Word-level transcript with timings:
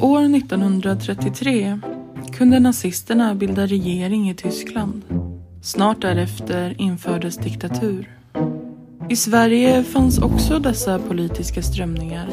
År 0.00 0.36
1933 0.36 1.80
kunde 2.32 2.60
nazisterna 2.60 3.34
bilda 3.34 3.66
regering 3.66 4.30
i 4.30 4.34
Tyskland. 4.34 5.02
Snart 5.62 6.02
därefter 6.02 6.74
infördes 6.78 7.36
diktatur. 7.36 8.16
I 9.08 9.16
Sverige 9.16 9.82
fanns 9.84 10.18
också 10.18 10.58
dessa 10.58 10.98
politiska 10.98 11.62
strömningar. 11.62 12.28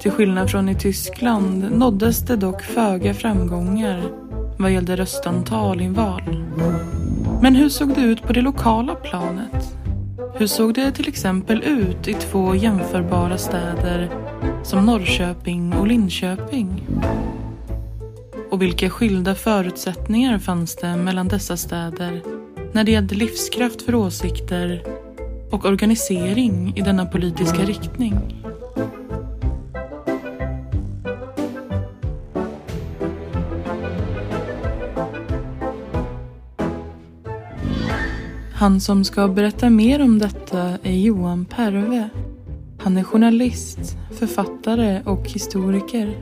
Till 0.00 0.10
skillnad 0.10 0.50
från 0.50 0.68
i 0.68 0.74
Tyskland 0.74 1.72
nåddes 1.72 2.18
det 2.18 2.36
dock 2.36 2.62
föga 2.62 3.14
framgångar 3.14 4.02
vad 4.58 4.72
gällde 4.72 4.96
röstantal 4.96 5.80
i 5.80 5.88
val. 5.88 6.44
Men 7.42 7.54
hur 7.54 7.68
såg 7.68 7.94
det 7.94 8.00
ut 8.00 8.22
på 8.22 8.32
det 8.32 8.42
lokala 8.42 8.94
planet? 8.94 9.76
Hur 10.34 10.46
såg 10.46 10.74
det 10.74 10.92
till 10.92 11.08
exempel 11.08 11.62
ut 11.62 12.08
i 12.08 12.14
två 12.14 12.54
jämförbara 12.54 13.38
städer 13.38 14.10
som 14.62 14.86
Norrköping 14.86 15.71
och 15.82 15.88
Linköping? 15.88 16.86
Och 18.50 18.62
vilka 18.62 18.90
skilda 18.90 19.34
förutsättningar 19.34 20.38
fanns 20.38 20.76
det 20.76 20.96
mellan 20.96 21.28
dessa 21.28 21.56
städer 21.56 22.22
när 22.72 22.84
det 22.84 22.90
gällde 22.90 23.14
livskraft 23.14 23.82
för 23.82 23.94
åsikter 23.94 24.84
och 25.50 25.64
organisering 25.64 26.76
i 26.76 26.80
denna 26.80 27.06
politiska 27.06 27.62
riktning? 27.62 28.14
Han 38.54 38.80
som 38.80 39.04
ska 39.04 39.28
berätta 39.28 39.70
mer 39.70 40.02
om 40.02 40.18
detta 40.18 40.78
är 40.82 40.96
Johan 40.96 41.44
Perve. 41.44 42.08
Han 42.82 42.96
är 42.96 43.02
journalist, 43.02 43.78
författare 44.18 45.02
och 45.06 45.28
historiker. 45.28 46.16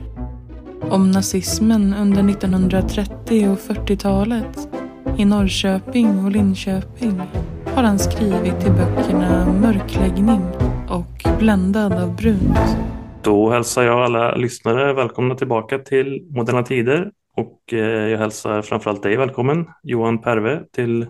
Om 0.81 1.11
nazismen 1.11 1.93
under 1.93 2.29
1930 2.29 3.47
och 3.49 3.59
40-talet 3.59 4.69
i 5.17 5.25
Norrköping 5.25 6.25
och 6.25 6.31
Linköping 6.31 7.21
har 7.65 7.83
han 7.83 7.99
skrivit 7.99 8.67
i 8.67 8.69
böckerna 8.69 9.53
Mörkläggning 9.61 10.41
och 10.89 11.39
Bländad 11.39 11.93
av 11.93 12.15
brunt. 12.15 12.77
Då 13.23 13.51
hälsar 13.51 13.83
jag 13.83 14.01
alla 14.01 14.35
lyssnare 14.35 14.93
välkomna 14.93 15.35
tillbaka 15.35 15.79
till 15.79 16.27
Moderna 16.29 16.63
Tider 16.63 17.11
och 17.35 17.73
eh, 17.73 18.07
jag 18.07 18.17
hälsar 18.17 18.61
framförallt 18.61 19.03
dig 19.03 19.17
välkommen 19.17 19.65
Johan 19.83 20.21
Perve 20.21 20.63
till 20.71 21.07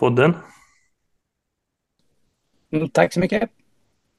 podden. 0.00 0.34
Mm, 2.72 2.88
tack 2.88 3.12
så 3.12 3.20
mycket. 3.20 3.50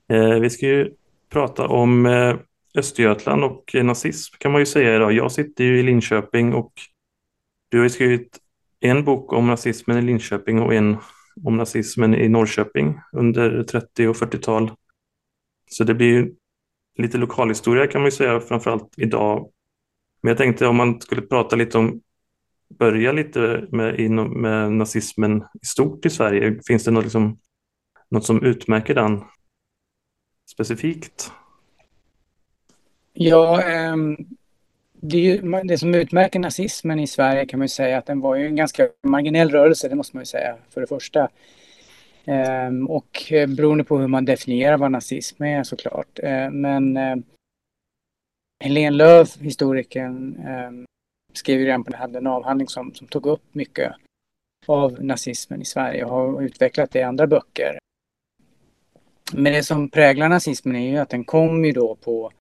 Eh, 0.09 0.39
vi 0.39 0.49
ska 0.49 0.65
ju 0.65 0.91
prata 1.29 1.67
om 1.67 2.05
eh, 2.05 2.35
Östergötland 2.75 3.43
och 3.43 3.75
nazism 3.83 4.35
kan 4.37 4.51
man 4.51 4.61
ju 4.61 4.65
säga 4.65 4.95
idag. 4.95 5.13
Jag 5.13 5.31
sitter 5.31 5.63
ju 5.63 5.79
i 5.79 5.83
Linköping 5.83 6.53
och 6.53 6.73
du 7.69 7.77
har 7.77 7.83
ju 7.83 7.89
skrivit 7.89 8.39
en 8.79 9.03
bok 9.03 9.33
om 9.33 9.47
nazismen 9.47 9.97
i 9.97 10.01
Linköping 10.01 10.61
och 10.61 10.73
en 10.73 10.97
om 11.43 11.57
nazismen 11.57 12.15
i 12.15 12.29
Norrköping 12.29 12.99
under 13.11 13.63
30 13.63 14.07
och 14.07 14.15
40-tal. 14.15 14.71
Så 15.71 15.83
det 15.83 15.93
blir 15.93 16.07
ju 16.07 16.33
lite 16.97 17.17
lokalhistoria 17.17 17.87
kan 17.87 18.01
man 18.01 18.07
ju 18.07 18.11
säga 18.11 18.39
framförallt 18.39 18.93
idag. 18.97 19.49
Men 20.21 20.29
jag 20.29 20.37
tänkte 20.37 20.67
om 20.67 20.75
man 20.75 21.01
skulle 21.01 21.21
prata 21.21 21.55
lite 21.55 21.77
om, 21.77 22.01
börja 22.79 23.11
lite 23.11 23.67
med, 23.71 24.09
med 24.29 24.71
nazismen 24.71 25.43
i 25.61 25.65
stort 25.65 26.05
i 26.05 26.09
Sverige. 26.09 26.59
Finns 26.67 26.83
det 26.83 26.91
något, 26.91 27.03
liksom, 27.03 27.39
något 28.09 28.25
som 28.25 28.43
utmärker 28.43 28.95
den 28.95 29.21
specifikt? 30.55 31.31
Ja, 33.13 33.61
ehm, 33.61 34.17
det, 34.93 35.17
ju, 35.17 35.61
det, 35.63 35.77
som 35.77 35.95
utmärker 35.95 36.39
nazismen 36.39 36.99
i 36.99 37.07
Sverige 37.07 37.45
kan 37.45 37.59
man 37.59 37.65
ju 37.65 37.69
säga 37.69 37.97
att 37.97 38.05
den 38.05 38.19
var 38.19 38.35
ju 38.35 38.45
en 38.45 38.55
ganska 38.55 38.89
marginell 39.03 39.49
rörelse, 39.49 39.89
det 39.89 39.95
måste 39.95 40.15
man 40.15 40.21
ju 40.21 40.25
säga 40.25 40.57
för 40.69 40.81
det 40.81 40.87
första. 40.87 41.29
Ehm, 42.25 42.87
och 42.89 43.31
eh, 43.31 43.47
beroende 43.47 43.83
på 43.83 43.97
hur 43.97 44.07
man 44.07 44.25
definierar 44.25 44.77
vad 44.77 44.91
nazism 44.91 45.43
är 45.43 45.63
såklart. 45.63 46.19
Ehm, 46.23 46.61
men 46.61 46.97
Helene 48.63 48.97
Lööf, 48.97 49.37
historikern, 49.37 50.37
skrev 51.33 51.59
ju 51.59 51.65
redan 51.65 51.83
på 51.83 51.91
den 51.91 51.99
hade 51.99 52.17
en 52.17 52.27
avhandling 52.27 52.67
som, 52.67 52.93
som 52.93 53.07
tog 53.07 53.25
upp 53.25 53.43
mycket 53.51 53.93
av 54.65 55.03
nazismen 55.03 55.61
i 55.61 55.65
Sverige 55.65 56.05
och 56.05 56.11
har 56.11 56.41
utvecklat 56.41 56.91
det 56.91 56.99
i 56.99 57.03
andra 57.03 57.27
böcker. 57.27 57.79
Men 59.33 59.53
det 59.53 59.63
som 59.63 59.89
präglar 59.89 60.29
nazismen 60.29 60.75
är 60.75 60.89
ju 60.89 60.97
att 60.97 61.09
den 61.09 61.23
kom 61.23 61.65
ju 61.65 61.71
då 61.71 61.95
på 61.95 62.31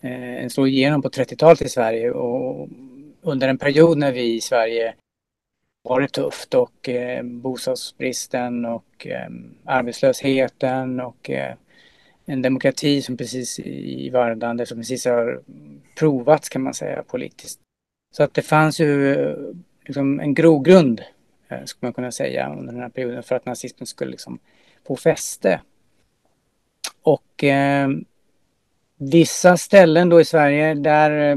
eh, 0.00 0.48
slog 0.48 0.68
igenom 0.68 1.02
på 1.02 1.08
30-talet 1.08 1.62
i 1.62 1.68
Sverige 1.68 2.10
och 2.10 2.68
under 3.22 3.48
en 3.48 3.58
period 3.58 3.98
när 3.98 4.12
vi 4.12 4.34
i 4.34 4.40
Sverige 4.40 4.94
var 5.82 6.00
det 6.00 6.08
tufft 6.08 6.54
och 6.54 6.88
eh, 6.88 7.22
bostadsbristen 7.22 8.64
och 8.64 9.06
eh, 9.06 9.28
arbetslösheten 9.64 11.00
och 11.00 11.30
eh, 11.30 11.54
en 12.26 12.42
demokrati 12.42 13.02
som 13.02 13.16
precis 13.16 13.60
i 13.60 14.10
vardande 14.10 14.66
som 14.66 14.78
precis 14.78 15.04
har 15.04 15.42
provats 15.98 16.48
kan 16.48 16.62
man 16.62 16.74
säga 16.74 17.02
politiskt. 17.02 17.60
Så 18.16 18.22
att 18.22 18.34
det 18.34 18.42
fanns 18.42 18.80
ju 18.80 19.14
eh, 19.14 19.36
liksom 19.84 20.20
en 20.20 20.34
grogrund 20.34 21.02
eh, 21.48 21.64
skulle 21.64 21.86
man 21.86 21.92
kunna 21.92 22.12
säga 22.12 22.54
under 22.58 22.72
den 22.72 22.82
här 22.82 22.88
perioden 22.88 23.22
för 23.22 23.36
att 23.36 23.46
nazismen 23.46 23.86
skulle 23.86 24.10
liksom 24.10 24.38
få 24.86 24.96
fäste. 24.96 25.60
Och 27.42 27.48
eh, 27.48 27.90
vissa 28.96 29.56
ställen 29.56 30.08
då 30.08 30.20
i 30.20 30.24
Sverige 30.24 30.74
där 30.74 31.30
eh, 31.30 31.36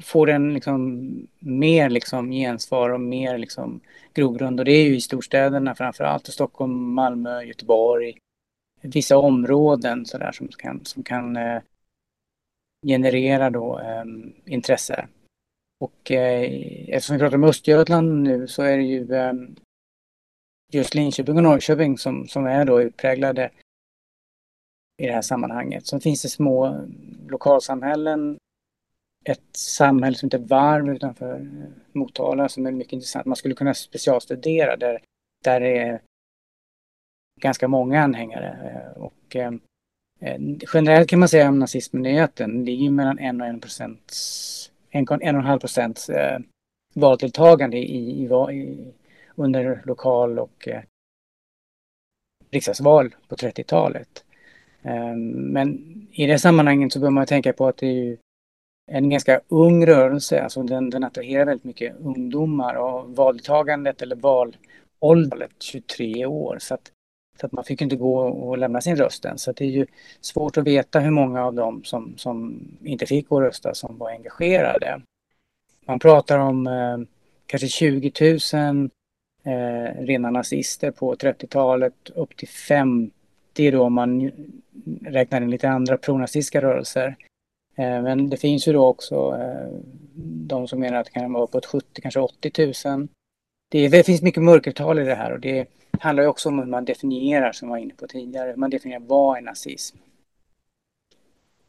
får 0.00 0.26
den 0.26 0.54
liksom 0.54 1.08
mer 1.38 1.90
liksom 1.90 2.30
gensvar 2.30 2.90
och 2.90 3.00
mer 3.00 3.38
liksom 3.38 3.80
grogrund 4.14 4.60
och 4.60 4.64
det 4.64 4.72
är 4.72 4.84
ju 4.84 4.96
i 4.96 5.00
storstäderna 5.00 5.74
framför 5.74 6.04
allt 6.04 6.26
Stockholm, 6.26 6.94
Malmö, 6.94 7.42
Göteborg. 7.42 8.18
Vissa 8.80 9.18
områden 9.18 10.06
sådär 10.06 10.32
som 10.32 10.48
kan, 10.48 10.84
som 10.84 11.02
kan 11.02 11.36
eh, 11.36 11.62
generera 12.86 13.50
då 13.50 13.78
eh, 13.78 14.04
intresse. 14.52 15.08
Och 15.80 16.10
eh, 16.10 16.42
eftersom 16.88 17.16
vi 17.16 17.20
pratar 17.20 17.36
om 17.36 17.44
Östergötland 17.44 18.22
nu 18.22 18.48
så 18.48 18.62
är 18.62 18.76
det 18.76 18.84
ju 18.84 19.14
eh, 19.14 19.32
just 20.72 20.94
Linköping 20.94 21.36
och 21.36 21.42
Norrköping 21.42 21.98
som, 21.98 22.28
som 22.28 22.46
är 22.46 22.64
då 22.64 22.82
utpräglade 22.82 23.50
i 24.98 25.06
det 25.06 25.12
här 25.12 25.22
sammanhanget. 25.22 25.86
Sen 25.86 26.00
finns 26.00 26.22
det 26.22 26.28
små 26.28 26.86
lokalsamhällen. 27.28 28.38
Ett 29.24 29.56
samhälle 29.56 30.16
som 30.16 30.26
heter 30.26 30.38
Varv 30.38 30.88
utanför 30.88 31.48
Motala 31.92 32.48
som 32.48 32.66
är 32.66 32.72
mycket 32.72 32.92
intressant. 32.92 33.26
Man 33.26 33.36
skulle 33.36 33.54
kunna 33.54 33.74
specialstudera 33.74 34.76
där, 34.76 35.00
där 35.44 35.60
det 35.60 35.78
är 35.78 36.00
ganska 37.40 37.68
många 37.68 38.02
anhängare. 38.02 38.48
Eh, 38.72 39.02
och, 39.02 39.36
eh, 39.36 39.52
generellt 40.74 41.08
kan 41.08 41.18
man 41.18 41.28
säga 41.28 41.48
om 41.48 41.58
nazismen 41.58 42.06
är 42.06 42.22
att 42.22 42.36
den 42.36 42.64
ligger 42.64 42.90
mellan 42.90 43.18
1 43.18 43.40
och 43.40 43.46
1 43.46 43.60
procent, 43.60 44.12
1,5 44.90 45.58
procents 45.58 46.10
eh, 46.10 46.38
valdeltagande 46.94 47.76
i, 47.76 48.22
i, 48.22 48.24
i, 48.52 48.92
under 49.34 49.82
lokal 49.84 50.38
och 50.38 50.68
eh, 50.68 50.82
riksdagsval 52.50 53.14
på 53.28 53.36
30-talet. 53.36 54.24
Ehm, 54.88 55.30
men 55.30 55.78
i 56.12 56.26
det 56.26 56.38
sammanhanget 56.38 56.92
så 56.92 57.00
bör 57.00 57.10
man 57.10 57.26
tänka 57.26 57.52
på 57.52 57.68
att 57.68 57.76
det 57.76 57.86
är 57.86 57.92
ju 57.92 58.16
en 58.90 59.10
ganska 59.10 59.40
ung 59.48 59.86
rörelse, 59.86 60.42
alltså 60.42 60.62
den, 60.62 60.90
den 60.90 61.04
attraherar 61.04 61.46
väldigt 61.46 61.64
mycket 61.64 61.96
ungdomar 62.00 62.74
och 62.74 63.16
valdeltagandet 63.16 64.02
eller 64.02 64.16
valåldern 64.16 65.50
23 65.60 66.26
år. 66.26 66.58
Så 66.60 66.74
att, 66.74 66.90
så 67.40 67.46
att 67.46 67.52
man 67.52 67.64
fick 67.64 67.82
inte 67.82 67.96
gå 67.96 68.18
och 68.18 68.58
lämna 68.58 68.80
sin 68.80 68.96
röst 68.96 69.24
än. 69.24 69.38
Så 69.38 69.52
det 69.52 69.64
är 69.64 69.68
ju 69.68 69.86
svårt 70.20 70.56
att 70.56 70.64
veta 70.64 71.00
hur 71.00 71.10
många 71.10 71.44
av 71.44 71.54
dem 71.54 71.84
som, 71.84 72.14
som 72.16 72.60
inte 72.84 73.06
fick 73.06 73.28
gå 73.28 73.36
och 73.36 73.42
rösta 73.42 73.74
som 73.74 73.98
var 73.98 74.10
engagerade. 74.10 75.00
Man 75.86 75.98
pratar 75.98 76.38
om 76.38 76.66
eh, 76.66 76.98
kanske 77.46 77.68
20 77.68 78.12
000 78.54 78.90
eh, 79.44 80.04
rena 80.04 80.30
nazister 80.30 80.90
på 80.90 81.14
30-talet, 81.14 82.10
upp 82.14 82.36
till 82.36 82.48
50 82.48 83.17
då 83.70 83.82
om 83.82 83.92
man 83.92 84.30
räknar 85.02 85.40
in 85.40 85.50
lite 85.50 85.68
andra 85.68 85.96
pronazistiska 85.96 86.62
rörelser. 86.62 87.16
Eh, 87.76 88.02
men 88.02 88.30
det 88.30 88.36
finns 88.36 88.68
ju 88.68 88.72
då 88.72 88.86
också 88.86 89.14
eh, 89.14 89.80
de 90.48 90.68
som 90.68 90.80
menar 90.80 90.98
att 90.98 91.06
det 91.06 91.12
kan 91.12 91.32
vara 91.32 91.44
uppåt 91.44 91.66
70, 91.66 92.00
kanske 92.02 92.20
80 92.20 92.52
000. 92.86 93.08
Det, 93.68 93.88
det 93.88 94.06
finns 94.06 94.22
mycket 94.22 94.42
mörkertal 94.42 94.98
i 94.98 95.04
det 95.04 95.14
här 95.14 95.32
och 95.32 95.40
det 95.40 95.68
handlar 96.00 96.22
ju 96.22 96.28
också 96.28 96.48
om 96.48 96.58
hur 96.58 96.66
man 96.66 96.84
definierar, 96.84 97.52
som 97.52 97.68
jag 97.68 97.72
var 97.74 97.82
inne 97.82 97.94
på 97.94 98.06
tidigare, 98.06 98.50
hur 98.50 98.56
man 98.56 98.70
definierar 98.70 99.02
vad 99.06 99.38
är 99.38 99.42
nazism. 99.42 99.98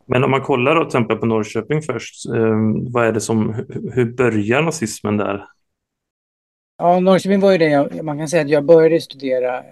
Men 0.06 0.24
om 0.24 0.32
man 0.32 0.42
kollar 0.42 0.76
då 0.76 0.82
till 0.82 0.88
exempel 0.88 1.18
på 1.18 1.26
Norrköping 1.26 1.82
först, 1.82 2.30
eh, 2.30 2.58
vad 2.90 3.08
är 3.08 3.12
det 3.12 3.22
som, 3.22 3.54
hur 3.94 4.14
börjar 4.14 4.62
nazismen 4.62 5.18
där? 5.18 5.46
Ja, 6.78 7.00
Norrköping 7.00 7.40
var 7.40 7.52
ju 7.52 7.58
det, 7.58 8.04
man 8.04 8.18
kan 8.18 8.28
säga 8.28 8.44
att 8.44 8.50
jag 8.50 8.66
började 8.66 9.02
studera 9.02 9.64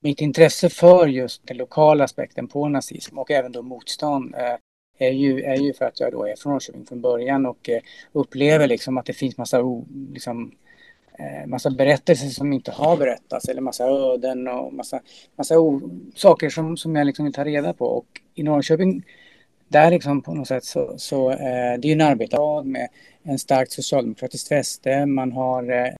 mitt 0.00 0.20
intresse 0.20 0.68
för 0.68 1.06
just 1.06 1.46
den 1.46 1.56
lokala 1.56 2.04
aspekten 2.04 2.48
på 2.48 2.68
nazism 2.68 3.18
och 3.18 3.30
även 3.30 3.52
då 3.52 3.62
motstånd 3.62 4.34
eh, 4.34 4.56
är 4.98 5.12
ju, 5.12 5.42
är 5.42 5.56
ju 5.56 5.72
för 5.72 5.84
att 5.84 6.00
jag 6.00 6.12
då 6.12 6.26
är 6.26 6.36
från 6.36 6.52
Norrköping 6.52 6.86
från 6.86 7.00
början 7.00 7.46
och 7.46 7.68
eh, 7.68 7.80
upplever 8.12 8.66
liksom 8.66 8.98
att 8.98 9.06
det 9.06 9.12
finns 9.12 9.36
massa, 9.36 9.62
liksom, 10.12 10.52
eh, 11.18 11.46
massa 11.46 11.70
berättelser 11.70 12.28
som 12.28 12.52
inte 12.52 12.70
har 12.70 12.96
berättats 12.96 13.48
eller 13.48 13.60
massa 13.60 13.84
öden 13.84 14.48
och 14.48 14.74
massa, 14.74 15.00
massa 15.36 15.54
saker 16.14 16.50
som, 16.50 16.76
som 16.76 16.96
jag 16.96 17.06
liksom 17.06 17.24
vill 17.24 17.34
ta 17.34 17.44
reda 17.44 17.72
på. 17.72 17.84
Och 17.86 18.06
i 18.34 18.42
Norrköping 18.42 19.04
där 19.68 19.90
liksom 19.90 20.22
på 20.22 20.34
något 20.34 20.48
sätt 20.48 20.64
så, 20.64 20.94
så 20.98 21.30
eh, 21.30 21.78
det 21.78 21.84
är 21.84 21.86
ju 21.86 21.92
en 21.92 22.00
arbetarstad 22.00 22.62
med 22.62 22.88
en 23.22 23.38
starkt 23.38 23.72
socialdemokratiskt 23.72 24.48
fäste. 24.48 25.06
Man 25.06 25.32
har 25.32 25.72
eh, 25.72 25.92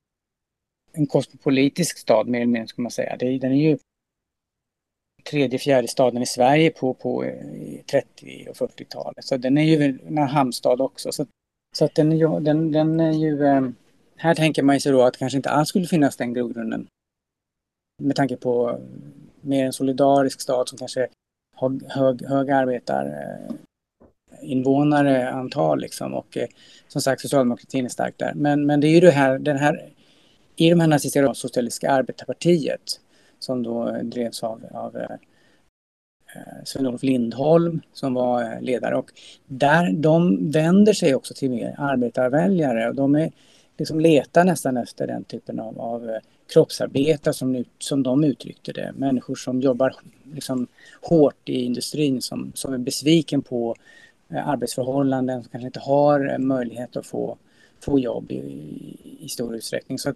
en 0.92 1.06
kosmopolitisk 1.06 1.98
stad 1.98 2.28
mer 2.28 2.38
eller 2.38 2.52
mindre 2.52 2.68
ska 2.68 2.82
man 2.82 2.90
säga. 2.90 3.16
Det, 3.16 3.38
den 3.38 3.52
är 3.52 3.70
ju 3.70 3.78
tredje, 5.20 5.58
fjärde 5.58 5.88
staden 5.88 6.22
i 6.22 6.26
Sverige 6.26 6.70
på, 6.70 6.94
på 6.94 7.24
eh, 7.24 7.32
30 7.90 8.46
och 8.50 8.56
40-talet. 8.56 9.24
Så 9.24 9.36
den 9.36 9.58
är 9.58 9.64
ju 9.64 9.98
en 10.06 10.18
hamnstad 10.18 10.80
också. 10.80 11.12
Så, 11.12 11.26
så 11.76 11.84
att 11.84 11.94
den, 11.94 12.18
den, 12.44 12.72
den 12.72 13.00
är 13.00 13.12
ju... 13.12 13.44
Eh, 13.46 13.68
här 14.16 14.34
tänker 14.34 14.62
man 14.62 14.80
sig 14.80 14.92
då 14.92 15.02
att 15.02 15.12
det 15.12 15.18
kanske 15.18 15.36
inte 15.36 15.50
alls 15.50 15.68
skulle 15.68 15.86
finnas 15.86 16.16
den 16.16 16.34
grogrunden. 16.34 16.86
Med 18.02 18.16
tanke 18.16 18.36
på 18.36 18.70
eh, 18.70 18.76
mer 19.40 19.66
en 19.66 19.72
solidarisk 19.72 20.40
stad 20.40 20.68
som 20.68 20.78
kanske 20.78 21.08
har 21.56 21.80
hög, 21.88 22.26
hög 22.26 22.50
arbetar 22.50 23.06
invånare 24.42 25.30
antal 25.30 25.80
liksom 25.80 26.14
och 26.14 26.36
eh, 26.36 26.48
som 26.88 27.02
sagt 27.02 27.22
socialdemokratin 27.22 27.84
är 27.84 27.88
stark 27.88 28.14
där. 28.16 28.32
Men, 28.34 28.66
men 28.66 28.80
det 28.80 28.86
är 28.86 28.94
ju 28.94 29.00
det 29.00 29.10
här, 29.10 29.38
den 29.38 29.56
här 29.56 29.92
i 30.56 30.70
de 30.70 30.80
här 30.80 30.86
nazistiska 30.86 31.34
socialistiska 31.34 31.90
arbetarpartiet 31.90 33.00
som 33.40 33.62
då 33.62 33.88
eh, 33.88 34.02
drevs 34.02 34.42
av, 34.42 34.62
av 34.70 34.96
eh, 34.96 35.16
eh, 36.36 36.64
Sven-Olof 36.64 37.02
Lindholm 37.02 37.80
som 37.92 38.14
var 38.14 38.42
eh, 38.42 38.60
ledare. 38.60 38.96
Och 38.96 39.10
där, 39.46 39.92
de 39.92 40.50
vänder 40.50 40.92
sig 40.92 41.14
också 41.14 41.34
till 41.34 41.50
mer 41.50 41.74
arbetarväljare 41.78 42.88
och 42.88 42.94
de 42.94 43.14
är, 43.14 43.32
liksom 43.78 44.00
letar 44.00 44.44
nästan 44.44 44.76
efter 44.76 45.06
den 45.06 45.24
typen 45.24 45.60
av, 45.60 45.80
av 45.80 46.18
kroppsarbetare 46.52 47.34
som, 47.34 47.64
som 47.78 48.02
de 48.02 48.24
uttryckte 48.24 48.72
det. 48.72 48.92
Människor 48.96 49.34
som 49.34 49.60
jobbar 49.60 49.94
liksom 50.34 50.66
hårt 51.02 51.48
i 51.48 51.64
industrin 51.64 52.22
som, 52.22 52.52
som 52.54 52.74
är 52.74 52.78
besviken 52.78 53.42
på 53.42 53.74
arbetsförhållanden, 54.30 55.42
som 55.42 55.50
kanske 55.50 55.66
inte 55.66 55.80
har 55.80 56.38
möjlighet 56.38 56.96
att 56.96 57.06
få 57.06 57.38
få 57.80 57.98
jobb 57.98 58.32
i, 58.32 58.96
i 59.20 59.28
stor 59.28 59.56
utsträckning. 59.56 59.98
Så 59.98 60.14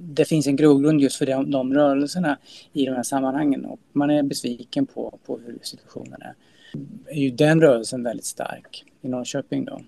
det 0.00 0.24
finns 0.24 0.46
en 0.46 0.56
grogrund 0.56 1.00
just 1.00 1.16
för 1.16 1.26
de, 1.26 1.50
de 1.50 1.74
rörelserna 1.74 2.38
i 2.72 2.86
de 2.86 2.92
här 2.92 3.02
sammanhangen 3.02 3.64
och 3.64 3.80
man 3.92 4.10
är 4.10 4.22
besviken 4.22 4.86
på, 4.86 5.18
på 5.26 5.38
hur 5.38 5.58
situationen 5.62 6.22
är. 6.22 6.34
är 7.06 7.20
ju 7.20 7.30
den 7.30 7.60
rörelsen 7.60 8.02
väldigt 8.02 8.26
stark 8.26 8.84
i 9.02 9.08
Norrköping 9.08 9.64
då. 9.64 9.80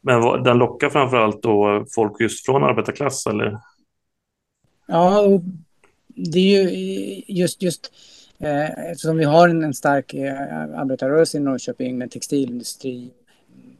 Men 0.00 0.42
den 0.42 0.58
lockar 0.58 0.90
framförallt 0.90 1.42
då 1.42 1.86
folk 1.90 2.20
just 2.20 2.46
från 2.46 2.64
arbetarklass 2.64 3.26
eller? 3.26 3.58
Ja, 4.86 5.40
det 6.06 6.38
är 6.38 6.70
ju 6.70 7.22
just, 7.26 7.62
just 7.62 7.92
eh, 8.38 8.90
eftersom 8.90 9.16
vi 9.16 9.24
har 9.24 9.48
en, 9.48 9.64
en 9.64 9.74
stark 9.74 10.14
eh, 10.14 10.58
arbetarrörelse 10.74 11.36
i 11.36 11.40
Norrköping 11.40 11.98
med 11.98 12.10
textilindustri, 12.10 13.10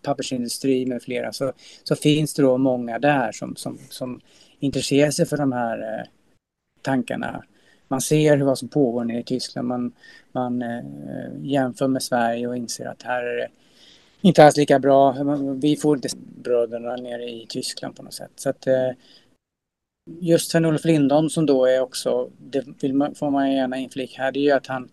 pappersindustri 0.05 0.87
med 0.87 1.03
flera 1.03 1.33
så, 1.33 1.53
så 1.83 1.97
finns 1.97 2.35
det 2.35 2.43
då 2.43 2.59
många 2.59 2.99
där 2.99 3.33
som, 3.33 3.57
som, 3.57 3.79
som 3.91 4.21
intresserar 4.61 5.11
sig 5.11 5.27
för 5.27 5.37
de 5.37 5.53
här 5.53 5.79
eh, 5.79 6.07
tankarna. 6.83 7.45
Man 7.89 8.01
ser 8.01 8.39
vad 8.39 8.59
som 8.59 8.69
pågår 8.69 9.05
nere 9.05 9.21
i 9.21 9.25
Tyskland, 9.25 9.69
man, 9.69 9.93
man 10.33 10.63
eh, 10.63 10.83
jämför 11.43 11.89
med 11.89 12.03
Sverige 12.03 12.47
och 12.47 12.57
inser 12.57 12.87
att 12.87 13.03
här 13.03 13.23
är 13.23 13.37
det 13.37 13.49
inte 14.21 14.45
alls 14.45 14.57
lika 14.57 14.79
bra. 14.79 15.13
Vi 15.63 15.77
får 15.77 15.97
inte 15.97 16.09
bröderna 16.43 16.97
nere 16.97 17.25
i 17.31 17.47
Tyskland 17.49 17.97
på 17.97 18.03
något 18.03 18.15
sätt. 18.15 18.31
Så 18.37 18.51
att, 18.51 18.67
eh, 18.67 18.91
just 20.21 20.51
Sven-Olof 20.51 20.85
Lindholm 20.85 21.31
som 21.31 21.47
då 21.47 21.67
är 21.67 21.81
också, 21.81 22.31
det 22.39 22.65
vill 22.81 22.95
man, 22.95 23.15
får 23.15 23.31
man 23.31 23.53
gärna 23.53 23.77
inflika 23.77 24.23
här, 24.23 24.33
det 24.33 24.39
är 24.39 24.43
ju 24.43 24.51
att 24.51 24.67
han 24.67 24.89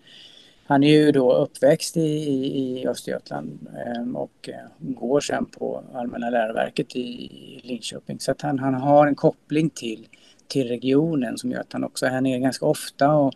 han 0.72 0.84
är 0.84 0.88
ju 0.88 1.12
då 1.12 1.34
uppväxt 1.34 1.98
i, 1.98 2.02
i, 2.02 2.88
Östergötland 2.88 3.68
ehm, 3.86 4.16
och 4.16 4.50
eh, 4.50 4.56
går 4.80 5.20
sen 5.20 5.46
på 5.46 5.84
Allmänna 5.94 6.30
läroverket 6.30 6.96
i 6.96 7.62
Linköping. 7.64 8.20
Så 8.20 8.32
att 8.32 8.42
han, 8.42 8.60
han 8.60 8.74
har 8.74 9.08
en 9.08 9.16
koppling 9.16 9.70
till, 9.70 10.08
till 10.48 10.68
regionen 10.68 11.38
som 11.38 11.52
gör 11.52 11.60
att 11.60 11.74
han 11.74 11.84
också 11.84 12.06
är 12.06 12.10
här 12.10 12.22
nere 12.22 12.40
ganska 12.40 12.66
ofta 12.66 13.14
och 13.14 13.34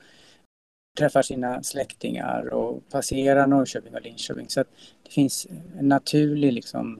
träffar 0.97 1.21
sina 1.21 1.63
släktingar 1.63 2.53
och 2.53 2.89
passerar 2.89 3.47
Norrköping 3.47 3.95
och 3.95 4.01
Linköping. 4.01 4.49
Så 4.49 4.61
att 4.61 4.69
det 5.03 5.11
finns 5.11 5.47
en 5.79 5.89
naturlig 5.89 6.53
liksom 6.53 6.97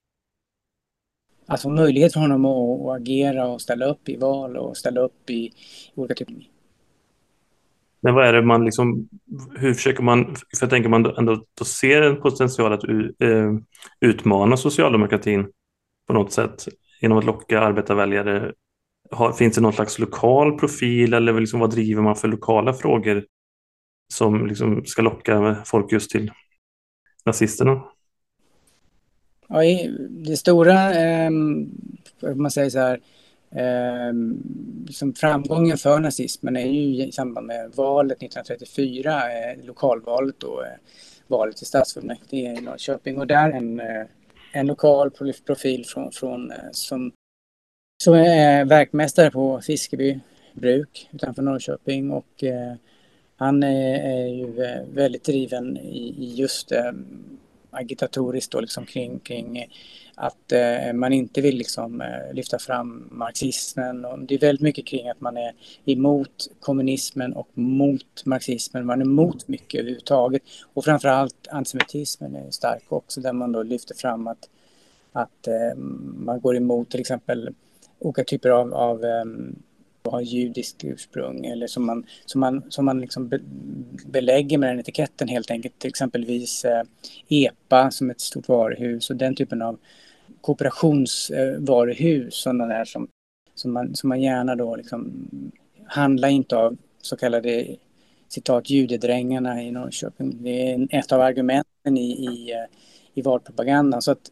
Alltså 1.48 1.68
möjlighet 1.68 2.12
för 2.12 2.20
honom 2.20 2.44
att, 2.44 2.80
att 2.80 3.00
agera 3.00 3.48
och 3.48 3.60
ställa 3.60 3.86
upp 3.86 4.08
i 4.08 4.16
val 4.16 4.56
och 4.56 4.76
ställa 4.76 5.00
upp 5.00 5.30
i 5.30 5.52
olika 5.94 6.14
typer 6.14 6.34
men 8.00 8.14
vad 8.14 8.26
är 8.26 8.32
det 8.32 8.42
man 8.42 8.64
liksom, 8.64 9.08
hur 9.56 9.74
försöker 9.74 10.02
man, 10.02 10.24
för 10.26 10.44
jag 10.60 10.70
tänker 10.70 10.88
man 10.88 11.06
ändå 11.06 11.44
då 11.58 11.64
ser 11.64 12.02
en 12.02 12.20
potential 12.20 12.72
att 12.72 12.84
eh, 12.84 13.52
utmana 14.00 14.56
socialdemokratin 14.56 15.46
på 16.06 16.12
något 16.12 16.32
sätt 16.32 16.68
genom 17.00 17.18
att 17.18 17.24
locka 17.24 17.60
arbetarväljare. 17.60 18.52
Har, 19.10 19.32
finns 19.32 19.54
det 19.54 19.60
någon 19.60 19.72
slags 19.72 19.98
lokal 19.98 20.58
profil 20.58 21.14
eller 21.14 21.40
liksom, 21.40 21.60
vad 21.60 21.70
driver 21.70 22.02
man 22.02 22.16
för 22.16 22.28
lokala 22.28 22.72
frågor 22.72 23.24
som 24.14 24.46
liksom 24.46 24.84
ska 24.84 25.02
locka 25.02 25.56
folk 25.64 25.92
just 25.92 26.10
till 26.10 26.30
nazisterna? 27.24 27.82
Ja, 29.48 29.60
det 30.08 30.36
stora, 30.36 30.94
eh, 30.94 31.30
man 32.34 32.50
säger 32.50 32.70
så 32.70 32.78
här, 32.78 33.00
liksom 34.86 35.14
framgången 35.14 35.78
för 35.78 36.00
nazismen 36.00 36.56
är 36.56 36.66
ju 36.66 37.06
i 37.06 37.12
samband 37.12 37.46
med 37.46 37.72
valet 37.74 38.22
1934, 38.22 39.12
eh, 39.12 39.64
lokalvalet 39.64 40.34
då, 40.38 40.62
eh, 40.62 40.78
valet 41.26 41.56
till 41.56 41.66
stadsfullmäktige 41.66 42.58
i 42.58 42.60
Norrköping. 42.60 43.18
Och 43.18 43.26
där 43.26 43.50
en, 43.50 43.80
eh, 43.80 44.06
en 44.52 44.66
lokal 44.66 45.10
profil 45.46 45.84
från, 45.86 46.12
från 46.12 46.52
som, 46.72 47.12
som 48.02 48.14
är 48.14 48.64
verkmästare 48.64 49.30
på 49.30 49.60
Fiskeby 49.60 50.20
bruk 50.52 51.08
utanför 51.12 51.42
Norrköping. 51.42 52.10
Och 52.10 52.44
eh, 52.44 52.74
han 53.36 53.62
är, 53.62 53.94
är, 53.94 54.26
ju 54.26 54.52
väldigt 54.94 55.24
driven 55.24 55.76
i, 55.76 56.14
i 56.18 56.34
just 56.34 56.72
agitatoriskt 57.70 58.52
då 58.52 58.60
liksom 58.60 58.86
kring, 58.86 59.18
kring 59.18 59.66
att 60.18 60.52
eh, 60.52 60.92
man 60.94 61.12
inte 61.12 61.40
vill 61.40 61.56
liksom, 61.56 62.00
eh, 62.00 62.34
lyfta 62.34 62.58
fram 62.58 63.08
marxismen. 63.10 64.04
Och 64.04 64.18
det 64.18 64.34
är 64.34 64.38
väldigt 64.38 64.62
mycket 64.62 64.86
kring 64.86 65.08
att 65.08 65.20
man 65.20 65.36
är 65.36 65.52
emot 65.84 66.48
kommunismen 66.60 67.32
och 67.32 67.48
mot 67.54 68.24
marxismen. 68.24 68.86
Man 68.86 69.00
är 69.00 69.04
emot 69.04 69.48
mycket 69.48 69.80
överhuvudtaget. 69.80 70.42
Och 70.74 70.84
framförallt 70.84 71.48
antisemitismen 71.50 72.36
är 72.36 72.50
stark 72.50 72.84
också 72.88 73.20
där 73.20 73.32
man 73.32 73.52
då 73.52 73.62
lyfter 73.62 73.94
fram 73.94 74.26
att, 74.26 74.48
att 75.12 75.46
eh, 75.46 75.76
man 76.16 76.40
går 76.40 76.56
emot 76.56 76.90
till 76.90 77.00
exempel 77.00 77.54
olika 77.98 78.24
typer 78.24 78.50
av, 78.50 78.74
av 78.74 79.04
eh, 79.04 79.22
um, 79.22 79.62
har 80.10 80.20
judiskt 80.20 80.84
ursprung 80.84 81.46
eller 81.46 81.66
som 81.66 81.86
man, 81.86 82.06
som 82.24 82.40
man, 82.40 82.62
som 82.68 82.84
man 82.84 83.00
liksom 83.00 83.28
be, 83.28 83.40
belägger 84.06 84.58
med 84.58 84.70
den 84.70 84.80
etiketten 84.80 85.28
helt 85.28 85.50
enkelt. 85.50 85.78
Till 85.78 85.88
exempelvis 85.88 86.64
eh, 86.64 86.82
EPA 87.28 87.90
som 87.90 88.10
ett 88.10 88.20
stort 88.20 88.48
varuhus 88.48 89.10
och 89.10 89.16
den 89.16 89.34
typen 89.34 89.62
av 89.62 89.78
kooperationsvaruhus, 90.40 92.34
sådana 92.34 92.66
där 92.66 92.84
som, 92.84 93.08
som, 93.54 93.72
man, 93.72 93.94
som 93.94 94.08
man 94.08 94.22
gärna 94.22 94.54
då 94.56 94.76
liksom 94.76 95.28
handlar 95.86 96.28
inte 96.28 96.56
av 96.56 96.76
så 97.02 97.16
kallade 97.16 97.76
citat 98.28 98.70
judedrängarna 98.70 99.62
i 99.62 99.70
Norrköping. 99.70 100.42
Det 100.42 100.72
är 100.72 100.88
ett 100.90 101.12
av 101.12 101.20
argumenten 101.20 101.96
i, 101.96 102.10
i, 102.10 102.52
eh, 102.52 102.64
i 103.14 103.22
valpropagandan. 103.22 104.02
Så 104.02 104.10
att, 104.10 104.30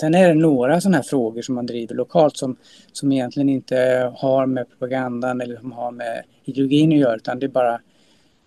sen 0.00 0.14
är 0.14 0.28
det 0.28 0.34
några 0.34 0.80
sådana 0.80 0.96
här 0.96 1.04
frågor 1.04 1.42
som 1.42 1.54
man 1.54 1.66
driver 1.66 1.94
lokalt 1.94 2.36
som, 2.36 2.56
som 2.92 3.12
egentligen 3.12 3.48
inte 3.48 4.12
har 4.16 4.46
med 4.46 4.68
propagandan 4.68 5.40
eller 5.40 5.56
som 5.56 5.72
har 5.72 5.90
med 5.90 6.24
ideologin 6.44 6.92
att 6.92 6.98
göra 6.98 7.16
utan 7.16 7.38
det 7.38 7.46
är 7.46 7.48
bara 7.48 7.80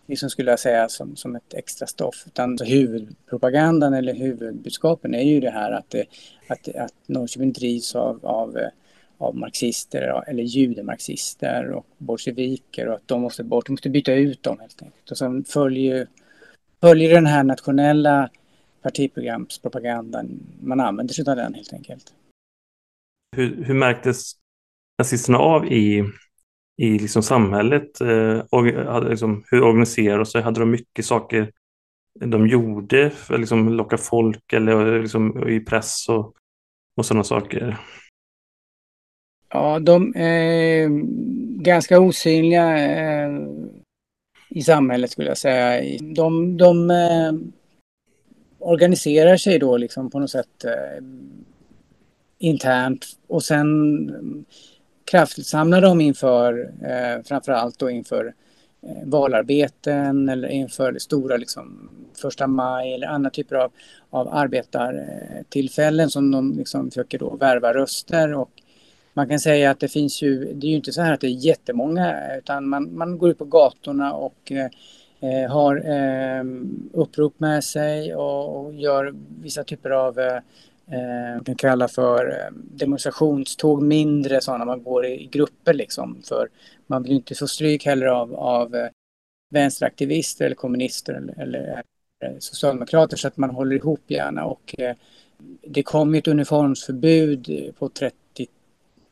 liksom 0.06 0.30
skulle 0.30 0.52
jag 0.52 0.60
säga 0.60 0.90
som, 0.90 1.16
som 1.16 1.36
ett 1.36 1.54
extra 1.54 1.88
stoff. 1.88 2.24
Utan 2.28 2.58
huvudpropagandan 2.66 3.94
eller 3.94 4.14
huvudbudskapen 4.14 5.16
är 5.16 5.24
ju 5.24 5.40
det 5.40 5.52
här 5.52 5.72
att, 5.72 5.90
det, 5.90 6.06
att, 6.48 6.76
att 6.76 6.94
Norrköping 7.06 7.54
drivs 7.54 7.96
av, 7.96 8.26
av, 8.26 8.58
eh, 8.58 8.70
av 9.18 9.36
marxister 9.36 10.24
eller 10.28 10.44
judemarxister 10.44 11.72
och 11.72 11.86
bolsjeviker 11.98 12.88
och 12.88 12.96
att 12.96 13.08
de 13.08 13.22
måste 13.22 13.44
bort, 13.44 13.66
de 13.66 13.72
måste 13.72 13.90
byta 13.90 14.14
ut 14.14 14.44
dem 14.44 14.60
helt 14.60 14.82
enkelt. 14.82 15.12
Och 15.12 15.18
sen 15.18 15.44
följer, 15.44 16.08
följer 16.82 17.14
den 17.14 17.26
här 17.26 17.44
nationella 17.44 18.30
partiprogramspropagandan, 18.82 20.40
man 20.62 20.80
använder 20.80 21.14
sig 21.14 21.30
av 21.30 21.36
den 21.36 21.54
helt 21.54 21.74
enkelt. 21.74 22.14
Hur, 23.36 23.64
hur 23.64 23.74
märktes 23.74 24.32
nazisterna 25.00 25.38
av 25.38 25.66
i 25.66 26.04
i 26.78 27.00
liksom 27.00 27.24
samhället. 27.24 28.02
Eh, 28.02 28.40
och 28.50 28.66
liksom, 29.10 29.44
hur 29.52 29.64
organiserade 29.64 30.18
de 30.20 30.26
sig? 30.26 30.42
Hade 30.42 30.60
de 30.60 30.72
mycket 30.72 31.06
saker 31.06 31.52
de 32.20 32.48
gjorde 32.48 33.10
för 33.10 33.34
att 33.34 33.40
liksom 33.40 33.70
locka 33.70 33.98
folk 33.98 34.54
eller 34.54 34.96
eh, 34.96 35.02
liksom 35.02 35.50
i 35.50 35.60
press 35.60 36.10
och, 36.10 36.34
och 36.98 37.06
sådana 37.06 37.24
saker? 37.24 37.78
Ja, 39.50 39.80
de 39.80 40.14
är 40.16 40.90
ganska 41.64 42.00
osynliga 42.00 42.78
eh, 42.78 43.32
i 44.50 44.62
samhället 44.62 45.12
skulle 45.12 45.28
jag 45.28 45.38
säga. 45.38 46.00
De, 46.16 46.58
de 46.58 46.92
organiserar 48.60 49.38
sig 49.38 49.60
då 49.60 49.78
liksom 49.78 50.10
på 50.10 50.20
något 50.20 50.32
sätt 50.32 50.66
internt 52.38 53.06
och 53.28 53.44
sen 53.44 53.66
kraftsamla 55.06 55.82
dem 55.82 56.02
inför, 56.02 56.72
eh, 56.84 57.24
framförallt 57.24 57.80
då 57.80 57.90
inför 57.90 58.34
eh, 58.82 59.04
valarbeten 59.04 60.30
eller 60.30 60.48
inför 60.48 61.00
stora 61.00 61.38
liksom, 61.38 61.90
första 62.22 62.48
maj 62.48 62.94
eller 62.94 63.08
andra 63.08 63.30
typer 63.30 63.56
av, 63.56 63.72
av 64.10 64.28
arbetartillfällen 64.34 66.10
som 66.10 66.32
de 66.32 66.58
liksom 66.58 66.92
försöker 66.92 67.20
då 67.20 67.36
värva 67.36 67.74
röster 67.74 68.34
och 68.34 68.50
man 69.16 69.30
kan 69.30 69.40
säga 69.40 69.72
att 69.72 69.80
det 69.80 69.88
finns 69.88 70.22
ju, 70.22 70.54
det 70.54 70.68
är 70.68 70.70
ju 70.70 70.76
inte 70.76 70.92
så 70.92 71.02
här 71.02 71.14
att 71.14 71.22
det 71.22 71.28
är 71.28 71.46
jättemånga 71.46 72.36
utan 72.38 72.70
man, 72.70 72.98
man 72.98 73.18
går 73.18 73.30
ut 73.30 73.38
på 73.38 73.46
gatorna 73.46 74.14
och 74.14 74.52
eh, 74.52 74.70
eh 75.30 75.52
har 75.52 75.76
eh, 75.76 76.44
upprop 76.94 77.40
med 77.40 77.64
sig 77.64 78.16
och, 78.16 78.60
och, 78.60 78.74
gör 78.74 79.16
vissa 79.42 79.64
typer 79.64 79.90
av 79.90 80.20
eh, 80.20 80.40
eh, 80.92 81.36
man 81.36 81.44
kan 81.44 81.56
kalla 81.56 81.88
för 81.88 82.30
eh, 82.30 82.52
demonstrationståg, 82.54 83.84
mindre 83.84 84.42
sådana 84.42 84.66
man 84.66 84.84
går 84.84 85.06
i, 85.06 85.26
grupper 85.26 85.74
liksom. 85.74 86.22
För 86.24 86.50
man 86.88 87.04
vill 87.04 87.12
inte 87.12 87.36
få 87.36 87.48
stryk 87.48 87.86
heller 87.86 88.06
av, 88.06 88.36
av 88.36 88.76
eh, 88.76 88.88
vänsteraktivister 89.50 90.46
eller 90.46 90.56
kommunister 90.56 91.14
eller, 91.14 91.42
eller 91.42 91.84
eh, 92.24 92.36
socialdemokrater 92.40 93.18
så 93.18 93.28
att 93.28 93.38
man 93.38 93.50
håller 93.50 93.76
ihop 93.76 94.04
gärna 94.08 94.46
och 94.46 94.76
det 95.62 95.84
kom 95.84 96.16
ett 96.16 96.28
uniformsförbud 96.28 97.74
på 97.80 97.90
30 97.90 98.16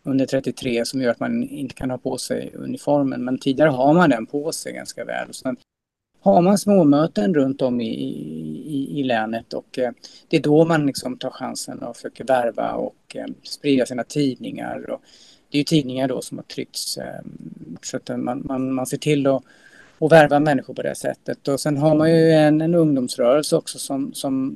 under 0.03 0.25
33 0.25 0.85
som 0.85 1.01
gör 1.01 1.11
att 1.11 1.19
man 1.19 1.43
inte 1.43 1.75
kan 1.75 1.91
ha 1.91 1.97
på 1.97 2.17
sig 2.17 2.51
uniformen. 2.55 3.23
Men 3.23 3.37
tidigare 3.37 3.69
har 3.69 3.93
man 3.93 4.09
den 4.09 4.25
på 4.25 4.51
sig 4.51 4.73
ganska 4.73 5.05
väl. 5.05 5.29
Och 5.29 5.35
sen 5.35 5.57
har 6.23 6.41
man 6.41 6.57
småmöten 6.57 7.33
runt 7.33 7.61
om 7.61 7.81
i, 7.81 7.89
i, 8.65 8.99
i 8.99 9.03
länet 9.03 9.53
och 9.53 9.79
eh, 9.79 9.91
det 10.27 10.37
är 10.37 10.41
då 10.41 10.65
man 10.65 10.85
liksom 10.85 11.17
tar 11.17 11.29
chansen 11.29 11.79
och 11.79 11.95
försöker 11.95 12.23
värva 12.23 12.71
och 12.71 13.15
eh, 13.15 13.25
sprida 13.43 13.85
sina 13.85 14.03
tidningar. 14.03 14.89
Och 14.89 15.01
det 15.49 15.57
är 15.57 15.59
ju 15.59 15.63
tidningar 15.63 16.07
då 16.07 16.21
som 16.21 16.37
har 16.37 16.45
tryckts 16.45 16.97
eh, 16.97 17.21
så 17.81 17.97
att 17.97 18.09
man, 18.19 18.41
man, 18.45 18.73
man 18.73 18.85
ser 18.85 18.97
till 18.97 19.27
att 19.27 19.43
och 19.99 20.11
värva 20.11 20.39
människor 20.39 20.73
på 20.73 20.81
det 20.81 20.95
sättet. 20.95 21.47
Och 21.47 21.59
sen 21.59 21.77
har 21.77 21.95
man 21.95 22.11
ju 22.11 22.31
en, 22.31 22.61
en 22.61 22.75
ungdomsrörelse 22.75 23.55
också 23.55 23.79
som, 23.79 24.13
som 24.13 24.55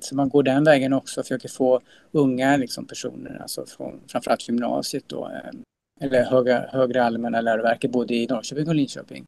så 0.00 0.14
man 0.14 0.28
går 0.28 0.42
den 0.42 0.64
vägen 0.64 0.92
också 0.92 1.20
och 1.20 1.26
försöker 1.26 1.48
få 1.48 1.80
unga 2.12 2.56
liksom, 2.56 2.84
personer, 2.86 3.38
alltså 3.42 3.66
från 3.66 4.00
framförallt 4.06 4.48
gymnasiet 4.48 5.04
då, 5.06 5.28
eh, 5.28 6.06
eller 6.06 6.24
höga, 6.24 6.66
högre 6.68 7.04
allmänna 7.04 7.40
läroverket 7.40 7.90
både 7.90 8.14
i 8.14 8.26
Norrköping 8.26 8.68
och 8.68 8.74
Linköping. 8.74 9.24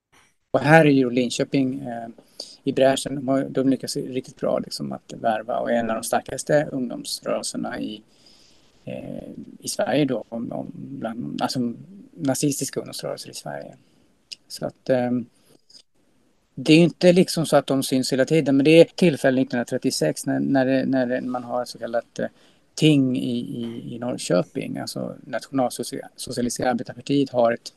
Och 0.56 0.62
här 0.62 0.84
är 0.84 0.90
ju 0.90 1.10
Linköping 1.10 1.80
eh, 1.80 2.08
i 2.64 2.72
bräschen, 2.72 3.14
de, 3.14 3.28
har, 3.28 3.44
de 3.44 3.68
lyckas 3.68 3.96
riktigt 3.96 4.36
bra 4.36 4.58
liksom, 4.58 4.92
att 4.92 5.12
värva 5.16 5.58
och 5.58 5.70
är 5.70 5.74
en 5.74 5.90
av 5.90 5.96
de 5.96 6.02
starkaste 6.02 6.68
ungdomsrörelserna 6.72 7.80
i, 7.80 8.02
eh, 8.84 9.28
i 9.58 9.68
Sverige 9.68 10.04
då, 10.04 10.24
om, 10.28 10.52
om, 10.52 10.72
bland, 10.74 11.42
alltså 11.42 11.60
nazistiska 12.14 12.80
ungdomsrörelser 12.80 13.30
i 13.30 13.34
Sverige. 13.34 13.76
Så 14.48 14.66
att 14.66 14.90
eh, 14.90 15.10
det 16.54 16.72
är 16.72 16.78
inte 16.78 17.12
liksom 17.12 17.46
så 17.46 17.56
att 17.56 17.66
de 17.66 17.82
syns 17.82 18.12
hela 18.12 18.24
tiden, 18.24 18.56
men 18.56 18.64
det 18.64 18.80
är 18.80 18.84
tillfälle 18.84 19.40
1936 19.40 20.26
när, 20.26 20.40
när, 20.40 20.66
det, 20.66 20.84
när 20.84 21.20
man 21.20 21.44
har 21.44 21.64
så 21.64 21.78
kallat 21.78 22.18
eh, 22.18 22.26
ting 22.74 23.16
i, 23.16 23.38
i, 23.38 23.94
i 23.94 23.98
Norrköping. 23.98 24.78
Alltså 24.78 25.16
Nationalsocialistiska 25.20 26.70
arbetarpartiet 26.70 27.30
har 27.30 27.52
ett, 27.52 27.72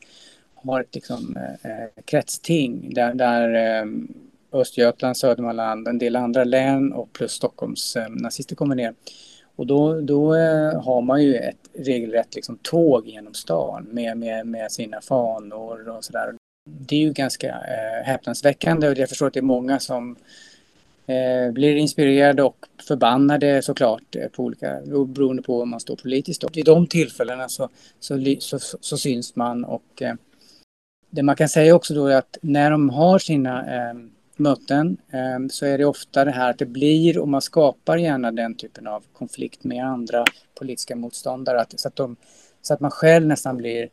har 0.62 0.80
ett 0.80 0.94
liksom, 0.94 1.36
eh, 1.36 1.70
eh, 1.70 1.88
kretsting 2.04 2.94
där, 2.94 3.14
där 3.14 3.54
eh, 3.54 3.86
Östergötland, 4.52 5.16
Södermanland, 5.16 5.88
en 5.88 5.98
del 5.98 6.16
andra 6.16 6.44
län 6.44 6.92
och 6.92 7.12
plus 7.12 7.32
Stockholms 7.32 7.96
eh, 7.96 8.08
nazister 8.08 8.56
kommer 8.56 8.74
ner. 8.74 8.94
Och 9.56 9.66
då, 9.66 10.00
då 10.00 10.34
eh, 10.34 10.82
har 10.82 11.00
man 11.00 11.22
ju 11.22 11.34
ett 11.34 11.68
regelrätt 11.74 12.34
liksom, 12.34 12.58
tåg 12.62 13.08
genom 13.08 13.34
stan 13.34 13.86
med, 13.90 14.16
med, 14.18 14.46
med 14.46 14.72
sina 14.72 15.00
fanor 15.00 15.88
och 15.88 16.04
sådär 16.04 16.34
det 16.70 16.96
är 16.96 17.00
ju 17.00 17.12
ganska 17.12 17.48
eh, 17.48 18.04
häpnadsväckande 18.04 18.88
och 18.88 18.98
jag 18.98 19.08
förstår 19.08 19.26
att 19.26 19.32
det 19.32 19.40
är 19.40 19.42
många 19.42 19.80
som 19.80 20.16
eh, 21.06 21.52
blir 21.52 21.76
inspirerade 21.76 22.42
och 22.42 22.66
förbannade 22.88 23.62
såklart 23.62 24.16
eh, 24.16 24.28
på 24.28 24.44
olika, 24.44 24.80
beroende 25.06 25.42
på 25.42 25.62
om 25.62 25.70
man 25.70 25.80
står 25.80 25.96
politiskt. 25.96 26.44
Och 26.44 26.56
vid 26.56 26.64
de 26.64 26.86
tillfällena 26.86 27.48
så, 27.48 27.68
så, 28.00 28.36
så, 28.38 28.58
så 28.80 28.96
syns 28.96 29.36
man 29.36 29.64
och 29.64 30.02
eh, 30.02 30.14
det 31.10 31.22
man 31.22 31.36
kan 31.36 31.48
säga 31.48 31.74
också 31.74 31.94
då 31.94 32.06
är 32.06 32.16
att 32.16 32.38
när 32.42 32.70
de 32.70 32.90
har 32.90 33.18
sina 33.18 33.74
eh, 33.76 33.94
möten 34.36 34.96
eh, 35.10 35.48
så 35.50 35.66
är 35.66 35.78
det 35.78 35.84
ofta 35.84 36.24
det 36.24 36.30
här 36.30 36.50
att 36.50 36.58
det 36.58 36.66
blir 36.66 37.18
och 37.18 37.28
man 37.28 37.42
skapar 37.42 37.96
gärna 37.96 38.32
den 38.32 38.54
typen 38.54 38.86
av 38.86 39.02
konflikt 39.12 39.64
med 39.64 39.84
andra 39.84 40.24
politiska 40.58 40.96
motståndare 40.96 41.60
att, 41.60 41.80
så, 41.80 41.88
att 41.88 41.96
de, 41.96 42.16
så 42.62 42.74
att 42.74 42.80
man 42.80 42.90
själv 42.90 43.26
nästan 43.26 43.56
blir 43.56 43.88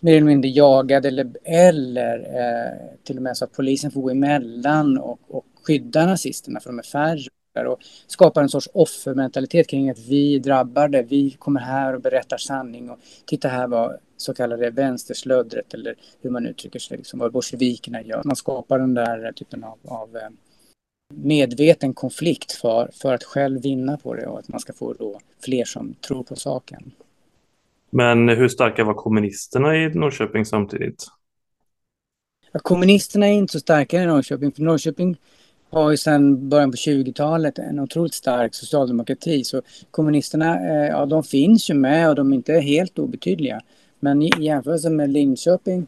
mer 0.00 0.16
eller 0.16 0.26
mindre 0.26 0.50
jagad 0.50 1.06
eller, 1.06 1.30
eller 1.44 2.18
eh, 2.18 3.04
till 3.04 3.16
och 3.16 3.22
med 3.22 3.36
så 3.36 3.44
att 3.44 3.52
polisen 3.52 3.90
får 3.90 4.02
gå 4.02 4.10
emellan 4.10 4.98
och, 4.98 5.20
och 5.28 5.46
skydda 5.62 6.06
nazisterna 6.06 6.60
för 6.60 6.70
de 6.70 6.78
är 6.78 6.82
färre 6.82 7.28
och 7.66 7.78
skapar 8.06 8.42
en 8.42 8.48
sorts 8.48 8.68
offermentalitet 8.72 9.68
kring 9.68 9.90
att 9.90 9.98
vi 9.98 10.38
drabbade, 10.38 11.02
vi 11.02 11.30
kommer 11.30 11.60
här 11.60 11.94
och 11.94 12.00
berättar 12.00 12.36
sanning 12.36 12.90
och 12.90 12.98
titta 13.26 13.48
här 13.48 13.66
vad 13.66 13.96
så 14.20 14.34
kallade 14.34 14.70
vänsterslöddret 14.70 15.74
eller 15.74 15.94
hur 16.20 16.30
man 16.30 16.46
uttrycker 16.46 16.78
sig, 16.78 16.96
liksom, 16.96 17.18
vad 17.18 17.32
bolsjevikerna 17.32 18.02
gör. 18.02 18.22
Man 18.24 18.36
skapar 18.36 18.78
den 18.78 18.94
där 18.94 19.32
typen 19.32 19.64
av, 19.64 19.78
av 19.84 20.16
eh, 20.16 20.28
medveten 21.14 21.94
konflikt 21.94 22.52
för, 22.52 22.90
för 22.94 23.14
att 23.14 23.24
själv 23.24 23.62
vinna 23.62 23.96
på 23.96 24.14
det 24.14 24.26
och 24.26 24.38
att 24.38 24.48
man 24.48 24.60
ska 24.60 24.72
få 24.72 24.92
då 24.92 25.20
fler 25.44 25.64
som 25.64 25.94
tror 25.94 26.22
på 26.22 26.36
saken. 26.36 26.92
Men 27.90 28.28
hur 28.28 28.48
starka 28.48 28.84
var 28.84 28.94
kommunisterna 28.94 29.76
i 29.76 29.88
Norrköping 29.88 30.44
samtidigt? 30.44 31.06
Ja, 32.52 32.60
kommunisterna 32.60 33.26
är 33.26 33.32
inte 33.32 33.52
så 33.52 33.60
starka 33.60 34.02
i 34.02 34.06
Norrköping, 34.06 34.52
för 34.52 34.62
Norrköping 34.62 35.16
har 35.70 35.90
ju 35.90 35.96
sedan 35.96 36.48
början 36.48 36.70
på 36.70 36.76
20-talet 36.76 37.58
en 37.58 37.80
otroligt 37.80 38.14
stark 38.14 38.54
socialdemokrati. 38.54 39.44
Så 39.44 39.62
kommunisterna, 39.90 40.56
eh, 40.56 40.88
ja 40.88 41.06
de 41.06 41.22
finns 41.22 41.70
ju 41.70 41.74
med 41.74 42.08
och 42.08 42.14
de 42.14 42.32
är 42.32 42.36
inte 42.36 42.52
helt 42.52 42.98
obetydliga. 42.98 43.60
Men 44.00 44.22
i 44.22 44.30
jämförelse 44.38 44.90
med 44.90 45.10
Linköping 45.10 45.86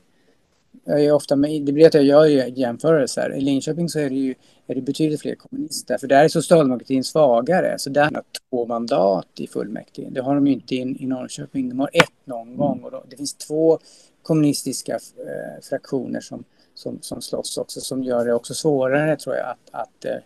jag 0.85 1.05
är 1.05 1.13
ofta 1.13 1.37
med, 1.37 1.63
det 1.63 1.73
blir 1.73 1.87
att 1.87 1.95
jag 1.95 2.05
gör 2.05 2.59
jämförelser. 2.59 3.35
I 3.35 3.41
Linköping 3.41 3.89
så 3.89 3.99
är 3.99 4.11
det 4.11 4.17
ju 4.17 4.35
är 4.67 4.75
det 4.75 4.81
betydligt 4.81 5.21
fler 5.21 5.35
kommunister. 5.35 5.99
För 5.99 6.07
där 6.07 6.25
är 6.25 6.29
socialdemokratin 6.29 7.05
svagare. 7.05 7.79
Så 7.79 7.91
där 7.91 8.05
har 8.05 8.11
de 8.11 8.23
två 8.51 8.67
mandat 8.67 9.27
i 9.37 9.47
fullmäktige. 9.47 10.09
Det 10.11 10.21
har 10.21 10.35
de 10.35 10.47
ju 10.47 10.53
inte 10.53 10.75
i, 10.75 10.97
i 10.99 11.07
Norrköping. 11.07 11.69
De 11.69 11.81
har 11.81 11.91
ett 11.93 12.13
någon 12.25 12.57
gång. 12.57 12.81
Och 12.81 12.91
då, 12.91 13.05
det 13.11 13.17
finns 13.17 13.35
två 13.35 13.79
kommunistiska 14.23 14.95
eh, 14.95 15.63
fraktioner 15.63 16.21
som, 16.21 16.45
som, 16.75 16.99
som 17.01 17.23
slåss 17.23 17.59
också. 17.59 17.81
Som 17.81 18.03
gör 18.03 18.25
det 18.25 18.35
också 18.35 18.55
svårare 18.55 19.17
tror 19.17 19.37
jag 19.37 19.51
att, 19.51 19.71
att, 19.71 20.05
eh, 20.05 20.17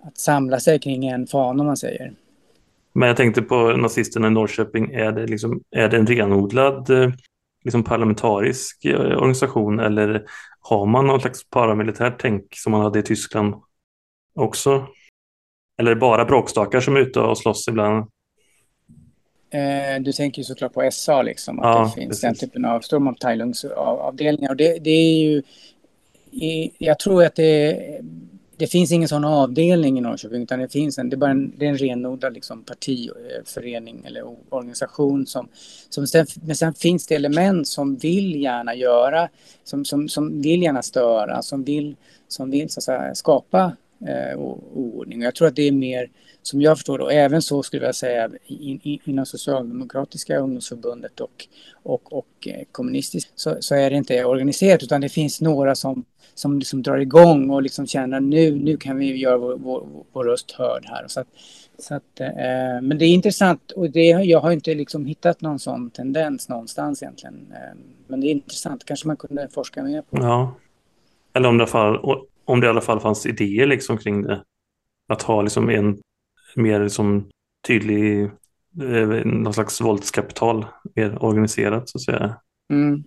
att 0.00 0.18
samla 0.18 0.60
sig 0.60 0.78
kring 0.78 1.06
en 1.06 1.26
fan 1.26 1.60
om 1.60 1.66
man 1.66 1.76
säger. 1.76 2.12
Men 2.94 3.08
jag 3.08 3.16
tänkte 3.16 3.42
på 3.42 3.72
nazisterna 3.72 4.26
i 4.26 4.30
Norrköping. 4.30 4.90
Är 4.90 5.12
det, 5.12 5.26
liksom, 5.26 5.62
är 5.70 5.88
det 5.88 5.96
en 5.96 6.06
renodlad 6.06 6.90
eh, 6.90 7.10
liksom 7.64 7.84
parlamentarisk 7.84 8.84
eh, 8.84 9.00
organisation 9.00 9.80
eller 9.80 10.24
har 10.60 10.86
man 10.86 11.06
någon 11.06 11.20
slags 11.20 11.50
paramilitärt 11.50 12.14
tänk 12.18 12.44
som 12.54 12.72
man 12.72 12.80
hade 12.80 12.98
i 12.98 13.02
Tyskland 13.02 13.54
också? 14.34 14.86
Eller 15.78 15.90
är 15.90 15.94
det 15.94 16.00
bara 16.00 16.24
bråkstakar 16.24 16.80
som 16.80 16.96
är 16.96 17.00
ute 17.00 17.20
och 17.20 17.38
slåss 17.38 17.68
ibland? 17.68 18.06
Eh, 19.50 20.00
du 20.00 20.12
tänker 20.12 20.40
ju 20.40 20.44
såklart 20.44 20.72
på 20.72 20.88
SA, 20.92 21.22
liksom, 21.22 21.60
att 21.60 21.64
ja, 21.64 21.84
det 21.84 22.00
finns 22.00 22.08
precis. 22.08 22.22
den 22.22 22.34
typen 22.34 22.64
av 22.64 22.80
Sturmabteilungsavdelningar. 22.80 24.50
Och 24.50 24.56
det, 24.56 24.78
det 24.78 24.90
är 24.90 25.22
ju... 25.24 25.42
Jag 26.78 26.98
tror 26.98 27.24
att 27.24 27.34
det 27.34 28.00
det 28.62 28.68
finns 28.68 28.92
ingen 28.92 29.08
sån 29.08 29.24
avdelning 29.24 29.98
i 29.98 30.00
Norrköping 30.00 30.42
utan 30.42 30.58
det 30.58 30.68
finns 30.68 30.98
en, 30.98 31.10
det 31.10 31.14
är 31.14 31.18
bara 31.18 31.30
en, 31.30 31.52
det 31.58 31.66
är 31.66 31.70
en 31.70 31.78
renodlad 31.78 32.34
liksom 32.34 32.64
partiförening 32.64 34.00
eh, 34.00 34.06
eller 34.06 34.36
organisation 34.48 35.26
som, 35.26 35.48
som 35.88 36.06
sen, 36.06 36.26
men 36.42 36.56
sen 36.56 36.74
finns 36.74 37.06
det 37.06 37.14
element 37.14 37.68
som 37.68 37.96
vill 37.96 38.42
gärna 38.42 38.74
göra, 38.74 39.28
som, 39.64 39.84
som, 39.84 40.08
som 40.08 40.42
vill 40.42 40.62
gärna 40.62 40.82
störa, 40.82 41.42
som 41.42 41.64
vill, 41.64 41.96
som 42.28 42.50
vill 42.50 42.70
så 42.70 42.80
att 42.80 42.84
säga, 42.84 43.14
skapa 43.14 43.76
eh, 44.06 44.38
oordning. 44.38 45.18
Och 45.18 45.24
jag 45.24 45.34
tror 45.34 45.48
att 45.48 45.56
det 45.56 45.68
är 45.68 45.72
mer, 45.72 46.10
som 46.42 46.62
jag 46.62 46.76
förstår 46.76 46.98
det, 46.98 47.04
och 47.04 47.12
även 47.12 47.42
så 47.42 47.62
skulle 47.62 47.86
jag 47.86 47.94
säga 47.94 48.30
in, 48.46 48.80
in, 48.82 48.98
inom 49.04 49.26
Socialdemokratiska 49.26 50.38
ungdomsförbundet 50.38 51.20
och, 51.20 51.46
och, 51.82 52.12
och 52.12 52.48
eh, 52.48 52.62
kommunistiskt 52.72 53.32
så, 53.34 53.56
så, 53.60 53.74
är 53.74 53.90
det 53.90 53.96
inte 53.96 54.24
organiserat 54.24 54.82
utan 54.82 55.00
det 55.00 55.08
finns 55.08 55.40
några 55.40 55.74
som, 55.74 56.04
som 56.34 56.58
liksom 56.58 56.82
drar 56.82 56.98
igång 56.98 57.50
och 57.50 57.62
liksom 57.62 57.86
känner 57.86 58.20
nu, 58.20 58.56
nu 58.56 58.76
kan 58.76 58.96
vi 58.96 59.16
göra 59.16 59.38
vår, 59.38 59.56
vår, 59.56 59.86
vår 60.12 60.24
röst 60.24 60.50
hörd 60.50 60.84
här. 60.86 61.04
Så 61.08 61.20
att, 61.20 61.28
så 61.78 61.94
att, 61.94 62.20
eh, 62.20 62.80
men 62.82 62.98
det 62.98 63.04
är 63.04 63.14
intressant 63.14 63.70
och 63.70 63.90
det, 63.90 64.08
jag 64.08 64.40
har 64.40 64.52
inte 64.52 64.74
liksom 64.74 65.06
hittat 65.06 65.40
någon 65.40 65.58
sån 65.58 65.90
tendens 65.90 66.48
någonstans 66.48 67.02
egentligen. 67.02 67.46
Eh, 67.52 67.78
men 68.06 68.20
det 68.20 68.26
är 68.26 68.30
intressant, 68.30 68.84
kanske 68.84 69.06
man 69.06 69.16
kunde 69.16 69.48
forska 69.48 69.82
mer 69.82 70.02
på. 70.02 70.16
Ja, 70.16 70.54
eller 71.32 71.48
om 71.48 71.58
det 71.58 71.62
i 71.62 71.64
alla 71.64 71.70
fall, 71.70 72.24
om 72.44 72.60
det 72.60 72.66
i 72.66 72.70
alla 72.70 72.80
fall 72.80 73.00
fanns 73.00 73.26
idéer 73.26 73.66
liksom 73.66 73.98
kring 73.98 74.22
det. 74.22 74.42
Att 75.08 75.22
ha 75.22 75.42
liksom 75.42 75.70
en 75.70 75.98
mer 76.56 76.88
som 76.88 77.28
tydlig, 77.66 78.22
eh, 78.82 79.24
någon 79.24 79.54
slags 79.54 79.80
våldskapital 79.80 80.66
mer 80.94 81.24
organiserat 81.24 81.88
så 81.88 81.98
att 81.98 82.02
säga. 82.02 82.36
Mm. 82.70 83.04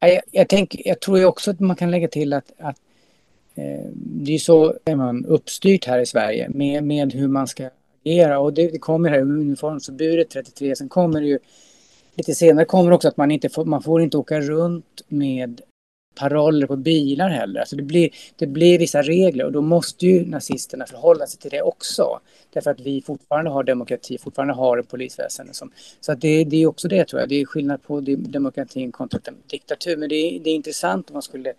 Jag, 0.00 0.20
jag, 0.30 0.48
tänk, 0.48 0.76
jag 0.84 1.00
tror 1.00 1.18
ju 1.18 1.24
också 1.24 1.50
att 1.50 1.60
man 1.60 1.76
kan 1.76 1.90
lägga 1.90 2.08
till 2.08 2.32
att, 2.32 2.52
att 2.58 2.76
eh, 3.54 3.90
det 3.96 4.34
är 4.34 4.38
så 4.38 4.74
är 4.84 4.96
man 4.96 5.24
uppstyrt 5.24 5.84
här 5.84 5.98
i 5.98 6.06
Sverige 6.06 6.48
med, 6.48 6.84
med 6.84 7.12
hur 7.12 7.28
man 7.28 7.46
ska 7.46 7.70
agera 8.04 8.38
och 8.38 8.52
det, 8.52 8.68
det 8.68 8.78
kommer 8.78 9.10
här 9.10 9.24
med 9.24 9.36
uniformsförbudet 9.36 10.30
33, 10.30 10.76
sen 10.76 10.88
kommer 10.88 11.20
det 11.20 11.26
ju 11.26 11.38
lite 12.14 12.34
senare 12.34 12.64
kommer 12.64 12.92
också 12.92 13.08
att 13.08 13.16
man 13.16 13.30
inte 13.30 13.48
får, 13.48 13.64
man 13.64 13.82
får 13.82 14.02
inte 14.02 14.16
åka 14.16 14.40
runt 14.40 15.02
med 15.08 15.60
paroller 16.14 16.66
på 16.66 16.76
bilar 16.76 17.28
heller. 17.28 17.60
Alltså 17.60 17.76
det, 17.76 17.82
blir, 17.82 18.10
det 18.36 18.46
blir 18.46 18.78
vissa 18.78 19.02
regler 19.02 19.44
och 19.44 19.52
då 19.52 19.60
måste 19.60 20.06
ju 20.06 20.26
nazisterna 20.26 20.86
förhålla 20.86 21.26
sig 21.26 21.40
till 21.40 21.50
det 21.50 21.62
också. 21.62 22.20
Därför 22.52 22.70
att 22.70 22.80
vi 22.80 23.02
fortfarande 23.02 23.50
har 23.50 23.64
demokrati, 23.64 24.18
fortfarande 24.18 24.54
har 24.54 24.78
ett 24.78 24.88
polisväsende. 24.88 25.54
Som, 25.54 25.72
så 26.00 26.12
att 26.12 26.20
det, 26.20 26.44
det 26.44 26.62
är 26.62 26.66
också 26.66 26.88
det 26.88 27.04
tror 27.04 27.20
jag. 27.20 27.28
Det 27.28 27.40
är 27.40 27.46
skillnad 27.46 27.82
på 27.82 28.00
demokratin 28.00 28.92
kontra 28.92 29.20
diktatur. 29.46 29.96
Men 29.96 30.08
det 30.08 30.14
är, 30.14 30.40
det 30.40 30.50
är 30.50 30.54
intressant 30.54 31.10
om 31.10 31.14
man 31.14 31.22
skulle 31.22 31.52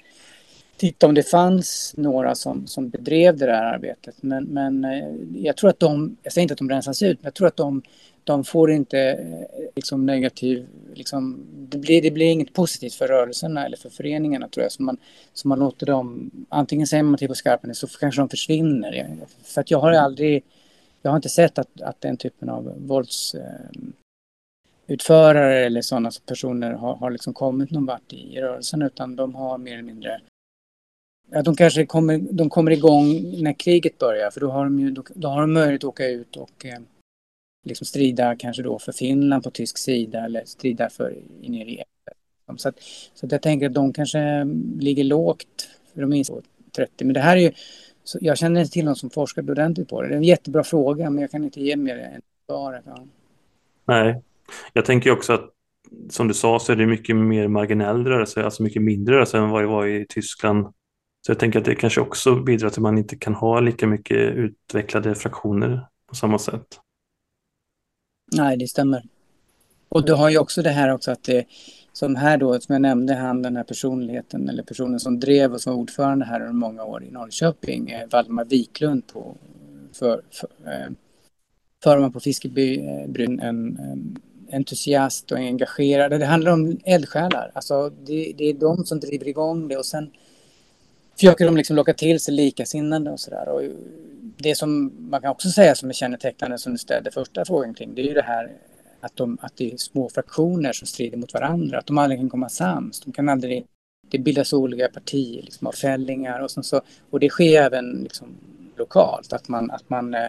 titta 0.77 1.07
om 1.07 1.13
det 1.13 1.23
fanns 1.23 1.93
några 1.97 2.35
som, 2.35 2.67
som 2.67 2.89
bedrev 2.89 3.37
det 3.37 3.45
där 3.45 3.63
arbetet. 3.63 4.15
Men, 4.21 4.43
men 4.43 4.85
eh, 4.85 5.43
jag 5.43 5.57
tror 5.57 5.69
att 5.69 5.79
de, 5.79 6.17
jag 6.23 6.33
säger 6.33 6.43
inte 6.43 6.53
att 6.53 6.57
de 6.57 6.69
rensas 6.69 7.01
ut, 7.01 7.17
men 7.21 7.27
jag 7.27 7.33
tror 7.33 7.47
att 7.47 7.57
de 7.57 7.81
de 8.25 8.43
får 8.43 8.71
inte 8.71 8.99
eh, 8.99 9.69
liksom 9.75 10.05
negativ, 10.05 10.67
liksom, 10.93 11.45
det, 11.69 11.77
blir, 11.77 12.01
det 12.01 12.11
blir 12.11 12.25
inget 12.25 12.53
positivt 12.53 12.93
för 12.93 13.07
rörelserna 13.07 13.65
eller 13.65 13.77
för 13.77 13.89
föreningarna 13.89 14.47
tror 14.47 14.63
jag. 14.63 14.71
Så 14.71 14.83
man, 14.83 14.97
så 15.33 15.47
man 15.47 15.59
låter 15.59 15.85
dem, 15.85 16.31
antingen 16.49 16.87
säger 16.87 17.03
man 17.03 17.17
till 17.17 17.27
på 17.27 17.35
skarpen 17.35 17.75
så 17.75 17.87
kanske 17.87 18.21
de 18.21 18.29
försvinner. 18.29 19.17
För 19.43 19.61
att 19.61 19.71
jag 19.71 19.79
har 19.79 19.91
aldrig, 19.91 20.43
jag 21.01 21.11
har 21.11 21.15
inte 21.15 21.29
sett 21.29 21.59
att, 21.59 21.81
att 21.81 22.01
den 22.01 22.17
typen 22.17 22.49
av 22.49 22.73
våldsutförare 22.77 25.59
eh, 25.59 25.65
eller 25.65 25.81
sådana 25.81 26.11
personer 26.25 26.71
har, 26.71 26.95
har 26.95 27.11
liksom 27.11 27.33
kommit 27.33 27.71
någon 27.71 27.85
vart 27.85 28.13
i, 28.13 28.35
i 28.35 28.41
rörelsen 28.41 28.81
utan 28.81 29.15
de 29.15 29.35
har 29.35 29.57
mer 29.57 29.73
eller 29.73 29.83
mindre 29.83 30.21
Ja, 31.31 31.41
de 31.41 31.55
kanske 31.55 31.85
kommer, 31.85 32.17
de 32.17 32.49
kommer 32.49 32.71
igång 32.71 33.35
när 33.43 33.53
kriget 33.53 33.97
börjar 33.97 34.31
för 34.31 34.41
då 34.41 34.51
har 34.51 34.63
de 34.63 34.79
ju 34.79 34.91
då, 34.91 35.03
då 35.15 35.27
har 35.27 35.41
de 35.41 35.53
möjlighet 35.53 35.83
att 35.83 35.87
åka 35.87 36.07
ut 36.07 36.37
och 36.37 36.65
eh, 36.65 36.79
liksom 37.65 37.85
strida 37.85 38.35
kanske 38.35 38.63
då 38.63 38.79
för 38.79 38.91
Finland 38.91 39.43
på 39.43 39.51
tysk 39.51 39.77
sida 39.77 40.25
eller 40.25 40.45
strida 40.45 40.89
för 40.89 41.15
nere 41.41 41.69
i 41.69 41.83
så 42.57 42.69
att, 42.69 42.75
så 43.13 43.25
att 43.25 43.31
jag 43.31 43.41
tänker 43.41 43.65
att 43.65 43.73
de 43.73 43.93
kanske 43.93 44.45
ligger 44.79 45.03
lågt, 45.03 45.69
för 45.93 46.01
de 46.01 46.13
är 46.13 46.25
30. 46.75 47.05
Men 47.05 47.13
det 47.13 47.19
här 47.19 47.37
är 47.37 47.41
ju, 47.41 47.51
så 48.03 48.17
jag 48.21 48.37
känner 48.37 48.61
inte 48.61 48.73
till 48.73 48.85
någon 48.85 48.95
som 48.95 49.09
forskat 49.09 49.49
ordentligt 49.49 49.89
på 49.89 50.01
det. 50.01 50.07
Det 50.07 50.13
är 50.13 50.17
en 50.17 50.23
jättebra 50.23 50.63
fråga, 50.63 51.09
men 51.09 51.21
jag 51.21 51.31
kan 51.31 51.43
inte 51.43 51.61
ge 51.61 51.75
mer 51.75 51.97
än 51.97 52.21
svar. 52.45 52.81
Ja. 52.85 53.05
Nej, 53.85 54.21
jag 54.73 54.85
tänker 54.85 55.11
också 55.11 55.33
att 55.33 55.49
som 56.09 56.27
du 56.27 56.33
sa 56.33 56.59
så 56.59 56.71
är 56.71 56.75
det 56.75 56.85
mycket 56.85 57.15
mer 57.15 57.47
marginell 57.47 58.07
rörelse, 58.07 58.43
alltså 58.43 58.63
mycket 58.63 58.81
mindre 58.81 59.15
rörelse 59.15 59.37
än 59.37 59.49
vad 59.49 59.63
det 59.63 59.67
var 59.67 59.87
i 59.87 60.05
Tyskland. 60.09 60.65
Så 61.25 61.31
jag 61.31 61.39
tänker 61.39 61.59
att 61.59 61.65
det 61.65 61.75
kanske 61.75 62.01
också 62.01 62.35
bidrar 62.35 62.69
till 62.69 62.79
att 62.79 62.83
man 62.83 62.97
inte 62.97 63.15
kan 63.15 63.35
ha 63.35 63.59
lika 63.59 63.87
mycket 63.87 64.17
utvecklade 64.17 65.15
fraktioner 65.15 65.87
på 66.09 66.15
samma 66.15 66.39
sätt. 66.39 66.79
Nej, 68.35 68.57
det 68.57 68.67
stämmer. 68.67 69.03
Och 69.89 70.05
du 70.05 70.13
har 70.13 70.29
ju 70.29 70.37
också 70.37 70.61
det 70.61 70.69
här 70.69 70.93
också 70.93 71.11
att 71.11 71.23
det, 71.23 71.45
som 71.93 72.15
här 72.15 72.37
då, 72.37 72.59
som 72.59 72.73
jag 72.73 72.81
nämnde, 72.81 73.13
han 73.13 73.41
den 73.41 73.55
här 73.55 73.63
personligheten 73.63 74.49
eller 74.49 74.63
personen 74.63 74.99
som 74.99 75.19
drev 75.19 75.53
och 75.53 75.61
som 75.61 75.73
var 75.73 75.81
ordförande 75.81 76.25
här 76.25 76.39
under 76.39 76.53
många 76.53 76.83
år 76.83 77.03
i 77.03 77.11
Norrköping, 77.11 77.89
eh, 77.89 78.07
Valdemar 78.11 78.45
Wiklund 78.45 79.07
på, 79.07 79.35
för, 79.93 80.21
för, 80.31 80.49
eh, 80.65 80.91
förman 81.83 82.11
på 82.11 82.19
Fiskebybryn, 82.19 83.39
eh, 83.39 83.47
en, 83.47 83.79
en 83.79 84.17
entusiast 84.51 85.31
och 85.31 85.37
engagerad. 85.37 86.11
Det 86.11 86.25
handlar 86.25 86.51
om 86.51 86.79
eldsjälar, 86.85 87.51
alltså 87.53 87.89
det, 87.89 88.33
det 88.37 88.49
är 88.49 88.53
de 88.53 88.85
som 88.85 88.99
driver 88.99 89.27
igång 89.27 89.67
det 89.67 89.77
och 89.77 89.85
sen 89.85 90.11
försöker 91.15 91.45
de 91.45 91.57
liksom 91.57 91.75
locka 91.75 91.93
till 91.93 92.19
sig 92.19 92.33
likasinnade 92.33 93.11
och 93.11 93.19
sådär 93.19 93.49
det 94.37 94.55
som 94.55 94.93
man 95.09 95.21
kan 95.21 95.31
också 95.31 95.49
säga 95.49 95.75
som 95.75 95.89
är 95.89 95.93
kännetecknande 95.93 96.57
som 96.57 96.71
du 96.71 96.77
ställde 96.77 97.11
första 97.11 97.45
frågan 97.45 97.73
kring, 97.73 97.95
det 97.95 98.01
är 98.01 98.07
ju 98.07 98.13
det 98.13 98.21
här 98.21 98.51
att, 98.99 99.15
de, 99.15 99.37
att 99.41 99.57
det 99.57 99.73
är 99.73 99.77
små 99.77 100.09
fraktioner 100.09 100.73
som 100.73 100.87
strider 100.87 101.17
mot 101.17 101.33
varandra, 101.33 101.77
att 101.77 101.85
de 101.85 101.97
aldrig 101.97 102.19
kan 102.19 102.29
komma 102.29 102.49
sams. 102.49 102.99
De 102.99 103.11
kan 103.11 103.29
aldrig, 103.29 103.65
det 104.09 104.19
bildas 104.19 104.53
olika 104.53 104.87
partier, 104.87 105.41
liksom, 105.41 105.67
av 105.67 105.71
fällingar 105.71 106.39
och, 106.39 106.51
så, 106.51 106.81
och 107.09 107.19
det 107.19 107.29
sker 107.29 107.61
även 107.61 107.91
liksom, 108.03 108.27
lokalt, 108.77 109.33
att 109.33 109.47
man, 109.47 109.71
att 109.71 109.89
man 109.89 110.13
eh, 110.13 110.27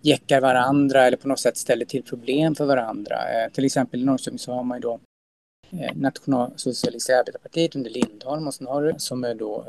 jäckar 0.00 0.40
varandra 0.40 1.06
eller 1.06 1.16
på 1.16 1.28
något 1.28 1.40
sätt 1.40 1.56
ställer 1.56 1.84
till 1.84 2.02
problem 2.02 2.54
för 2.54 2.66
varandra. 2.66 3.16
Eh, 3.16 3.52
till 3.52 3.64
exempel 3.64 4.00
i 4.00 4.04
Norrköping 4.04 4.38
så 4.38 4.52
har 4.52 4.62
man 4.62 4.78
ju 4.78 4.82
då 4.82 5.00
eh, 5.70 5.96
Nationalsocialistiska 5.96 7.18
arbetarpartiet 7.18 7.76
under 7.76 7.90
Lindholm 7.90 8.46
och 8.46 8.54
sen 8.54 8.66
har 8.66 8.82
du 8.82 8.94
som 8.98 9.24
är 9.24 9.34
då 9.34 9.64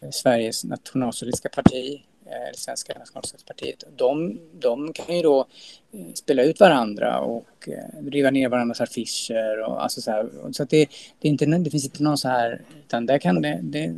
eh, 0.00 0.10
Sveriges 0.10 0.64
nationalsocialistiska 0.64 1.48
parti 1.48 2.02
eh, 2.32 2.52
Svenska 2.54 2.98
nationalstatspartiet, 2.98 3.84
de, 3.96 4.38
de 4.52 4.92
kan 4.92 5.16
ju 5.16 5.22
då 5.22 5.46
eh, 5.92 6.12
spela 6.14 6.42
ut 6.42 6.60
varandra 6.60 7.20
och 7.20 7.68
eh, 7.68 8.10
riva 8.10 8.30
ner 8.30 8.48
varandras 8.48 8.80
affischer 8.80 9.60
och 9.60 9.82
alltså 9.82 10.00
så 10.00 10.10
här. 10.10 10.30
Så 10.52 10.62
att 10.62 10.70
det, 10.70 10.88
det, 11.20 11.28
är 11.28 11.32
inte, 11.32 11.46
det 11.46 11.70
finns 11.70 11.84
inte 11.84 12.02
någon 12.02 12.18
så 12.18 12.28
här, 12.28 12.62
utan 12.86 13.06
där 13.06 13.18
kan 13.18 13.42
det, 13.42 13.60
det 13.62 13.94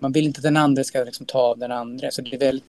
man 0.00 0.12
vill 0.12 0.26
inte 0.26 0.38
att 0.38 0.42
den 0.42 0.56
andra 0.56 0.84
ska 0.84 1.04
liksom 1.04 1.26
ta 1.26 1.38
av 1.38 1.58
den 1.58 1.72
andra. 1.72 2.10
Så 2.10 2.22
det 2.22 2.34
är 2.34 2.38
väl, 2.38 2.62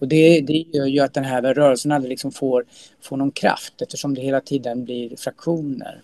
och 0.00 0.08
det, 0.08 0.40
det 0.40 0.52
gör 0.52 0.86
ju 0.86 1.00
att 1.00 1.14
den 1.14 1.24
här 1.24 1.54
rörelsen 1.54 1.92
aldrig 1.92 2.10
liksom 2.10 2.32
får, 2.32 2.64
får 3.02 3.16
någon 3.16 3.30
kraft 3.30 3.82
eftersom 3.82 4.14
det 4.14 4.20
hela 4.20 4.40
tiden 4.40 4.84
blir 4.84 5.16
fraktioner. 5.16 6.02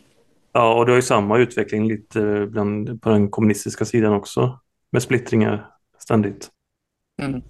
Ja, 0.53 0.75
och 0.75 0.87
det 0.87 0.92
har 0.92 0.97
ju 0.97 1.03
samma 1.03 1.38
utveckling 1.38 1.88
lite 1.88 2.47
bland, 2.51 3.03
på 3.03 3.09
den 3.09 3.31
kommunistiska 3.31 3.85
sidan 3.85 4.12
också 4.12 4.59
med 4.90 5.03
splittringar 5.03 5.70
ständigt. 5.99 6.51
Mm. 7.23 7.42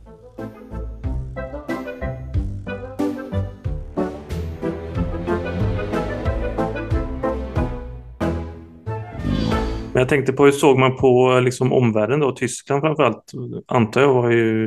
Men 9.94 10.00
jag 10.00 10.08
tänkte 10.08 10.32
på 10.32 10.44
hur 10.44 10.52
såg 10.52 10.78
man 10.78 10.96
på 10.96 11.40
liksom 11.40 11.72
omvärlden 11.72 12.20
då? 12.20 12.32
Tyskland 12.32 12.82
framförallt 12.82 13.32
antar 13.66 14.00
jag 14.00 14.14
var 14.14 14.30
ju 14.30 14.66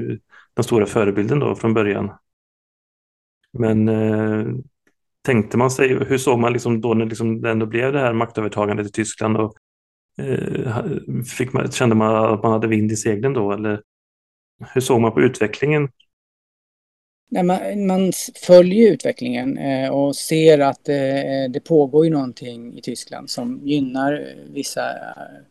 den 0.55 0.63
stora 0.63 0.85
förebilden 0.85 1.39
då 1.39 1.55
från 1.55 1.73
början. 1.73 2.11
Men 3.53 3.87
eh, 3.87 4.45
tänkte 5.21 5.57
man 5.57 5.71
sig, 5.71 5.87
hur 5.87 6.17
såg 6.17 6.39
man 6.39 6.53
liksom 6.53 6.81
då 6.81 6.93
när 6.93 7.05
liksom 7.05 7.41
det 7.41 7.51
ändå 7.51 7.65
blev 7.65 7.93
det 7.93 7.99
här 7.99 8.13
maktövertagandet 8.13 8.87
i 8.87 8.91
Tyskland? 8.91 9.37
Och, 9.37 9.53
eh, 10.17 10.83
fick 11.37 11.53
man, 11.53 11.71
kände 11.71 11.95
man 11.95 12.33
att 12.33 12.43
man 12.43 12.51
hade 12.51 12.67
vind 12.67 12.91
i 12.91 12.95
seglen 12.95 13.33
då? 13.33 13.51
Eller 13.51 13.81
hur 14.73 14.81
såg 14.81 15.01
man 15.01 15.11
på 15.11 15.21
utvecklingen 15.21 15.89
Nej, 17.29 17.43
man, 17.43 17.87
man 17.87 18.11
följer 18.35 18.91
utvecklingen 18.91 19.57
eh, 19.57 19.89
och 19.89 20.15
ser 20.15 20.59
att 20.59 20.89
eh, 20.89 20.95
det 21.49 21.61
pågår 21.63 22.05
ju 22.05 22.11
någonting 22.11 22.77
i 22.77 22.81
Tyskland 22.81 23.29
som 23.29 23.61
gynnar 23.63 24.13
eh, 24.13 24.53
vissa 24.53 24.89
eh, 24.91 25.43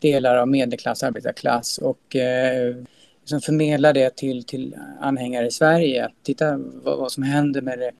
delar 0.00 0.36
av 0.36 0.48
medelklass, 0.48 1.02
arbetarklass 1.02 1.78
och 1.78 2.16
eh, 2.16 2.76
som 3.24 3.40
förmedlar 3.40 3.92
det 3.92 4.16
till, 4.16 4.44
till 4.44 4.76
anhängare 5.00 5.46
i 5.46 5.50
Sverige. 5.50 6.04
Att 6.04 6.12
titta 6.22 6.56
vad, 6.56 6.98
vad 6.98 7.12
som 7.12 7.22
händer 7.22 7.60
med 7.60 7.78
det, 7.78 7.92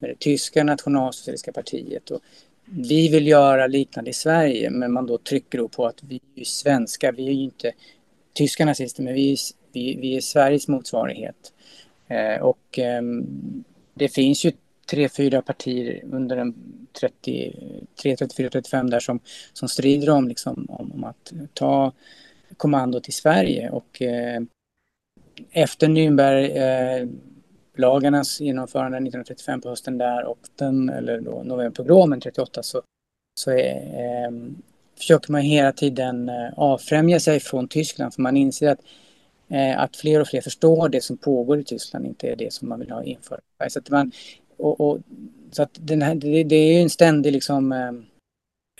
med 0.00 0.10
det 0.10 0.18
tyska 0.18 0.64
nationalsocialistiska 0.64 1.52
partiet. 1.52 2.10
Och 2.10 2.20
vi 2.64 3.08
vill 3.08 3.26
göra 3.26 3.66
liknande 3.66 4.10
i 4.10 4.14
Sverige 4.14 4.70
men 4.70 4.92
man 4.92 5.06
då 5.06 5.18
trycker 5.18 5.58
då 5.58 5.68
på 5.68 5.86
att 5.86 6.02
vi 6.02 6.20
är 6.36 6.44
svenska, 6.44 7.12
vi 7.12 7.26
är 7.26 7.32
ju 7.32 7.44
inte 7.44 7.72
tyska 8.32 8.64
nazister 8.64 9.02
men 9.02 9.14
vi, 9.14 9.36
vi, 9.72 9.96
vi 10.00 10.16
är 10.16 10.20
Sveriges 10.20 10.68
motsvarighet. 10.68 11.52
Eh, 12.08 12.42
och 12.42 12.78
ehm, 12.78 13.26
det 13.94 14.08
finns 14.08 14.44
ju 14.44 14.52
tre, 14.86 15.08
fyra 15.08 15.42
partier 15.42 16.04
under 16.12 16.36
en 16.36 16.54
33, 17.00 18.16
34, 18.16 18.50
35 18.50 18.90
där 18.90 19.00
som, 19.00 19.20
som 19.52 19.68
strider 19.68 20.10
om, 20.10 20.28
liksom, 20.28 20.66
om, 20.68 20.92
om 20.92 21.04
att 21.04 21.32
ta 21.54 21.92
kommandot 22.56 23.08
i 23.08 23.12
Sverige. 23.12 23.70
Och 23.70 24.02
eh, 24.02 24.42
efter 25.50 25.88
Nürnberglagarnas 25.88 28.40
eh, 28.40 28.46
genomförande 28.46 28.96
1935 28.96 29.60
på 29.60 29.68
hösten 29.68 29.98
där 29.98 30.24
och 30.24 30.38
den, 30.56 30.88
eller 30.88 31.20
då 31.20 31.42
novemberpogromen 31.44 32.20
38 32.20 32.62
så, 32.62 32.82
så 33.40 33.50
är, 33.50 33.56
eh, 33.56 34.24
ehm, 34.24 34.62
försöker 34.98 35.32
man 35.32 35.40
hela 35.40 35.72
tiden 35.72 36.28
eh, 36.28 36.50
avfrämja 36.56 37.20
sig 37.20 37.40
från 37.40 37.68
Tyskland 37.68 38.14
för 38.14 38.22
man 38.22 38.36
inser 38.36 38.70
att, 38.70 38.80
eh, 38.80 38.84
Eh, 39.48 39.80
att 39.80 39.96
fler 39.96 40.20
och 40.20 40.28
fler 40.28 40.40
förstår 40.40 40.88
det 40.88 41.00
som 41.00 41.16
pågår 41.16 41.58
i 41.58 41.64
Tyskland 41.64 42.06
inte 42.06 42.28
är 42.28 42.36
det 42.36 42.52
som 42.52 42.68
man 42.68 42.80
vill 42.80 42.90
ha 42.90 43.04
infört. 43.04 43.40
Så 43.68 43.78
att, 43.78 43.90
man, 43.90 44.12
och, 44.56 44.80
och, 44.80 44.98
så 45.50 45.62
att 45.62 45.78
den 45.80 46.02
här, 46.02 46.14
det, 46.14 46.44
det 46.44 46.56
är 46.56 46.82
en 46.82 46.90
ständig 46.90 47.32
liksom, 47.32 47.72
eh, 47.72 47.92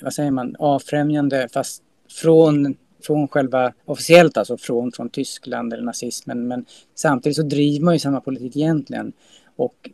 vad 0.03 0.14
säger 0.14 0.31
man, 0.31 0.57
avfrämjande 0.59 1.48
fast 1.53 1.83
från 2.09 2.77
från 3.07 3.29
själva 3.29 3.72
officiellt 3.85 4.37
alltså 4.37 4.57
från, 4.57 4.92
från 4.92 5.11
Tyskland 5.11 5.72
eller 5.72 5.85
nazismen 5.85 6.48
men 6.48 6.64
samtidigt 6.94 7.37
så 7.37 7.42
driver 7.42 7.85
man 7.85 7.94
ju 7.94 7.98
samma 7.98 8.20
politik 8.20 8.57
egentligen. 8.57 9.12
Och 9.57 9.90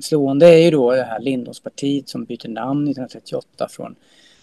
slående 0.00 0.46
är 0.46 0.58
ju 0.58 0.70
då 0.70 0.92
det 0.92 1.02
här 1.02 1.20
Lindholmspartiet 1.20 2.08
som 2.08 2.24
byter 2.24 2.48
namn 2.48 2.88
1938 2.88 3.68
från 3.70 3.94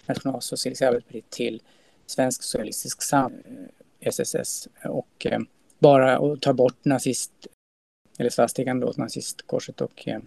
Nationalsocialistiska 0.06 0.88
Arbetsparti 0.88 1.22
till 1.30 1.62
Svensk 2.06 2.42
Socialistisk 2.42 3.02
Sam 3.02 3.32
eh, 3.32 4.08
SSS 4.08 4.68
och 4.84 5.26
eh, 5.26 5.40
bara 5.82 6.18
och 6.18 6.40
tar 6.40 6.52
bort 6.52 6.84
nazist 6.84 7.32
eller 8.18 8.30
svastikan 8.30 8.80
då, 8.80 8.92
nazistkorset 8.96 9.80
och 9.80 10.08
eh, 10.08 10.20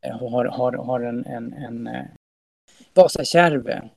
eh, 0.00 0.18
har, 0.18 0.44
har, 0.44 0.72
har 0.72 1.00
en, 1.00 1.26
en, 1.26 1.52
en 1.52 1.86
eh, 1.86 2.04
Vasakärve 2.94 3.90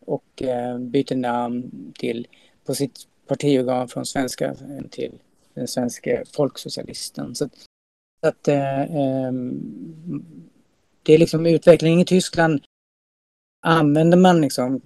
och 0.00 0.42
eh, 0.42 0.78
byter 0.78 1.14
namn 1.14 1.92
till, 1.98 2.26
på 2.64 2.74
sitt 2.74 3.08
partiorgan 3.26 3.88
från 3.88 4.06
svenska 4.06 4.50
eh, 4.50 4.88
till 4.90 5.18
den 5.54 5.68
svenska 5.68 6.24
folksocialisten. 6.32 7.34
Så, 7.34 7.48
så 8.20 8.28
att 8.28 8.48
eh, 8.48 8.96
ehm, 8.96 9.60
det 11.02 11.14
är 11.14 11.18
liksom 11.18 11.46
utvecklingen 11.46 12.00
i 12.00 12.04
Tyskland 12.04 12.64
använder 13.60 14.18
man 14.18 14.40
liksom 14.40 14.80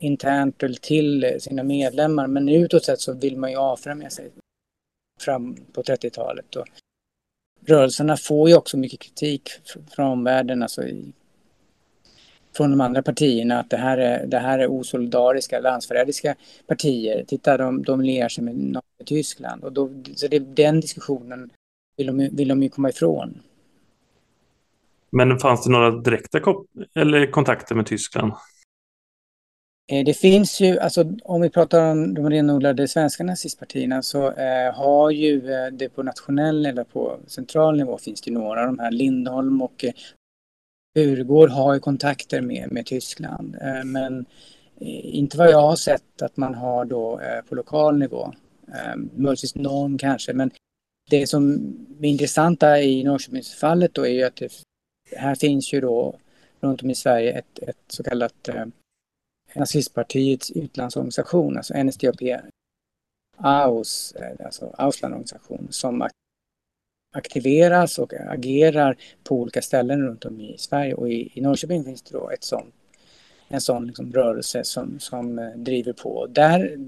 internt 0.00 0.62
eller 0.62 0.74
till 0.74 1.36
sina 1.40 1.62
medlemmar 1.62 2.26
men 2.26 2.48
utåt 2.48 2.84
sett 2.84 3.00
så 3.00 3.12
vill 3.12 3.36
man 3.36 3.50
ju 3.50 3.56
avfrämja 3.56 4.10
sig 4.10 4.30
fram 5.20 5.56
på 5.72 5.82
30-talet. 5.82 6.56
Och 6.56 6.66
rörelserna 7.66 8.16
får 8.16 8.48
ju 8.48 8.56
också 8.56 8.76
mycket 8.76 9.00
kritik 9.00 9.50
från 9.90 10.06
omvärlden, 10.06 10.62
alltså 10.62 10.82
i 10.82 11.12
från 12.56 12.70
de 12.70 12.80
andra 12.80 13.02
partierna 13.02 13.60
att 13.60 13.70
det 13.70 13.76
här 13.76 13.98
är, 13.98 14.26
det 14.26 14.38
här 14.38 14.58
är 14.58 14.66
osolidariska, 14.66 15.60
landsförrädiska 15.60 16.34
partier. 16.66 17.24
Titta, 17.24 17.56
de, 17.56 17.82
de 17.82 18.00
ler 18.00 18.28
sig 18.28 18.44
med 18.44 18.80
Tyskland. 19.04 19.64
Och 19.64 19.72
då, 19.72 19.90
så 20.14 20.28
det, 20.28 20.38
den 20.38 20.80
diskussionen 20.80 21.50
vill 21.96 22.06
de, 22.06 22.28
vill 22.32 22.48
de 22.48 22.62
ju 22.62 22.68
komma 22.68 22.88
ifrån. 22.88 23.40
Men 25.10 25.38
fanns 25.38 25.64
det 25.64 25.70
några 25.70 25.90
direkta 25.90 26.40
eller 26.94 27.30
kontakter 27.30 27.74
med 27.74 27.86
Tyskland? 27.86 28.32
Eh, 29.92 30.04
det 30.04 30.14
finns 30.14 30.60
ju, 30.60 30.78
alltså 30.78 31.12
om 31.24 31.40
vi 31.40 31.50
pratar 31.50 31.90
om 31.90 32.14
de 32.14 32.30
renodlade 32.30 32.88
svenska 32.88 33.24
nazistpartierna 33.24 34.02
så 34.02 34.32
eh, 34.32 34.74
har 34.74 35.10
ju 35.10 35.52
eh, 35.52 35.66
det 35.72 35.88
på 35.88 36.02
nationell 36.02 36.66
eller 36.66 36.84
på 36.84 37.18
central 37.26 37.76
nivå 37.76 37.98
finns 37.98 38.20
det 38.20 38.30
några, 38.30 38.66
de 38.66 38.78
här 38.78 38.90
Lindholm 38.90 39.62
och 39.62 39.84
eh, 39.84 39.92
Burgård 40.94 41.50
har 41.50 41.74
ju 41.74 41.80
kontakter 41.80 42.40
med, 42.40 42.72
med 42.72 42.86
Tyskland. 42.86 43.56
Eh, 43.60 43.84
men 43.84 44.26
eh, 44.80 45.16
inte 45.16 45.38
vad 45.38 45.50
jag 45.50 45.62
har 45.62 45.76
sett 45.76 46.22
att 46.22 46.36
man 46.36 46.54
har 46.54 46.84
då 46.84 47.20
eh, 47.20 47.40
på 47.48 47.54
lokal 47.54 47.98
nivå. 47.98 48.32
Eh, 48.68 48.96
möjligtvis 49.14 49.54
någon 49.54 49.98
kanske, 49.98 50.32
men 50.32 50.50
det 51.10 51.26
som 51.26 51.54
är 52.02 52.08
intressanta 52.08 52.80
i 52.80 53.04
Norrköpingsfallet 53.04 53.94
då 53.94 54.06
är 54.06 54.12
ju 54.12 54.22
att 54.22 54.36
det, 54.36 54.64
här 55.16 55.34
finns 55.34 55.72
ju 55.72 55.80
då 55.80 56.16
runt 56.60 56.82
om 56.82 56.90
i 56.90 56.94
Sverige 56.94 57.32
ett, 57.32 57.58
ett 57.58 57.76
så 57.88 58.02
kallat 58.02 58.48
eh, 58.48 58.64
nazistpartiets 59.54 60.50
utlandsorganisation, 60.50 61.56
alltså 61.56 61.74
NSDAP 61.74 62.22
AUS, 63.36 64.12
eh, 64.12 64.46
alltså 64.46 64.74
Auslandorganisation, 64.78 65.68
som 65.70 66.08
aktiveras 67.14 67.98
och 67.98 68.12
agerar 68.14 68.96
på 69.24 69.34
olika 69.34 69.62
ställen 69.62 70.02
runt 70.02 70.24
om 70.24 70.40
i 70.40 70.54
Sverige. 70.58 70.94
Och 70.94 71.10
i, 71.10 71.30
i 71.34 71.40
Norrköping 71.40 71.84
finns 71.84 72.02
det 72.02 72.18
då 72.18 72.30
ett 72.30 72.44
sånt, 72.44 72.74
en 73.48 73.60
sån 73.60 73.86
liksom 73.86 74.12
rörelse 74.12 74.64
som, 74.64 75.00
som 75.00 75.38
eh, 75.38 75.50
driver 75.50 75.92
på. 75.92 76.26
Där, 76.26 76.78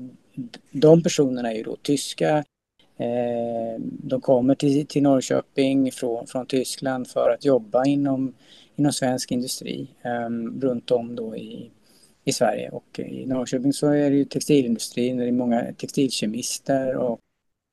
de 0.71 1.03
personerna 1.03 1.53
är 1.53 1.57
ju 1.57 1.63
då 1.63 1.77
tyska. 1.77 2.45
Eh, 2.97 3.81
de 3.81 4.21
kommer 4.21 4.55
till, 4.55 4.87
till 4.87 5.03
Norrköping 5.03 5.93
från, 5.93 6.27
från 6.27 6.47
Tyskland 6.47 7.09
för 7.09 7.31
att 7.31 7.45
jobba 7.45 7.85
inom, 7.85 8.35
inom 8.77 8.93
svensk 8.93 9.33
industri 9.33 9.89
eh, 10.03 10.31
runt 10.61 10.91
om 10.91 11.17
då 11.17 11.37
i, 11.37 11.71
i 12.25 12.33
Sverige. 12.33 12.71
Och 12.71 12.99
i 12.99 13.27
Norrköping 13.27 13.73
så 13.73 13.87
är 13.87 14.11
det 14.11 14.17
ju 14.17 14.25
textilindustrin, 14.25 15.17
det 15.17 15.25
är 15.25 15.33
många 15.33 15.73
textilkemister 15.79 16.97
och 16.97 17.21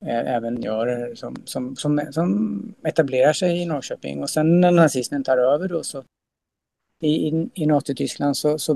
eh, 0.06 0.36
även 0.36 0.62
gör 0.62 1.16
som, 1.16 1.36
som, 1.46 1.76
som, 1.76 2.02
som 2.12 2.76
etablerar 2.84 3.34
sig 3.34 3.62
i 3.62 3.66
Norrköping. 3.66 4.22
Och 4.22 4.30
sen 4.30 4.62
när 4.62 4.72
nazismen 4.72 5.24
tar 5.24 5.38
över 5.38 5.68
då 5.68 5.84
så 5.84 6.04
i, 7.02 7.28
i, 7.28 7.50
i 7.54 7.66
Nazityskland 7.66 8.38
så, 8.38 8.60
så 8.60 8.74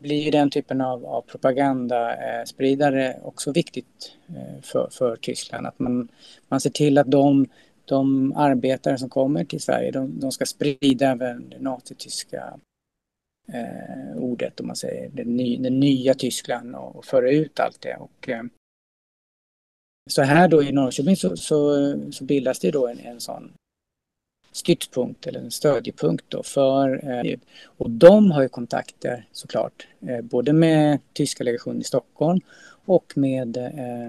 blir 0.00 0.22
ju 0.24 0.30
den 0.30 0.50
typen 0.50 0.80
av, 0.80 1.06
av 1.06 1.22
propagandaspridare 1.22 3.12
eh, 3.12 3.26
också 3.26 3.52
viktigt 3.52 4.16
eh, 4.28 4.62
för, 4.62 4.88
för 4.90 5.16
Tyskland. 5.16 5.66
Att 5.66 5.78
man, 5.78 6.08
man 6.48 6.60
ser 6.60 6.70
till 6.70 6.98
att 6.98 7.10
de, 7.10 7.46
de 7.84 8.32
arbetare 8.36 8.98
som 8.98 9.08
kommer 9.08 9.44
till 9.44 9.60
Sverige, 9.60 9.90
de, 9.90 10.20
de 10.20 10.32
ska 10.32 10.46
sprida 10.46 11.10
även 11.10 11.50
det 11.50 11.58
nazityska 11.58 12.60
eh, 13.52 14.16
ordet, 14.16 14.60
om 14.60 14.66
man 14.66 14.76
säger, 14.76 15.08
det, 15.08 15.24
ny, 15.24 15.56
det 15.56 15.70
nya 15.70 16.14
Tyskland 16.14 16.74
och, 16.74 16.96
och 16.96 17.04
föra 17.04 17.30
ut 17.30 17.60
allt 17.60 17.80
det. 17.80 17.96
Och, 17.96 18.28
eh, 18.28 18.42
så 20.10 20.22
här 20.22 20.48
då 20.48 20.62
i 20.62 20.72
Norrköping 20.72 21.16
så, 21.16 21.36
så, 21.36 21.94
så 22.12 22.24
bildas 22.24 22.58
det 22.58 22.70
då 22.70 22.88
en, 22.88 22.98
en 22.98 23.20
sån 23.20 23.52
styrtpunkt 24.52 25.26
eller 25.26 25.40
en 25.40 25.50
stödjepunkt 25.50 26.24
då 26.28 26.42
för 26.42 27.10
eh, 27.10 27.38
och 27.64 27.90
de 27.90 28.30
har 28.30 28.42
ju 28.42 28.48
kontakter 28.48 29.28
såklart 29.32 29.86
eh, 30.08 30.20
både 30.20 30.52
med 30.52 30.98
tyska 31.12 31.44
legationen 31.44 31.80
i 31.80 31.84
Stockholm 31.84 32.40
och 32.84 33.12
med 33.16 33.56
eh, 33.56 34.06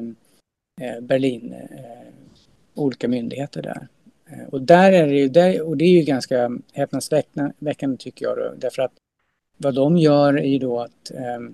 eh 0.82 1.02
Berlin 1.02 1.54
eh, 1.54 2.08
olika 2.76 3.08
myndigheter 3.08 3.62
där. 3.62 3.88
Eh, 4.30 4.48
och 4.48 4.62
där 4.62 4.92
är 4.92 5.08
det 5.08 5.20
ju, 5.20 5.30
där, 5.30 5.62
och 5.62 5.78
det 5.78 5.86
är 5.86 6.00
ju 6.00 6.02
ganska 6.02 6.52
häpnadsväckande 6.74 7.98
tycker 7.98 8.26
jag 8.26 8.38
då, 8.38 8.54
därför 8.58 8.82
att 8.82 8.92
vad 9.62 9.76
de 9.76 9.98
gör 9.98 10.34
är 10.34 10.48
ju 10.48 10.60
då 10.60 10.80
att 10.80 11.12
ehm, 11.12 11.54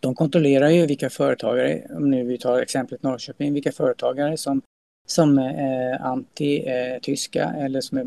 de 0.00 0.14
kontrollerar 0.14 0.68
ju 0.68 0.86
vilka 0.86 1.10
företagare, 1.10 1.86
om 1.90 2.10
nu 2.10 2.24
vi 2.24 2.38
tar 2.38 2.60
exemplet 2.60 3.02
Norrköping, 3.02 3.54
vilka 3.54 3.72
företagare 3.72 4.36
som, 4.36 4.62
som 5.06 5.38
eh, 5.38 5.58
är 5.58 5.98
anti-tyska 5.98 7.42
eh, 7.42 7.64
eller 7.64 7.80
som 7.80 7.98
är 7.98 8.06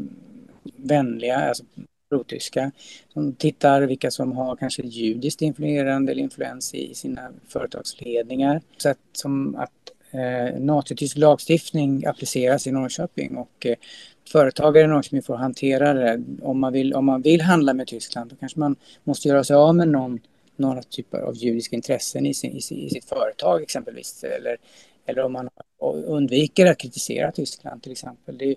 vänliga, 0.76 1.38
alltså 1.38 1.64
pro-tyska. 2.10 2.72
De 3.14 3.34
tittar 3.34 3.82
vilka 3.82 4.12
som 4.12 4.32
har 4.32 4.56
kanske 4.56 4.82
judiskt 4.82 5.42
influerande 5.42 6.12
eller 6.12 6.22
influens 6.22 6.74
i 6.74 6.94
sina 6.94 7.32
företagsledningar. 7.48 8.62
Så 8.78 8.90
att, 8.90 9.00
som 9.14 9.56
att 9.56 9.72
eh, 10.12 10.60
nazitysk 10.60 11.18
lagstiftning 11.18 12.06
appliceras 12.06 12.68
i 12.68 12.72
Norrköping 12.72 13.38
och 13.38 13.66
eh, 13.66 13.76
företagare 14.32 14.84
i 14.84 14.88
Norrköping 14.88 15.22
får 15.22 15.36
hantera 15.36 15.94
det. 15.94 16.24
Om 16.42 16.60
man, 16.60 16.74
vill, 16.74 16.94
om 16.94 17.06
man 17.06 17.22
vill 17.22 17.42
handla 17.42 17.74
med 17.74 17.88
Tyskland 17.88 18.30
då 18.30 18.36
kanske 18.36 18.60
man 18.60 18.76
måste 19.04 19.28
göra 19.28 19.44
sig 19.44 19.56
av 19.56 19.76
med 19.76 19.88
någon 19.88 20.20
några 20.56 20.82
typer 20.82 21.20
av 21.20 21.36
judiska 21.36 21.76
intressen 21.76 22.26
i, 22.26 22.34
sin, 22.34 22.52
i, 22.52 22.58
i 22.58 22.90
sitt 22.90 23.06
företag 23.06 23.62
exempelvis. 23.62 24.24
Eller, 24.24 24.58
eller 25.06 25.24
om 25.24 25.34
man 25.34 25.50
undviker 26.06 26.66
att 26.66 26.78
kritisera 26.78 27.32
Tyskland 27.32 27.84
till 27.84 27.92
exempel. 27.92 28.38
Det 28.38 28.56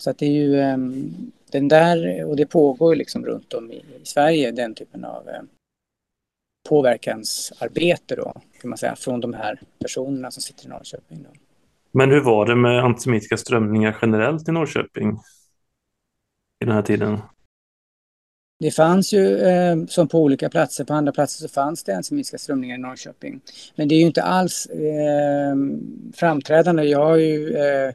så 0.00 0.10
att 0.10 0.18
det 0.18 0.26
är 0.26 0.30
ju 0.30 0.60
um, 0.60 1.32
den 1.50 1.68
där, 1.68 2.24
och 2.24 2.36
det 2.36 2.46
pågår 2.46 2.94
liksom 2.94 3.26
runt 3.26 3.54
om 3.54 3.72
i, 3.72 3.76
i 3.76 4.04
Sverige, 4.04 4.50
den 4.50 4.74
typen 4.74 5.04
av 5.04 5.28
um, 5.28 5.48
påverkansarbete 6.68 8.16
då, 8.16 8.32
kan 8.60 8.70
man 8.70 8.78
säga, 8.78 8.96
från 8.96 9.20
de 9.20 9.34
här 9.34 9.60
personerna 9.78 10.30
som 10.30 10.42
sitter 10.42 10.66
i 10.66 10.68
Norrköping. 10.68 11.18
Då. 11.22 11.40
Men 11.92 12.10
hur 12.10 12.20
var 12.20 12.46
det 12.46 12.56
med 12.56 12.84
antisemitiska 12.84 13.36
strömningar 13.36 13.98
generellt 14.02 14.48
i 14.48 14.52
Norrköping 14.52 15.18
i 16.60 16.64
den 16.64 16.74
här 16.74 16.82
tiden? 16.82 17.18
Det 18.58 18.70
fanns 18.70 19.12
ju, 19.12 19.36
eh, 19.36 19.76
som 19.86 20.08
på 20.08 20.22
olika 20.22 20.48
platser, 20.48 20.84
på 20.84 20.94
andra 20.94 21.12
platser 21.12 21.42
så 21.42 21.48
fanns 21.48 21.84
det 21.84 21.96
antisemitiska 21.96 22.38
strömningar 22.38 22.74
i 22.74 22.78
Norrköping. 22.78 23.40
Men 23.76 23.88
det 23.88 23.94
är 23.94 23.98
ju 23.98 24.06
inte 24.06 24.22
alls 24.22 24.66
eh, 24.66 25.56
framträdande. 26.14 26.82
Jag 26.82 27.04
har 27.04 27.16
ju 27.16 27.56
eh, 27.56 27.92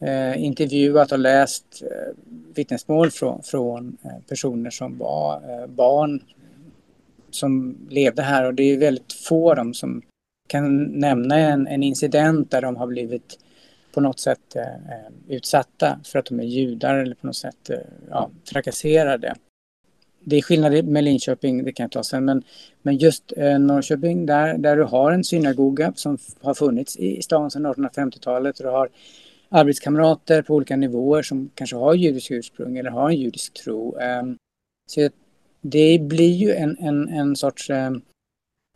eh 0.00 0.44
intervjuat 0.44 1.12
och 1.12 1.18
läst 1.18 1.82
eh, 1.82 2.14
vittnesmål 2.54 3.10
från, 3.10 3.42
från 3.42 3.96
eh, 4.04 4.28
personer 4.28 4.70
som 4.70 4.98
var 4.98 5.34
eh, 5.34 5.66
barn 5.66 6.20
som 7.30 7.76
levde 7.88 8.22
här 8.22 8.44
och 8.44 8.54
det 8.54 8.62
är 8.62 8.78
väldigt 8.78 9.12
få 9.12 9.50
av 9.50 9.56
dem 9.56 9.74
som 9.74 10.02
kan 10.48 10.84
nämna 10.84 11.38
en, 11.38 11.66
en 11.66 11.82
incident 11.82 12.50
där 12.50 12.62
de 12.62 12.76
har 12.76 12.86
blivit 12.86 13.38
på 13.94 14.00
något 14.00 14.20
sätt 14.20 14.56
eh, 14.56 14.62
eh, 14.62 15.12
utsatta 15.28 16.00
för 16.04 16.18
att 16.18 16.26
de 16.26 16.40
är 16.40 16.44
judar 16.44 16.94
eller 16.94 17.14
på 17.14 17.26
något 17.26 17.36
sätt 17.36 17.70
eh, 17.70 17.78
ja, 18.10 18.30
trakasserade. 18.52 19.34
Det 20.20 20.36
är 20.36 20.42
skillnad 20.42 20.84
med 20.84 21.04
Linköping, 21.04 21.64
det 21.64 21.72
kan 21.72 21.84
jag 21.84 21.90
ta 21.90 22.02
sen, 22.02 22.24
men, 22.24 22.42
men 22.82 22.96
just 22.96 23.32
eh, 23.36 23.58
Norrköping 23.58 24.26
där, 24.26 24.58
där 24.58 24.76
du 24.76 24.82
har 24.82 25.12
en 25.12 25.24
synagoga 25.24 25.92
som 25.96 26.18
har 26.40 26.54
funnits 26.54 26.96
i 26.96 27.22
stan 27.22 27.50
sedan 27.50 27.66
1850-talet 27.66 28.58
och 28.58 28.64
du 28.64 28.70
har 28.70 28.88
arbetskamrater 29.48 30.42
på 30.42 30.54
olika 30.54 30.76
nivåer 30.76 31.22
som 31.22 31.50
kanske 31.54 31.76
har 31.76 31.94
judisk 31.94 32.30
ursprung 32.30 32.78
eller 32.78 32.90
har 32.90 33.10
en 33.10 33.16
judisk 33.16 33.64
tro. 33.64 33.98
Eh, 33.98 34.22
så 34.86 35.08
det 35.60 35.98
blir 36.00 36.32
ju 36.32 36.52
en, 36.52 36.76
en, 36.78 37.08
en 37.08 37.36
sorts 37.36 37.70
eh, 37.70 37.90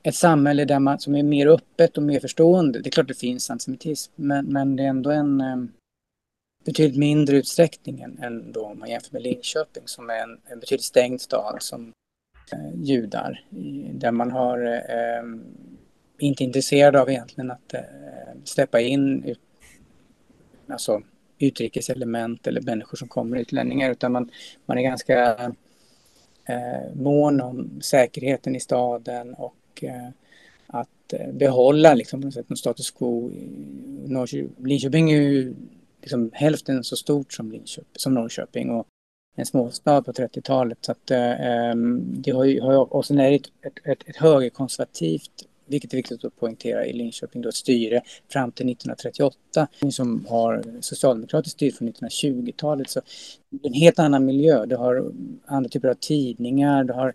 ett 0.08 0.14
samhälle 0.14 0.64
där 0.64 0.78
man, 0.78 0.98
som 0.98 1.14
är 1.14 1.22
mer 1.22 1.46
öppet 1.46 1.96
och 1.96 2.02
mer 2.02 2.20
förstående. 2.20 2.80
Det 2.80 2.88
är 2.88 2.90
klart 2.90 3.08
det 3.08 3.14
finns 3.14 3.50
antisemitism, 3.50 4.12
men, 4.16 4.46
men 4.46 4.76
det 4.76 4.82
är 4.82 4.88
ändå 4.88 5.10
en 5.10 5.40
eh, 5.40 5.56
betydligt 6.64 6.98
mindre 6.98 7.36
utsträckning 7.36 8.00
än, 8.00 8.18
än 8.22 8.52
då 8.52 8.64
om 8.64 8.78
man 8.78 8.90
jämför 8.90 9.12
med 9.12 9.22
Linköping 9.22 9.82
som 9.86 10.10
är 10.10 10.22
en, 10.22 10.40
en 10.46 10.60
betydligt 10.60 10.84
stängd 10.84 11.20
stad 11.20 11.56
som 11.62 11.92
eh, 12.52 12.80
judar. 12.82 13.44
Där 13.92 14.10
man 14.10 14.30
har 14.30 14.66
eh, 14.66 14.98
eh, 14.98 15.24
inte 16.18 16.44
intresserad 16.44 16.96
av 16.96 17.10
egentligen 17.10 17.50
att 17.50 17.74
eh, 17.74 17.80
släppa 18.44 18.80
in 18.80 19.24
ut, 19.24 19.40
alltså 20.68 21.02
utrikeselement 21.38 22.46
eller 22.46 22.60
människor 22.60 22.96
som 22.96 23.08
kommer 23.08 23.36
utlänningar 23.36 23.90
utan 23.90 24.12
man, 24.12 24.30
man 24.66 24.78
är 24.78 24.82
ganska 24.82 25.34
eh, 26.44 26.94
mån 26.94 27.40
om 27.40 27.80
säkerheten 27.80 28.56
i 28.56 28.60
staden 28.60 29.34
och 29.34 29.54
Eh, 29.84 30.08
att 30.66 31.12
eh, 31.12 31.32
behålla 31.32 31.94
liksom, 31.94 32.32
en 32.48 32.56
status 32.56 32.90
quo. 32.90 33.30
Linköping 34.58 35.10
är 35.10 35.20
ju 35.20 35.54
liksom 36.00 36.30
hälften 36.32 36.84
så 36.84 36.96
stort 36.96 37.32
som, 37.32 37.52
Linköping, 37.52 37.90
som 37.96 38.14
Norrköping 38.14 38.70
och 38.70 38.86
en 39.36 39.46
småstad 39.46 40.02
på 40.02 40.12
30-talet. 40.12 40.78
Så 40.80 40.92
att, 40.92 41.10
eh, 41.10 41.40
ehm, 41.40 42.22
det 42.22 42.30
har 42.30 42.44
ju, 42.44 42.60
har, 42.60 42.94
och 42.94 43.06
sen 43.06 43.18
är 43.18 43.30
det 43.30 43.36
ett, 43.36 43.50
ett, 43.84 44.08
ett 44.08 44.16
högerkonservativt, 44.16 45.30
vilket 45.66 45.92
är 45.92 45.96
viktigt 45.96 46.24
att 46.24 46.40
poängtera, 46.40 46.86
i 46.86 46.92
Linköping 46.92 47.42
då 47.42 47.48
ett 47.48 47.54
styre 47.54 48.02
fram 48.28 48.52
till 48.52 48.70
1938 48.70 49.68
som 49.90 50.26
har 50.28 50.64
socialdemokratiskt 50.80 51.56
styre 51.56 51.72
från 51.72 51.88
1920-talet. 51.88 52.90
Så 52.90 53.00
det 53.50 53.68
är 53.68 53.70
en 53.70 53.74
helt 53.74 53.98
annan 53.98 54.24
miljö. 54.24 54.66
Det 54.66 54.76
har 54.76 55.12
andra 55.46 55.68
typer 55.68 55.88
av 55.88 55.94
tidningar, 55.94 56.84
det 56.84 56.94
har 56.94 57.14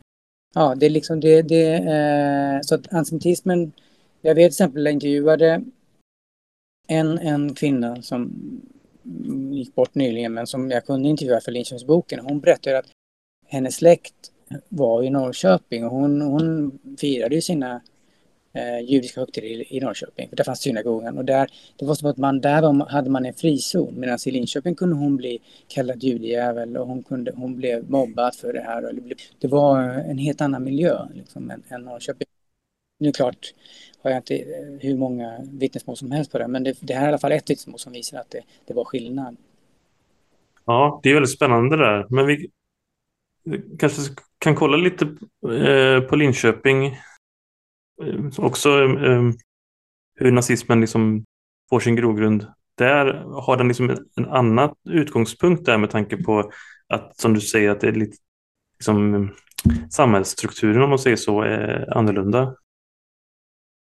Ja, 0.54 0.76
det 0.76 0.86
är 0.86 0.90
liksom 0.90 1.20
det, 1.20 1.42
det 1.42 1.74
eh, 1.74 2.62
så 2.62 2.76
att 2.76 2.94
antisemitismen, 2.94 3.72
jag 4.22 4.36
vet 4.36 4.42
till 4.44 4.48
exempel, 4.48 4.86
jag 4.86 4.94
intervjuade 4.94 5.64
en, 6.88 7.20
en 7.20 7.56
kvinna 7.56 8.02
som 8.02 8.32
gick 9.52 9.76
bort 9.76 9.96
nyligen 9.96 10.34
men 10.34 10.48
som 10.48 10.72
jag 10.72 10.86
kunde 10.86 11.10
intervjua 11.10 11.42
för 11.42 11.52
Linköpingsboken. 11.52 12.20
Hon 12.20 12.40
berättade 12.40 12.78
att 12.80 12.90
hennes 13.48 13.76
släkt 13.76 14.32
var 14.70 15.04
i 15.04 15.10
Norrköping 15.10 15.86
och 15.86 15.92
hon, 15.92 16.22
hon 16.22 16.80
firade 16.98 17.36
ju 17.36 17.42
sina 17.42 17.82
eh, 18.54 18.80
judiska 18.80 19.20
högtider 19.20 19.48
i, 19.48 19.78
i 19.78 19.80
Norrköping. 19.80 20.30
För 20.30 20.36
där 20.36 20.44
fanns 20.44 20.60
synagogan 20.60 21.18
och 21.18 21.26
där, 21.26 21.50
det 21.76 21.86
var 21.86 21.96
som 21.96 22.10
att 22.10 22.18
man, 22.18 22.42
där 22.42 22.62
var, 22.62 22.90
hade 22.90 23.10
man 23.10 23.26
en 23.26 23.34
frizon 23.34 23.94
medan 23.98 24.18
i 24.26 24.32
Linköping 24.32 24.76
kunde 24.76 24.96
hon 24.96 25.18
bli 25.18 25.40
kallad 25.68 26.04
judejävel 26.04 26.78
och 26.78 26.88
hon, 26.88 27.04
kunde, 27.04 27.32
hon 27.36 27.56
blev 27.56 27.90
mobbad 27.90 28.36
för 28.36 28.54
det 28.54 28.62
här. 28.62 29.04
Det 29.40 29.48
var 29.48 29.84
eh, 29.84 30.10
en 30.10 30.18
helt 30.18 30.42
annan 30.42 30.64
miljö 30.64 31.08
liksom, 31.14 31.52
än, 31.52 31.64
än 31.70 31.82
Norrköping. 31.82 32.28
Nu 33.00 33.12
klart 33.12 33.54
har 34.02 34.12
jag 34.12 34.20
inte 34.20 34.36
eh, 34.36 34.46
hur 34.80 34.98
många 34.98 35.40
vittnesmål 35.52 35.98
som 35.98 36.12
helst 36.12 36.32
på 36.32 36.38
det 36.38 36.48
men 36.48 36.64
det, 36.64 36.78
det 36.80 36.94
här 36.94 37.02
är 37.02 37.06
i 37.06 37.10
alla 37.10 37.18
fall 37.18 37.32
ett 37.32 37.50
vittnesmål 37.50 37.80
som 37.80 37.94
visar 37.94 38.20
att 38.20 38.30
det, 38.30 38.42
det 38.66 38.74
var 38.74 38.86
skillnad. 38.86 39.38
Ja, 40.66 41.00
det 41.04 41.10
är 41.10 41.14
väldigt 41.14 41.32
spännande 41.32 41.78
där. 41.78 42.08
Men 42.10 42.26
vi 42.26 42.50
kanske 43.80 44.02
kan 44.38 44.56
kolla 44.56 44.78
lite 44.78 45.06
eh, 45.66 46.02
på 46.02 46.16
Linköping 46.16 46.98
Eh, 48.02 48.46
också 48.46 48.70
ehm, 48.70 49.34
hur 50.16 50.32
nazismen 50.32 50.82
liksom 50.82 51.26
får 51.70 51.80
sin 51.80 51.96
grogrund. 51.96 52.48
Där 52.78 53.06
har 53.42 53.58
den 53.58 53.68
liksom 53.68 53.90
en 54.16 54.26
annan 54.26 54.76
utgångspunkt 54.90 55.66
där 55.66 55.78
med 55.78 55.90
tanke 55.90 56.18
på 56.18 56.52
att, 56.88 57.20
som 57.20 57.34
du 57.34 57.42
säger, 57.42 57.70
att 57.70 57.82
det 57.82 57.88
är 57.88 57.92
lite 57.92 58.18
liksom, 58.80 59.30
samhällsstrukturen 59.90 60.82
om 60.82 60.90
man 60.90 61.00
säger 61.00 61.18
så 61.18 61.42
är 61.42 61.98
annorlunda. 61.98 62.56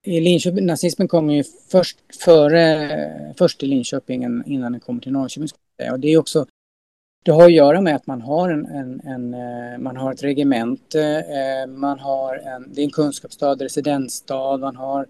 I 0.05 0.19
Linköping, 0.19 0.65
nazismen 0.65 1.07
kommer 1.07 1.33
ju 1.33 1.43
först 1.71 1.97
före, 2.25 3.33
först 3.37 3.63
i 3.63 3.65
Linköping 3.65 4.23
innan 4.45 4.71
den 4.71 4.81
kommer 4.81 5.01
till 5.01 5.11
Norrköping. 5.11 5.49
Och 5.91 5.99
det 5.99 6.07
är 6.07 6.17
också 6.17 6.45
det 7.23 7.31
har 7.31 7.45
att 7.45 7.53
göra 7.53 7.81
med 7.81 7.95
att 7.95 8.07
man 8.07 8.21
har, 8.21 8.49
en, 8.49 8.65
en, 8.65 9.01
en 9.05 9.33
eh, 9.33 9.79
man 9.79 9.97
har 9.97 10.11
ett 10.11 10.23
regemente, 10.23 11.01
eh, 11.29 11.67
man 11.67 11.99
har 11.99 12.35
en, 12.35 12.73
det 12.73 12.81
är 12.81 12.85
en 12.85 12.91
kunskapsstad, 12.91 13.61
residensstad, 13.61 14.57
man 14.57 14.75
har 14.75 15.07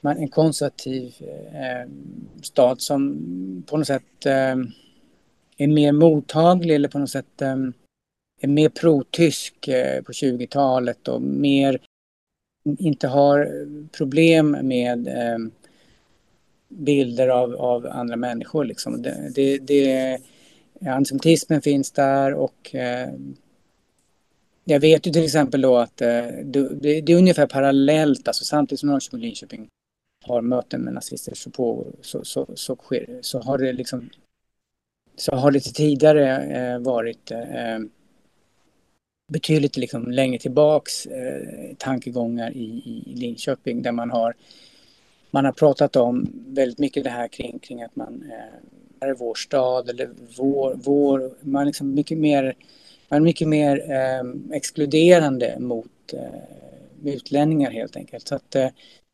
man, 0.00 0.16
en 0.16 0.28
konservativ 0.28 1.14
eh, 1.52 1.90
stad 2.42 2.80
som 2.80 3.64
på 3.66 3.76
något 3.76 3.86
sätt 3.86 4.26
eh, 4.26 4.56
är 5.56 5.66
mer 5.66 5.92
mottaglig 5.92 6.74
eller 6.74 6.88
på 6.88 6.98
något 6.98 7.10
sätt 7.10 7.42
eh, 7.42 7.56
är 8.40 8.48
mer 8.48 8.68
pro-tysk 8.68 9.68
eh, 9.68 10.02
på 10.02 10.12
20-talet 10.12 11.08
och 11.08 11.22
mer 11.22 11.78
inte 12.78 13.08
har 13.08 13.66
problem 13.96 14.56
med 14.62 15.08
eh, 15.08 15.38
bilder 16.68 17.28
av, 17.28 17.54
av 17.54 17.86
andra 17.86 18.16
människor. 18.16 18.64
Liksom. 18.64 19.02
Det, 19.02 19.30
det, 19.34 19.58
det 19.58 20.18
Eh, 20.84 20.96
antisemitismen 20.96 21.62
finns 21.62 21.90
där 21.90 22.34
och 22.34 22.74
eh, 22.74 23.10
jag 24.64 24.80
vet 24.80 25.06
ju 25.06 25.12
till 25.12 25.24
exempel 25.24 25.60
då 25.60 25.76
att 25.76 26.00
eh, 26.00 26.26
det, 26.44 27.00
det, 27.00 27.12
är 27.12 27.16
ungefär 27.16 27.46
parallellt, 27.46 28.28
alltså 28.28 28.44
samtidigt 28.44 28.80
som 28.80 28.88
Norrköping 28.88 29.18
och 29.18 29.24
Linköping 29.24 29.68
har 30.24 30.40
möten 30.40 30.80
med 30.80 30.94
nazister 30.94 31.34
så, 31.34 31.50
på, 31.50 31.86
så, 32.00 32.24
så, 32.24 32.46
så, 32.54 32.76
sker, 32.76 33.18
så 33.20 33.40
har 33.40 33.58
det 33.58 33.72
liksom 33.72 34.10
så 35.16 35.34
har 35.34 35.50
det 35.50 35.60
tidigare 35.60 36.42
eh, 36.42 36.78
varit 36.78 37.30
eh, 37.30 37.78
betydligt 39.32 39.76
liksom 39.76 40.10
längre 40.10 40.38
tillbaks 40.38 41.06
eh, 41.06 41.74
tankegångar 41.78 42.50
i, 42.50 42.82
i 43.06 43.14
Linköping 43.14 43.82
där 43.82 43.92
man 43.92 44.10
har 44.10 44.34
man 45.30 45.44
har 45.44 45.52
pratat 45.52 45.96
om 45.96 46.32
väldigt 46.46 46.78
mycket 46.78 47.04
det 47.04 47.10
här 47.10 47.28
kring, 47.28 47.58
kring 47.58 47.82
att 47.82 47.96
man 47.96 48.30
eh, 48.30 48.58
är 49.08 49.14
vår 49.14 49.34
stad 49.34 49.90
eller 49.90 50.10
vår, 50.36 50.74
vår 50.84 51.30
man 51.40 51.62
är 51.62 51.66
liksom 51.66 51.94
mycket 51.94 52.18
mer, 52.18 52.54
man 53.08 53.16
är 53.16 53.24
mycket 53.24 53.48
mer 53.48 53.90
eh, 53.90 54.56
exkluderande 54.56 55.56
mot 55.60 56.12
eh, 56.12 57.12
utlänningar 57.12 57.70
helt 57.70 57.96
enkelt. 57.96 58.28
Så 58.28 58.34
att 58.34 58.54
eh, 58.54 58.68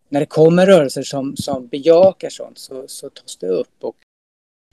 när 0.09 0.21
det 0.21 0.27
kommer 0.27 0.67
rörelser 0.67 1.03
som, 1.03 1.37
som 1.37 1.67
bejakar 1.67 2.31
sånt 2.31 2.59
så, 2.59 2.85
så 2.87 3.11
tas 3.11 3.37
det 3.37 3.47
upp. 3.47 3.85
Och 3.85 3.97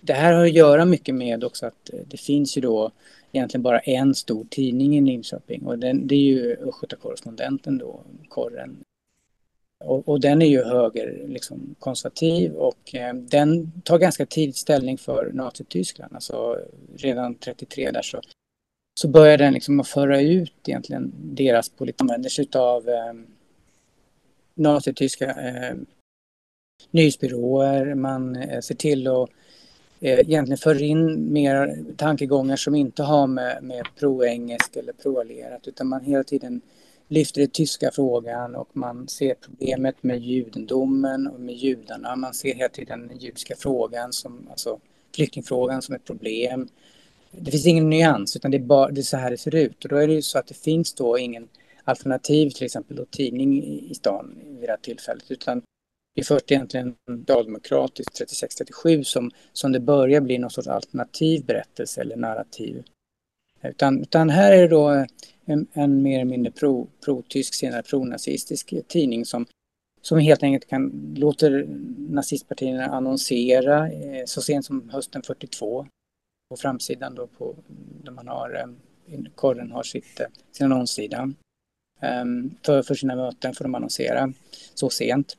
det 0.01 0.13
här 0.13 0.33
har 0.33 0.45
att 0.45 0.53
göra 0.53 0.85
mycket 0.85 1.15
med 1.15 1.43
också 1.43 1.65
att 1.65 1.93
eh, 1.93 1.99
det 2.07 2.17
finns 2.17 2.57
ju 2.57 2.61
då 2.61 2.91
egentligen 3.31 3.63
bara 3.63 3.79
en 3.79 4.15
stor 4.15 4.45
tidning 4.49 4.97
i 4.97 5.01
Linköping 5.01 5.65
och 5.65 5.79
den, 5.79 6.07
det 6.07 6.15
är 6.15 6.19
ju 6.19 6.55
Östgöta 6.55 6.95
Correspondenten 6.95 7.77
då, 7.77 7.99
Korren. 8.29 8.77
Och, 9.85 10.09
och, 10.09 10.19
den 10.19 10.41
är 10.41 10.45
ju 10.45 10.63
höger 10.63 11.25
liksom, 11.27 11.75
konservativ 11.79 12.53
och 12.53 12.95
eh, 12.95 13.13
den 13.13 13.71
tar 13.81 13.97
ganska 13.97 14.25
tidigt 14.25 14.57
ställning 14.57 14.97
för 14.97 15.31
Nazityskland. 15.33 16.15
Alltså 16.15 16.59
redan 16.97 17.35
33 17.35 17.91
där 17.91 18.01
så, 18.01 18.21
så 18.99 19.07
börjar 19.07 19.37
den 19.37 19.53
liksom 19.53 19.79
att 19.79 19.87
föra 19.87 20.21
ut 20.21 20.53
egentligen 20.65 21.11
deras 21.15 21.69
politik. 21.69 21.99
Man 21.99 22.09
använder 22.09 22.29
sig 22.29 22.47
av 22.53 22.89
eh, 22.89 23.13
nazityska 24.55 25.25
eh, 25.25 25.75
nyhetsbyråer. 26.91 27.95
Man 27.95 28.35
eh, 28.35 28.59
ser 28.59 28.75
till 28.75 29.07
att 29.07 29.29
eh, 29.99 30.19
egentligen 30.19 30.57
föra 30.57 30.79
in 30.79 31.33
mer 31.33 31.83
tankegångar 31.97 32.55
som 32.55 32.75
inte 32.75 33.03
har 33.03 33.27
med, 33.27 33.63
med 33.63 33.85
pro-engelsk 33.99 34.75
eller 34.75 34.93
pro-allierat 34.93 35.67
utan 35.67 35.87
man 35.87 36.03
hela 36.03 36.23
tiden 36.23 36.61
lyfter 37.07 37.41
den 37.41 37.49
tyska 37.49 37.91
frågan 37.93 38.55
och 38.55 38.69
man 38.73 39.07
ser 39.07 39.35
problemet 39.35 40.03
med 40.03 40.19
judendomen 40.19 41.27
och 41.27 41.39
med 41.39 41.55
judarna. 41.55 42.15
Man 42.15 42.33
ser 42.33 42.55
hela 42.55 42.69
tiden 42.69 43.07
den 43.07 43.17
judiska 43.17 43.55
frågan, 43.55 44.13
som, 44.13 44.47
alltså 44.49 44.79
flyktingfrågan 45.15 45.81
som 45.81 45.95
ett 45.95 46.05
problem. 46.05 46.67
Det 47.31 47.51
finns 47.51 47.65
ingen 47.65 47.89
nyans 47.89 48.35
utan 48.35 48.51
det 48.51 48.57
är, 48.57 48.61
bara, 48.61 48.91
det 48.91 49.01
är 49.01 49.03
så 49.03 49.17
här 49.17 49.31
det 49.31 49.37
ser 49.37 49.55
ut. 49.55 49.83
Och 49.83 49.89
då 49.89 49.97
är 49.97 50.07
det 50.07 50.13
ju 50.13 50.21
så 50.21 50.39
att 50.39 50.47
det 50.47 50.57
finns 50.57 50.93
då 50.93 51.17
ingen 51.17 51.47
alternativ 51.83 52.49
till 52.49 52.65
exempel 52.65 52.97
då 52.97 53.05
tidning 53.05 53.63
i 53.63 53.93
stan 53.95 54.35
vid 54.45 54.69
det 54.69 54.71
här 54.71 54.77
tillfället 54.77 55.31
utan 55.31 55.61
det 56.15 56.21
är 56.21 56.25
först 56.25 56.51
egentligen 56.51 56.95
socialdemokratiskt 57.07 58.21
36-37 58.21 59.03
som, 59.03 59.31
som 59.53 59.71
det 59.71 59.79
börjar 59.79 60.21
bli 60.21 60.37
någon 60.37 60.49
sorts 60.49 60.67
alternativ 60.67 61.45
berättelse 61.45 62.01
eller 62.01 62.15
narrativ. 62.15 62.83
Utan, 63.63 64.01
utan 64.01 64.29
här 64.29 64.51
är 64.51 64.61
det 64.61 64.67
då 64.67 65.05
en, 65.45 65.67
en 65.73 66.01
mer 66.01 66.15
eller 66.15 66.25
mindre 66.25 66.51
pro, 66.51 66.87
pro-tysk, 67.05 67.53
senare 67.53 67.83
pro-nazistisk 67.83 68.73
tidning 68.87 69.25
som, 69.25 69.45
som 70.01 70.19
helt 70.19 70.43
enkelt 70.43 70.69
kan, 70.69 71.13
låter 71.17 71.65
nazistpartierna 71.97 72.85
annonsera 72.85 73.89
eh, 73.91 74.25
så 74.25 74.41
sent 74.41 74.65
som 74.65 74.89
hösten 74.89 75.21
42 75.21 75.87
på 76.49 76.57
framsidan 76.57 77.15
då 77.15 77.27
på, 77.27 77.55
där 78.03 78.11
man 78.11 78.27
har, 78.27 78.55
eh, 78.55 79.19
korren 79.35 79.71
har 79.71 79.83
sitt, 79.83 80.19
eh, 80.19 80.27
sin 80.51 80.65
annonssida. 80.65 81.33
Um, 82.01 82.55
för, 82.65 82.83
för 82.83 82.95
sina 82.95 83.15
möten 83.15 83.53
får 83.53 83.65
de 83.65 83.75
annonsera 83.75 84.33
så 84.73 84.89
sent. 84.89 85.37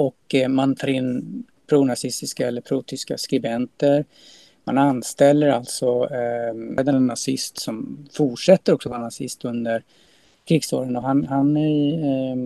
Och 0.00 0.34
eh, 0.34 0.48
man 0.48 0.74
tar 0.76 0.88
in 0.88 1.44
pronazistiska 1.66 2.48
eller 2.48 2.60
protyska 2.60 3.18
skribenter. 3.18 4.04
Man 4.66 4.78
anställer 4.78 5.48
alltså 5.48 6.08
eh, 6.10 6.86
en 6.86 7.06
nazist 7.06 7.58
som 7.58 8.06
fortsätter 8.12 8.72
också 8.72 8.88
vara 8.88 9.00
nazist 9.00 9.44
under 9.44 9.82
krigsåren 10.44 10.96
och 10.96 11.02
han, 11.02 11.24
han 11.24 11.56
är 11.56 12.04
eh, 12.04 12.36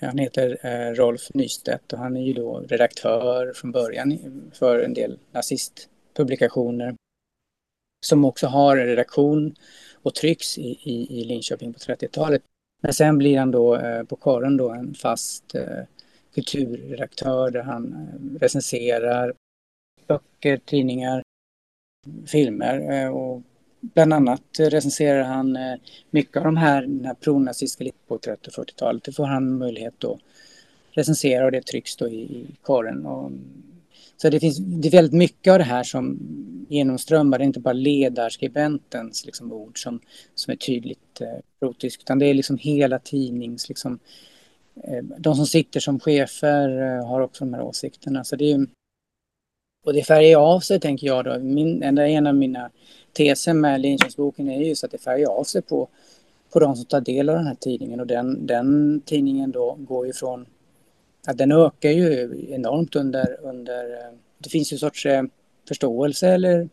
han 0.00 0.18
heter 0.18 0.58
eh, 0.66 0.94
Rolf 0.94 1.34
Nystedt 1.34 1.92
och 1.92 1.98
han 1.98 2.16
är 2.16 2.22
ju 2.22 2.32
då 2.32 2.60
redaktör 2.60 3.52
från 3.52 3.72
början 3.72 4.18
för 4.52 4.78
en 4.78 4.94
del 4.94 5.18
nazistpublikationer 5.32 6.94
som 8.06 8.24
också 8.24 8.46
har 8.46 8.76
en 8.76 8.86
redaktion 8.86 9.54
och 10.02 10.14
trycks 10.14 10.58
i, 10.58 10.78
i, 10.82 11.20
i 11.20 11.24
Linköping 11.24 11.72
på 11.72 11.78
30-talet. 11.78 12.42
Men 12.82 12.92
sen 12.92 13.18
blir 13.18 13.38
han 13.38 13.50
då 13.50 13.76
eh, 13.76 14.02
på 14.02 14.16
Karen 14.16 14.56
då 14.56 14.70
en 14.70 14.94
fast 14.94 15.54
eh, 15.54 15.82
kulturredaktör 16.34 17.50
där 17.50 17.62
han 17.62 17.92
eh, 17.92 18.38
recenserar 18.40 19.34
böcker, 20.06 20.56
tidningar, 20.56 21.22
filmer 22.26 22.92
eh, 22.92 23.08
och 23.08 23.42
bland 23.80 24.12
annat 24.12 24.42
recenserar 24.58 25.22
han 25.22 25.56
eh, 25.56 25.74
mycket 26.10 26.36
av 26.36 26.44
de 26.44 26.56
här, 26.56 26.82
den 26.82 27.04
här 27.04 27.14
pronazistiska 27.14 27.96
på 28.08 28.18
30 28.18 28.50
och 28.50 28.66
40-talet. 28.66 29.04
Det 29.04 29.12
får 29.12 29.24
han 29.24 29.58
möjlighet 29.58 30.04
att 30.04 30.18
recensera 30.90 31.44
och 31.44 31.52
det 31.52 31.66
trycks 31.66 31.96
då 31.96 32.08
i, 32.08 32.20
i 32.20 32.46
kåren. 32.62 33.06
Och, 33.06 33.32
så 34.16 34.30
det 34.30 34.40
finns 34.40 34.58
det 34.58 34.88
är 34.88 34.92
väldigt 34.92 35.12
mycket 35.12 35.52
av 35.52 35.58
det 35.58 35.64
här 35.64 35.82
som 35.82 36.18
genomströmmar, 36.68 37.38
det 37.38 37.44
är 37.44 37.46
inte 37.46 37.60
bara 37.60 37.72
ledarskribentens 37.72 39.26
liksom, 39.26 39.52
ord 39.52 39.82
som, 39.82 40.00
som 40.34 40.52
är 40.52 40.56
tydligt 40.56 41.20
eh, 41.20 41.38
protiskt, 41.60 42.02
utan 42.02 42.18
det 42.18 42.26
är 42.26 42.34
liksom 42.34 42.58
hela 42.58 42.98
tidnings, 42.98 43.68
liksom, 43.68 43.98
eh, 44.84 45.04
de 45.18 45.34
som 45.34 45.46
sitter 45.46 45.80
som 45.80 46.00
chefer 46.00 46.82
eh, 46.82 47.06
har 47.06 47.20
också 47.20 47.44
de 47.44 47.54
här 47.54 47.62
åsikterna. 47.62 48.24
Så 48.24 48.36
det 48.36 48.52
är, 48.52 48.66
och 49.86 49.94
det 49.94 50.02
färgar 50.02 50.38
av 50.38 50.60
sig, 50.60 50.80
tänker 50.80 51.06
jag 51.06 51.24
då. 51.24 51.38
Min, 51.38 51.82
en 51.82 52.26
av 52.26 52.34
mina 52.34 52.70
teser 53.12 53.52
med 53.52 53.80
Linköpingsboken 53.80 54.50
är 54.50 54.60
just 54.60 54.84
att 54.84 54.90
det 54.90 54.98
färgar 54.98 55.28
av 55.28 55.44
sig 55.44 55.62
på, 55.62 55.88
på 56.52 56.60
de 56.60 56.76
som 56.76 56.84
tar 56.84 57.00
del 57.00 57.28
av 57.28 57.36
den 57.36 57.46
här 57.46 57.54
tidningen. 57.54 58.00
Och 58.00 58.06
den, 58.06 58.46
den 58.46 59.00
tidningen 59.00 59.50
då 59.50 59.76
går 59.78 60.06
ju 60.06 60.12
från 60.12 60.46
att 61.26 61.38
den 61.38 61.52
ökar 61.52 61.90
ju 61.90 62.30
enormt 62.50 62.96
under, 62.96 63.36
under 63.42 63.84
eh, 63.84 64.14
det 64.38 64.48
finns 64.48 64.72
ju 64.72 64.74
en 64.74 64.78
sorts 64.78 65.06
eh, 65.06 65.22
förståelse 65.68 66.28
eller 66.28 66.68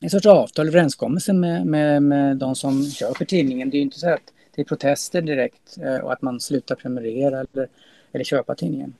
en 0.00 0.10
sorts 0.10 0.26
avtal, 0.26 0.68
överenskommelse 0.68 1.32
med, 1.32 1.66
med, 1.66 2.02
med 2.02 2.36
de 2.36 2.54
som 2.54 2.84
köper 2.84 3.24
tidningen. 3.24 3.70
Det 3.70 3.76
är 3.76 3.78
ju 3.78 3.84
inte 3.84 3.98
så 3.98 4.10
att 4.10 4.32
det 4.54 4.62
är 4.62 4.64
protester 4.64 5.22
direkt 5.22 5.78
eh, 5.82 5.96
och 5.96 6.12
att 6.12 6.22
man 6.22 6.40
slutar 6.40 6.74
prenumerera 6.74 7.40
eller, 7.40 7.68
eller 8.12 8.24
köpa 8.24 8.54
tidningen. 8.54 8.94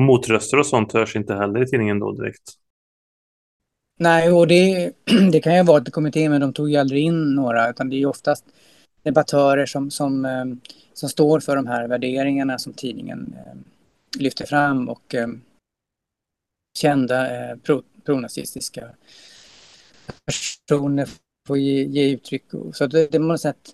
Och 0.00 0.04
motröster 0.04 0.58
och 0.58 0.66
sånt 0.66 0.92
hörs 0.92 1.16
inte 1.16 1.34
heller 1.34 1.62
i 1.62 1.66
tidningen 1.66 1.98
då 1.98 2.12
direkt? 2.12 2.52
Nej, 3.98 4.32
och 4.32 4.46
det, 4.46 4.92
det 5.32 5.40
kan 5.40 5.56
ju 5.56 5.62
vara 5.62 5.82
ett 5.82 5.92
kommitté, 5.92 6.28
men 6.28 6.40
de 6.40 6.52
tog 6.52 6.70
ju 6.70 6.76
aldrig 6.76 7.02
in 7.02 7.34
några, 7.34 7.70
utan 7.70 7.90
det 7.90 7.96
är 7.96 7.98
ju 7.98 8.06
oftast 8.06 8.44
debattörer 9.02 9.66
som, 9.66 9.90
som, 9.90 10.24
eh, 10.24 10.44
som 10.92 11.08
står 11.08 11.40
för 11.40 11.56
de 11.56 11.66
här 11.66 11.88
värderingarna 11.88 12.58
som 12.58 12.72
tidningen 12.72 13.34
eh, 13.36 13.58
lyfter 14.20 14.46
fram 14.46 14.88
och 14.88 15.14
eh, 15.14 15.28
kända 16.78 17.28
pro, 17.62 17.82
pronazistiska 18.04 18.90
personer 20.26 21.08
får 21.46 21.58
ge, 21.58 21.84
ge 21.84 22.10
uttryck. 22.10 22.44
Så 22.72 22.86
det, 22.86 23.12
det, 23.12 23.18
man 23.18 23.38
sett, 23.38 23.72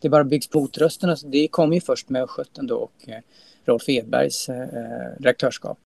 det 0.00 0.08
bara 0.08 0.24
byggs 0.24 0.48
på 0.48 0.60
motrösterna. 0.60 1.16
Det 1.24 1.48
kom 1.48 1.72
ju 1.72 1.80
först 1.80 2.08
med 2.08 2.22
Östgöten 2.22 2.66
då 2.66 2.76
och 2.76 3.08
Rolf 3.66 3.88
Edbergs 3.88 4.48
eh, 4.48 4.68
redaktörskap. 5.18 5.78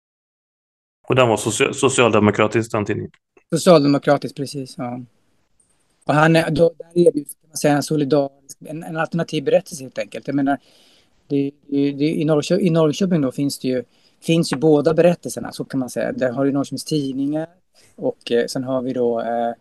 Och 1.08 1.14
den 1.14 1.28
var 1.28 1.36
social, 1.36 1.74
socialdemokratisk 1.74 2.72
den 2.72 2.84
tidningen? 2.84 3.10
Socialdemokratisk, 3.54 4.36
precis. 4.36 4.74
Ja. 4.78 5.00
Och 6.04 6.14
han 6.14 6.36
är, 6.36 6.50
då, 6.50 6.72
där 6.78 7.06
erbjuds 7.06 7.34
kan 7.34 7.48
man 7.48 7.56
säga, 7.56 7.74
en 7.74 7.82
solidarisk, 7.82 8.58
en, 8.64 8.82
en 8.82 8.96
alternativ 8.96 9.44
berättelse 9.44 9.84
helt 9.84 9.98
enkelt. 9.98 10.26
Jag 10.26 10.36
menar, 10.36 10.58
det, 11.26 11.50
det, 11.66 11.92
det, 11.92 12.04
i, 12.04 12.24
Norrköping, 12.24 12.66
I 12.66 12.70
Norrköping 12.70 13.20
då 13.20 13.32
finns 13.32 13.58
det 13.58 13.68
ju, 13.68 13.84
finns 14.20 14.52
ju 14.52 14.56
båda 14.56 14.94
berättelserna, 14.94 15.52
så 15.52 15.64
kan 15.64 15.80
man 15.80 15.90
säga. 15.90 16.12
Där 16.12 16.32
har 16.32 16.44
du 16.44 16.52
Norrköpings 16.52 16.84
Tidningar 16.84 17.48
och 17.96 18.32
eh, 18.32 18.46
sen 18.46 18.64
har 18.64 18.82
vi 18.82 18.92
då 18.92 19.20
eh, 19.20 19.52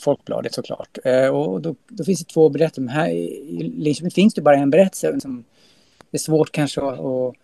Folkbladet 0.00 0.54
såklart. 0.54 0.98
Eh, 1.04 1.28
och 1.28 1.60
då, 1.60 1.74
då, 1.88 2.04
finns 2.04 2.24
det 2.24 2.32
två 2.32 2.48
berättelser. 2.48 2.82
Men 2.82 2.94
här 2.94 3.08
i 3.08 3.72
Linköping 3.76 4.10
finns 4.10 4.34
det 4.34 4.42
bara 4.42 4.56
en 4.56 4.70
berättelse. 4.70 5.20
Som 5.20 5.44
det 6.14 6.16
är 6.16 6.20
svårt 6.20 6.52
kanske 6.52 6.80
att, 6.80 7.00
att, 7.00 7.34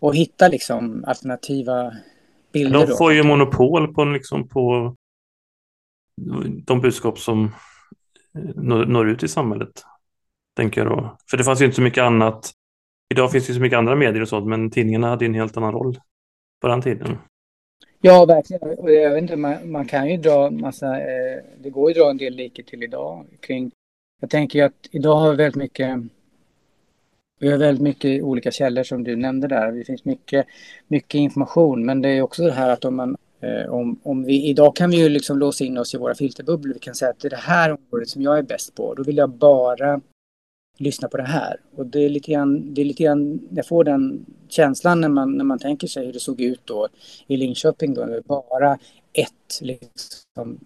att 0.00 0.14
hitta 0.14 0.48
liksom 0.48 1.04
alternativa 1.06 1.92
bilder. 2.52 2.86
De 2.86 2.96
får 2.96 3.12
ju 3.12 3.22
monopol 3.22 3.94
på, 3.94 4.04
liksom, 4.04 4.48
på 4.48 4.94
de 6.64 6.80
budskap 6.80 7.18
som 7.18 7.50
når, 8.54 8.84
når 8.84 9.08
ut 9.08 9.22
i 9.22 9.28
samhället. 9.28 9.82
Tänker 10.56 10.80
jag 10.80 10.90
då. 10.90 11.16
För 11.30 11.36
det 11.36 11.44
fanns 11.44 11.60
ju 11.60 11.64
inte 11.64 11.74
så 11.74 11.82
mycket 11.82 12.02
annat. 12.02 12.50
Idag 13.14 13.32
finns 13.32 13.46
det 13.46 13.54
så 13.54 13.60
mycket 13.60 13.78
andra 13.78 13.96
medier 13.96 14.22
och 14.22 14.28
sånt, 14.28 14.46
men 14.46 14.70
tidningarna 14.70 15.08
hade 15.08 15.24
en 15.24 15.34
helt 15.34 15.56
annan 15.56 15.72
roll 15.72 15.98
på 16.60 16.68
den 16.68 16.82
tiden. 16.82 17.18
Ja, 18.00 18.24
verkligen. 18.24 18.92
Jag 18.94 19.10
vet 19.10 19.22
inte, 19.22 19.36
man, 19.36 19.70
man 19.70 19.86
kan 19.86 20.10
ju 20.10 20.16
dra 20.16 20.50
massa, 20.50 21.00
eh, 21.00 21.42
det 21.58 21.70
går 21.70 21.90
ju 21.90 21.92
att 21.92 22.04
dra 22.04 22.10
en 22.10 22.16
del 22.16 22.34
likhet 22.34 22.66
till 22.66 22.82
idag 22.82 23.26
kring, 23.40 23.70
jag 24.20 24.30
tänker 24.30 24.58
ju 24.58 24.64
att 24.64 24.88
idag 24.90 25.16
har 25.16 25.30
vi 25.30 25.36
väldigt 25.36 25.56
mycket 25.56 25.98
vi 27.42 27.50
har 27.50 27.58
väldigt 27.58 27.82
mycket 27.82 28.22
olika 28.22 28.50
källor 28.50 28.82
som 28.82 29.04
du 29.04 29.16
nämnde 29.16 29.48
där. 29.48 29.72
Det 29.72 29.84
finns 29.84 30.04
mycket, 30.04 30.46
mycket 30.88 31.14
information. 31.14 31.86
Men 31.86 32.02
det 32.02 32.08
är 32.08 32.22
också 32.22 32.42
det 32.42 32.52
här 32.52 32.70
att 32.70 32.84
om 32.84 32.96
man 32.96 33.16
eh, 33.40 33.72
om, 33.72 34.00
om 34.02 34.24
vi, 34.24 34.48
idag 34.48 34.76
kan 34.76 34.90
vi 34.90 34.96
ju 34.96 35.08
liksom 35.08 35.38
låsa 35.38 35.64
in 35.64 35.78
oss 35.78 35.94
i 35.94 35.98
våra 35.98 36.14
filterbubblor. 36.14 36.74
Vi 36.74 36.80
kan 36.80 36.94
säga 36.94 37.10
att 37.10 37.20
det 37.20 37.28
är 37.28 37.30
det 37.30 37.36
här 37.36 37.70
området 37.70 38.08
som 38.08 38.22
jag 38.22 38.38
är 38.38 38.42
bäst 38.42 38.74
på. 38.74 38.94
Då 38.94 39.02
vill 39.02 39.16
jag 39.16 39.30
bara 39.30 40.00
lyssna 40.78 41.08
på 41.08 41.16
det 41.16 41.22
här. 41.22 41.60
Och 41.76 41.86
det 41.86 42.04
är 42.04 42.08
lite 42.08 42.32
grann, 42.32 42.74
det 42.74 42.80
är 42.80 42.84
lite 42.84 43.02
grann 43.02 43.48
jag 43.50 43.66
får 43.66 43.84
den 43.84 44.26
känslan 44.48 45.00
när 45.00 45.08
man, 45.08 45.32
när 45.32 45.44
man 45.44 45.58
tänker 45.58 45.86
sig 45.86 46.06
hur 46.06 46.12
det 46.12 46.20
såg 46.20 46.40
ut 46.40 46.60
då 46.64 46.88
i 47.26 47.36
Linköping 47.36 47.94
då. 47.94 48.20
Bara 48.26 48.78
ett, 49.12 49.60
liksom, 49.60 50.58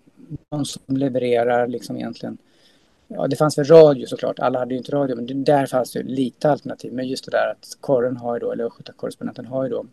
någon 0.51 0.67
som 0.67 0.97
levererar 0.97 1.67
liksom 1.67 1.97
egentligen 1.97 2.39
Ja, 3.09 3.27
det 3.27 3.37
fanns 3.37 3.59
väl 3.59 3.65
radio 3.65 4.07
såklart. 4.07 4.39
Alla 4.39 4.59
hade 4.59 4.75
ju 4.75 4.79
inte 4.79 4.93
radio, 4.93 5.17
men 5.17 5.45
där 5.45 5.67
fanns 5.67 5.93
det 5.93 6.03
lite 6.03 6.51
alternativ. 6.51 6.93
Men 6.93 7.09
just 7.09 7.25
det 7.25 7.31
där 7.31 7.51
att 7.51 7.79
korren 7.81 8.17
har 8.17 8.35
ju 8.35 8.41
då, 8.41 8.53
eller 8.53 8.69
korrespondenten 8.97 9.47
har 9.47 9.65
ju 9.65 9.71
då 9.71 9.87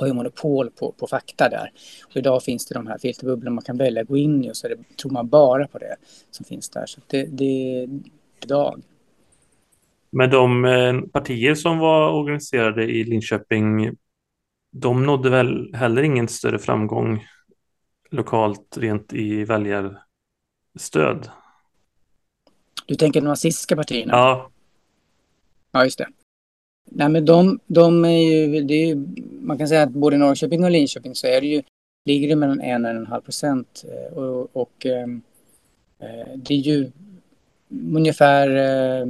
har 0.00 0.06
ju 0.06 0.12
monopol 0.12 0.70
på, 0.70 0.92
på 0.92 1.06
fakta 1.06 1.48
där. 1.48 1.72
Och 2.04 2.16
idag 2.16 2.42
finns 2.42 2.66
det 2.66 2.74
de 2.74 2.86
här 2.86 2.98
filterbubblorna 2.98 3.54
man 3.54 3.64
kan 3.64 3.76
välja 3.76 4.02
att 4.02 4.08
gå 4.08 4.16
in 4.16 4.44
i 4.44 4.50
och 4.50 4.56
så 4.56 4.68
det, 4.68 4.96
tror 4.96 5.10
man 5.12 5.28
bara 5.28 5.68
på 5.68 5.78
det 5.78 5.96
som 6.30 6.44
finns 6.44 6.70
där. 6.70 6.86
Så 6.86 7.00
det, 7.06 7.24
det 7.24 7.82
är 7.82 7.88
idag. 8.44 8.82
Men 10.10 10.30
de 10.30 10.64
eh, 10.64 11.00
partier 11.00 11.54
som 11.54 11.78
var 11.78 12.12
organiserade 12.12 12.84
i 12.84 13.04
Linköping, 13.04 13.96
de 14.72 15.06
nådde 15.06 15.30
väl 15.30 15.74
heller 15.74 16.02
ingen 16.02 16.28
större 16.28 16.58
framgång 16.58 17.24
lokalt 18.10 18.78
rent 18.78 19.12
i 19.12 19.44
väljarstöd? 19.44 21.28
Du 22.88 22.94
tänker 22.94 23.20
de 23.20 23.26
nazistiska 23.26 23.76
partierna? 23.76 24.12
Ja. 24.12 24.50
Ja, 25.72 25.84
just 25.84 25.98
det. 25.98 26.08
Nej, 26.84 27.08
men 27.08 27.24
de, 27.24 27.60
de 27.66 28.04
är 28.04 28.18
ju, 28.18 28.62
det 28.62 28.74
är 28.74 28.86
ju, 28.86 29.06
man 29.40 29.58
kan 29.58 29.68
säga 29.68 29.82
att 29.82 29.90
både 29.90 30.16
Norrköping 30.16 30.64
och 30.64 30.70
Linköping 30.70 31.14
så 31.14 31.26
är 31.26 31.40
det 31.40 31.46
ju, 31.46 31.62
ligger 32.04 32.28
det 32.28 32.36
mellan 32.36 32.60
en 32.60 32.84
och 32.84 32.90
en 32.90 33.06
halv 33.06 33.22
procent. 33.22 33.84
Eh, 33.88 34.18
och, 34.18 34.56
och 34.56 34.86
ehm, 34.86 35.22
eh, 35.98 36.36
det 36.36 36.54
är 36.54 36.58
ju 36.58 36.90
ungefär 37.70 38.48
eh, 38.56 39.06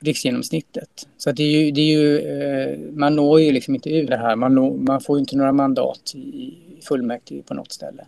riksgenomsnittet. 0.00 1.08
Så 1.16 1.32
det 1.32 1.42
är 1.42 1.60
ju, 1.60 1.70
det 1.70 1.80
är 1.80 1.98
ju 1.98 2.18
eh, 2.18 2.78
man 2.92 3.16
når 3.16 3.40
ju 3.40 3.52
liksom 3.52 3.74
inte 3.74 3.90
ur 3.90 4.06
det 4.06 4.16
här. 4.16 4.36
Man, 4.36 4.54
når, 4.54 4.74
man 4.74 5.00
får 5.00 5.18
ju 5.18 5.20
inte 5.20 5.36
några 5.36 5.52
mandat 5.52 6.14
i 6.14 6.54
fullmäktige 6.88 7.42
på 7.42 7.54
något 7.54 7.72
ställe. 7.72 8.06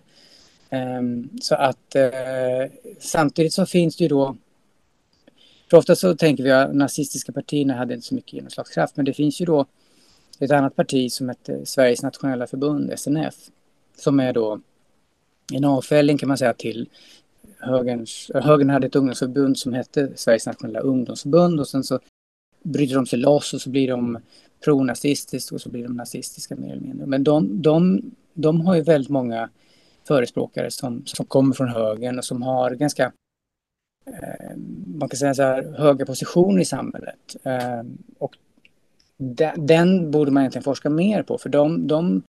Um, 0.71 1.29
så 1.41 1.55
att 1.55 1.97
samtidigt 2.99 3.53
så 3.53 3.67
finns 3.67 3.97
det 3.97 4.05
ju 4.05 4.09
då 4.09 4.37
för 5.71 5.77
ofta 5.77 5.97
så 5.97 6.17
tänker 6.17 6.45
vi 6.45 6.51
att 6.51 6.75
nazistiska 6.75 7.33
partierna 7.33 7.75
hade 7.75 7.95
inte 7.95 8.07
så 8.07 8.15
mycket 8.15 8.33
genomslagskraft, 8.33 8.97
men 8.97 9.05
det 9.05 9.13
finns 9.13 9.41
ju 9.41 9.45
då 9.45 9.67
ett 10.39 10.51
annat 10.51 10.77
parti 10.77 11.13
som 11.13 11.29
heter 11.29 11.65
Sveriges 11.65 12.03
nationella 12.03 12.47
förbund, 12.47 12.93
SNF, 12.99 13.35
som 13.97 14.21
är 14.21 14.33
då 14.33 14.61
en 15.53 15.65
avfälling 15.65 16.19
kan 16.19 16.29
man 16.29 16.39
säga 16.39 16.55
till 16.55 16.89
högerns, 17.59 18.31
högern 18.35 18.71
hade 18.71 18.87
ett 18.87 18.97
ungdomsförbund 18.97 19.59
som 19.59 19.73
hette 19.73 20.13
Sveriges 20.17 20.47
nationella 20.47 20.81
ungdomsförbund 20.81 21.61
och 21.61 21.69
sen 21.69 21.85
så 21.85 22.01
bryter 22.63 22.95
de 22.95 23.07
sig 23.07 23.19
loss 23.19 23.55
och 23.55 23.61
så 23.61 23.71
blir 23.71 23.89
de 23.89 24.19
pronazistiskt 24.65 25.53
och 25.53 25.61
så 25.61 25.69
blir 25.69 25.83
de 25.83 25.93
nazistiska 25.97 26.57
mer 26.57 26.73
eller 26.73 26.83
mindre. 26.83 27.07
Men 27.07 27.25
de, 27.25 27.63
de, 27.63 28.03
de 28.35 28.61
har 28.61 28.75
ju 28.75 28.83
väldigt 28.83 29.11
många 29.11 29.51
förespråkare 30.09 30.71
som, 30.71 31.03
som 31.07 31.27
kommer 31.27 31.55
från 31.55 31.69
högern 31.69 32.19
och 32.19 32.25
som 32.25 32.43
har 32.43 32.71
ganska 32.71 33.13
Eh, 34.13 34.57
man 34.87 35.09
kan 35.09 35.19
säga 35.19 35.35
så 35.35 35.43
här, 35.43 35.75
höga 35.79 36.07
positioner 36.07 36.61
i 36.61 36.65
samhället. 36.65 37.37
Eh, 37.43 37.83
och 38.19 38.37
den, 39.57 40.11
borde 40.11 40.31
man 40.31 40.43
egentligen 40.43 40.63
forska 40.63 40.91
mer 40.91 41.23
på 41.23 41.39
för 41.39 41.49
de, 41.49 41.87
de, 41.87 42.23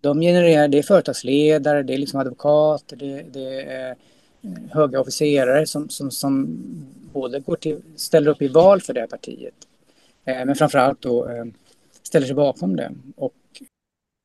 de 0.00 0.20
genererar, 0.20 0.68
det 0.68 0.78
är 0.78 0.82
företagsledare, 0.82 1.82
det 1.82 1.94
är 1.94 1.98
liksom 1.98 2.20
advokater, 2.20 2.96
det, 2.96 3.22
det 3.32 3.62
är 3.62 3.90
eh, 3.90 3.96
höga 4.70 5.00
officerare 5.00 5.66
som, 5.66 5.88
som, 5.88 6.10
som 6.10 6.58
både 7.12 7.40
går 7.40 7.56
till, 7.56 7.82
ställer 7.96 8.30
upp 8.30 8.42
i 8.42 8.48
val 8.48 8.80
för 8.80 8.94
det 8.94 9.00
här 9.00 9.06
partiet 9.06 9.54
men 10.24 10.54
framförallt 10.54 11.02
då 11.02 11.28
ställer 12.02 12.26
sig 12.26 12.34
bakom 12.34 12.76
det. 12.76 12.92
Och 13.16 13.34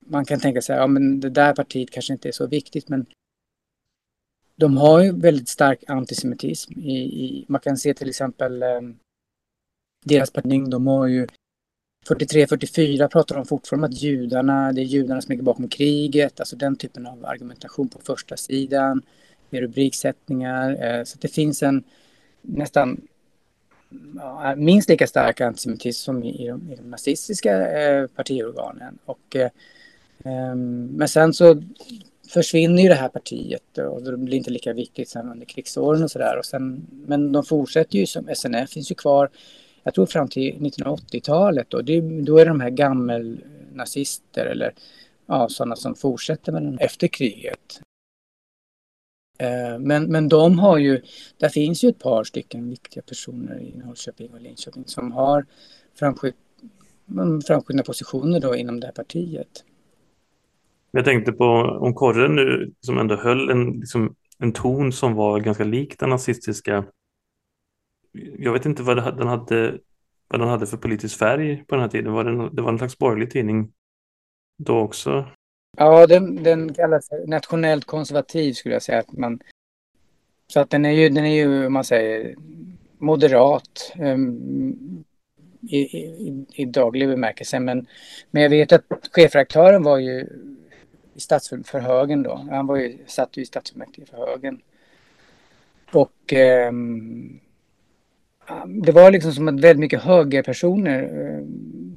man 0.05 0.25
kan 0.25 0.39
tänka 0.39 0.61
sig, 0.61 0.75
ja 0.75 0.87
men 0.87 1.19
det 1.19 1.29
där 1.29 1.53
partiet 1.53 1.91
kanske 1.91 2.13
inte 2.13 2.27
är 2.27 2.31
så 2.31 2.47
viktigt 2.47 2.89
men 2.89 3.05
de 4.61 4.77
har 4.77 4.99
ju 5.03 5.11
väldigt 5.11 5.49
stark 5.49 5.83
antisemitism. 5.87 6.79
I, 6.79 6.97
i 6.97 7.45
man 7.47 7.61
kan 7.61 7.77
se 7.77 7.93
till 7.93 8.09
exempel 8.09 8.63
eh, 8.63 8.81
deras 10.05 10.31
partning, 10.31 10.69
de 10.69 10.87
har 10.87 11.07
ju 11.07 11.27
43-44 12.09 13.07
pratar 13.07 13.35
de 13.35 13.45
fortfarande 13.45 13.87
om 13.87 13.93
att 13.93 14.01
judarna, 14.01 14.71
det 14.71 14.81
är 14.81 14.85
judarna 14.85 15.21
som 15.21 15.31
ligger 15.31 15.43
bakom 15.43 15.67
kriget, 15.67 16.39
alltså 16.39 16.55
den 16.55 16.75
typen 16.75 17.07
av 17.07 17.25
argumentation 17.25 17.89
på 17.89 17.99
första 18.03 18.37
sidan, 18.37 19.01
med 19.49 19.61
rubriksättningar. 19.61 20.83
Eh, 20.83 21.03
så 21.03 21.17
det 21.21 21.27
finns 21.27 21.63
en 21.63 21.83
nästan 22.41 23.01
ja, 24.15 24.55
minst 24.55 24.89
lika 24.89 25.07
stark 25.07 25.41
antisemitism 25.41 26.03
som 26.03 26.23
i, 26.23 26.43
i, 26.43 26.47
de, 26.47 26.71
i 26.71 26.75
de 26.75 26.89
nazistiska 26.89 27.81
eh, 27.81 28.07
partiorganen. 28.07 28.97
Och, 29.05 29.35
eh, 29.35 29.49
ehm, 30.23 30.85
men 30.85 31.07
sen 31.07 31.33
så 31.33 31.63
försvinner 32.33 32.83
ju 32.83 32.89
det 32.89 32.95
här 32.95 33.09
partiet 33.09 33.77
och 33.77 34.03
det 34.03 34.17
blir 34.17 34.37
inte 34.37 34.49
lika 34.51 34.73
viktigt 34.73 35.09
sen 35.09 35.29
under 35.29 35.45
krigsåren 35.45 36.03
och 36.03 36.11
sådär. 36.11 36.41
Men 37.07 37.31
de 37.31 37.43
fortsätter 37.43 37.97
ju 37.97 38.05
som 38.05 38.29
SNF 38.35 38.69
finns 38.69 38.91
ju 38.91 38.95
kvar, 38.95 39.29
jag 39.83 39.93
tror 39.93 40.05
fram 40.05 40.27
till 40.27 40.53
1980-talet 40.53 41.69
då. 41.69 41.81
Det, 41.81 42.01
då 42.01 42.37
är 42.37 42.45
det 42.45 42.51
de 42.51 42.61
här 42.61 42.69
gammelnazister 42.69 44.45
eller 44.45 44.73
ja, 45.25 45.49
sådana 45.49 45.75
som 45.75 45.95
fortsätter 45.95 46.51
med 46.51 46.63
den 46.63 46.79
efter 46.79 47.07
kriget. 47.07 47.81
Eh, 49.39 49.79
men, 49.79 50.03
men 50.03 50.29
de 50.29 50.59
har 50.59 50.77
ju, 50.77 51.01
där 51.37 51.49
finns 51.49 51.83
ju 51.83 51.89
ett 51.89 51.99
par 51.99 52.23
stycken 52.23 52.69
viktiga 52.69 53.03
personer 53.03 53.59
i 53.59 53.77
Norrköping 53.77 54.33
och 54.33 54.41
Linköping 54.41 54.83
som 54.87 55.11
har 55.11 55.45
framskjutna 57.45 57.83
positioner 57.85 58.39
då 58.39 58.55
inom 58.55 58.79
det 58.79 58.87
här 58.87 58.93
partiet. 58.93 59.63
Jag 60.91 61.05
tänkte 61.05 61.31
på 61.31 61.45
om 61.81 61.93
Korre 61.93 62.27
nu 62.27 62.73
som 62.79 62.97
ändå 62.97 63.15
höll 63.15 63.49
en, 63.49 63.79
liksom, 63.79 64.15
en 64.39 64.53
ton 64.53 64.91
som 64.91 65.13
var 65.13 65.39
ganska 65.39 65.63
lik 65.63 65.99
den 65.99 66.09
nazistiska. 66.09 66.85
Jag 68.37 68.53
vet 68.53 68.65
inte 68.65 68.83
vad 68.83 68.97
den 69.17 69.27
hade, 69.27 69.79
vad 70.27 70.39
den 70.39 70.49
hade 70.49 70.67
för 70.67 70.77
politisk 70.77 71.19
färg 71.19 71.65
på 71.67 71.75
den 71.75 71.81
här 71.81 71.89
tiden. 71.89 72.13
Var 72.13 72.23
det, 72.23 72.49
det 72.49 72.61
var 72.61 72.71
en 72.71 72.77
slags 72.77 72.97
borgerlig 72.97 73.31
tidning 73.31 73.71
då 74.57 74.79
också? 74.79 75.25
Ja, 75.77 76.07
den, 76.07 76.43
den 76.43 76.73
kallas 76.73 77.09
nationellt 77.27 77.85
konservativ 77.85 78.53
skulle 78.53 78.75
jag 78.75 78.83
säga. 78.83 78.99
Att 78.99 79.11
man, 79.11 79.39
så 80.47 80.59
att 80.59 80.69
den 80.69 80.85
är 80.85 80.91
ju, 80.91 81.09
den 81.09 81.25
är 81.25 81.35
ju, 81.35 81.69
man 81.69 81.83
säger, 81.83 82.35
moderat 82.97 83.93
um, 83.99 85.03
i, 85.61 85.77
i, 85.77 86.45
i, 86.53 86.65
daglig 86.65 87.07
bemärkelse. 87.07 87.59
Men, 87.59 87.87
men 88.31 88.43
jag 88.43 88.49
vet 88.49 88.71
att 88.71 88.83
chefredaktören 89.11 89.83
var 89.83 89.97
ju 89.97 90.27
i 91.13 91.19
stadsfull 91.19 91.63
för 91.63 91.79
högen 91.79 92.23
då. 92.23 92.35
Han 92.51 92.67
var 92.67 92.75
ju, 92.75 92.97
satt 93.07 93.37
ju 93.37 93.41
i 93.41 93.45
stadsfullmäktige 93.45 94.05
för 94.05 94.17
högen. 94.17 94.61
Och 95.91 96.33
eh, 96.33 96.71
det 98.67 98.91
var 98.91 99.11
liksom 99.11 99.31
som 99.31 99.47
att 99.47 99.59
väldigt 99.59 99.79
mycket 99.79 100.01
högerpersoner 100.01 101.03
eh, 101.03 101.45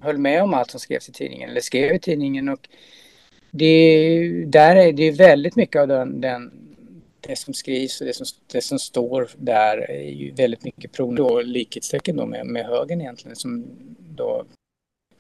höll 0.04 0.18
med 0.18 0.42
om 0.42 0.54
allt 0.54 0.70
som 0.70 0.80
skrevs 0.80 1.08
i 1.08 1.12
tidningen, 1.12 1.50
eller 1.50 1.60
skrev 1.60 1.94
i 1.94 1.98
tidningen. 1.98 2.48
Och 2.48 2.68
det, 3.50 4.44
där 4.46 4.76
är 4.76 4.92
det 4.92 5.10
väldigt 5.10 5.56
mycket 5.56 5.80
av 5.80 5.88
den, 5.88 6.20
den, 6.20 6.52
det 7.20 7.36
som 7.36 7.54
skrivs 7.54 8.00
och 8.00 8.06
det 8.06 8.14
som, 8.16 8.26
det 8.52 8.60
som 8.60 8.78
står 8.78 9.28
där 9.36 9.90
är 9.90 10.10
ju 10.10 10.30
väldigt 10.30 10.64
mycket 10.64 10.92
pro 10.92 11.22
och 11.22 11.44
likhetstecken 11.44 12.16
då 12.16 12.26
med, 12.26 12.46
med 12.46 12.66
högern 12.66 13.00
egentligen 13.00 13.36
som 13.36 13.64
då 13.98 14.44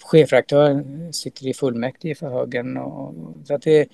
chefredaktören 0.04 1.12
sitter 1.12 1.46
i 1.46 1.54
fullmäktige 1.54 2.14
för 2.14 2.28
högern. 2.28 2.76
Och, 2.76 3.14
så 3.44 3.54
att 3.54 3.62
det, 3.62 3.88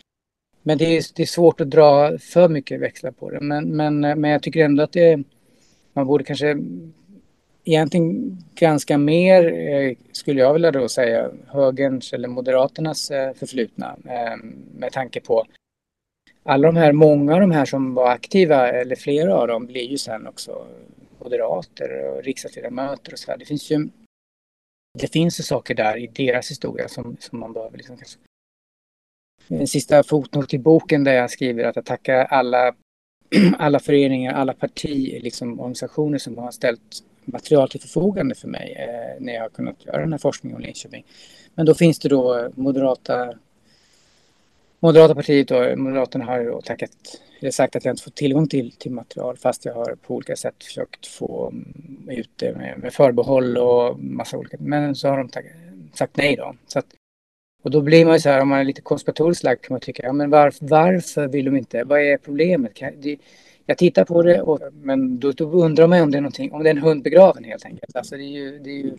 men 0.63 0.79
det 0.79 0.97
är, 0.97 1.05
det 1.15 1.23
är 1.23 1.27
svårt 1.27 1.61
att 1.61 1.71
dra 1.71 2.19
för 2.19 2.49
mycket 2.49 2.81
växlar 2.81 3.11
på 3.11 3.31
det. 3.31 3.41
Men, 3.41 3.77
men, 3.77 4.01
men 4.01 4.31
jag 4.31 4.43
tycker 4.43 4.65
ändå 4.65 4.83
att 4.83 4.93
det, 4.93 5.23
man 5.93 6.07
borde 6.07 6.25
kanske 6.25 6.57
egentligen 7.65 8.39
granska 8.55 8.99
mer, 8.99 9.53
eh, 9.53 9.97
skulle 10.13 10.41
jag 10.41 10.53
vilja 10.53 10.71
då 10.71 10.89
säga, 10.89 11.31
högerns 11.47 12.13
eller 12.13 12.29
moderaternas 12.29 13.11
eh, 13.11 13.35
förflutna 13.35 13.97
eh, 14.05 14.37
med 14.75 14.93
tanke 14.93 15.21
på 15.21 15.47
alla 16.43 16.69
de 16.69 16.77
här, 16.77 16.93
många 16.93 17.35
av 17.35 17.41
de 17.41 17.51
här 17.51 17.65
som 17.65 17.95
var 17.95 18.11
aktiva, 18.11 18.69
eller 18.69 18.97
flera 18.97 19.37
av 19.37 19.49
dem, 19.49 19.67
blir 19.67 19.91
ju 19.91 19.99
sen 19.99 20.27
också 20.27 20.67
moderater 21.19 22.11
och 22.11 22.25
riksdagsledamöter 22.25 23.13
och 23.13 23.19
så 23.19 23.31
här. 23.31 23.39
Det 23.39 23.45
finns 23.45 23.71
ju 23.71 23.89
det 24.99 25.12
finns 25.12 25.41
ju 25.41 25.45
saker 25.45 25.74
där 25.74 25.97
i 25.97 26.07
deras 26.07 26.51
historia 26.51 26.88
som, 26.88 27.16
som 27.20 27.41
man 27.41 27.53
behöver 27.53 27.76
liksom 27.76 27.97
kanske. 27.97 28.18
En 29.49 29.66
sista 29.66 30.03
fotnot 30.03 30.55
i 30.55 30.59
boken 30.59 31.05
där 31.05 31.12
jag 31.12 31.30
skriver 31.30 31.64
att 31.64 31.76
jag 31.76 31.84
tackar 31.84 32.24
alla, 32.24 32.74
alla 33.59 33.80
föreningar, 33.80 34.32
alla 34.34 34.53
partier, 34.53 35.20
liksom 35.20 35.61
organisationer 35.61 36.18
som 36.18 36.38
har 36.38 36.51
ställt 36.51 37.03
material 37.24 37.68
till 37.68 37.80
förfogande 37.80 38.34
för 38.34 38.49
mig 38.49 38.76
eh, 38.78 39.22
när 39.24 39.32
jag 39.32 39.43
har 39.43 39.49
kunnat 39.49 39.86
göra 39.86 40.01
den 40.01 40.12
här 40.12 40.18
forskningen 40.18 40.57
om 40.57 40.62
Linköping. 40.62 41.05
Men 41.55 41.66
då 41.66 41.74
finns 41.74 41.99
det 41.99 42.09
då 42.09 42.51
moderata 42.55 43.34
Moderata 44.83 45.14
partiet 45.14 45.51
och 45.51 45.78
Moderaterna 45.78 46.24
har 46.24 46.45
då 46.45 46.61
tackat, 46.61 46.91
eller 47.41 47.51
sagt 47.51 47.76
att 47.76 47.85
jag 47.85 47.93
inte 47.93 48.03
får 48.03 48.11
tillgång 48.11 48.49
till, 48.49 48.72
till 48.72 48.93
material 48.93 49.37
fast 49.37 49.64
jag 49.64 49.74
har 49.74 49.97
på 50.07 50.14
olika 50.14 50.37
sätt 50.37 50.64
försökt 50.64 51.07
få 51.07 51.49
mm, 51.49 52.09
ut 52.11 52.31
det 52.37 52.57
med, 52.57 52.78
med 52.78 52.93
förbehåll 52.93 53.57
och 53.57 53.99
massa 53.99 54.39
olika, 54.39 54.57
men 54.61 54.95
så 54.95 55.09
har 55.09 55.18
de 55.18 55.28
tackat, 55.28 55.53
sagt 55.95 56.16
nej 56.16 56.37
då. 56.37 56.55
Så 56.66 56.78
att, 56.78 56.87
och 57.62 57.70
då 57.70 57.81
blir 57.81 58.05
man 58.05 58.14
ju 58.14 58.20
så 58.20 58.28
här, 58.28 58.41
om 58.41 58.49
man 58.49 58.59
är 58.59 58.64
lite 58.64 58.83
konspiratoriskt 58.83 59.45
lagd 59.45 59.61
kan 59.61 59.74
man 59.74 59.81
tycka, 59.81 60.03
ja 60.03 60.12
men 60.12 60.31
varför, 60.31 60.66
varför 60.66 61.28
vill 61.28 61.45
de 61.45 61.57
inte, 61.57 61.85
vad 61.85 62.01
är 62.01 62.16
problemet? 62.16 62.74
Kan, 62.74 63.01
det, 63.01 63.18
jag 63.66 63.78
tittar 63.78 64.05
på 64.05 64.22
det, 64.22 64.43
och, 64.43 64.61
men 64.72 65.18
då, 65.18 65.33
då 65.33 65.51
undrar 65.51 65.87
man 65.87 66.01
om 66.01 66.11
det 66.11 66.18
är 66.18 66.22
någonting, 66.22 66.53
om 66.53 66.62
det 66.62 66.68
är 66.68 66.74
en 66.74 66.83
hund 66.83 67.03
begraven 67.03 67.45
helt 67.45 67.64
enkelt. 67.64 67.97
Alltså 67.97 68.16
det 68.16 68.22
är 68.22 68.33
ju, 68.39 68.59
det 68.59 68.70
är 68.70 68.74
ju 68.74 68.93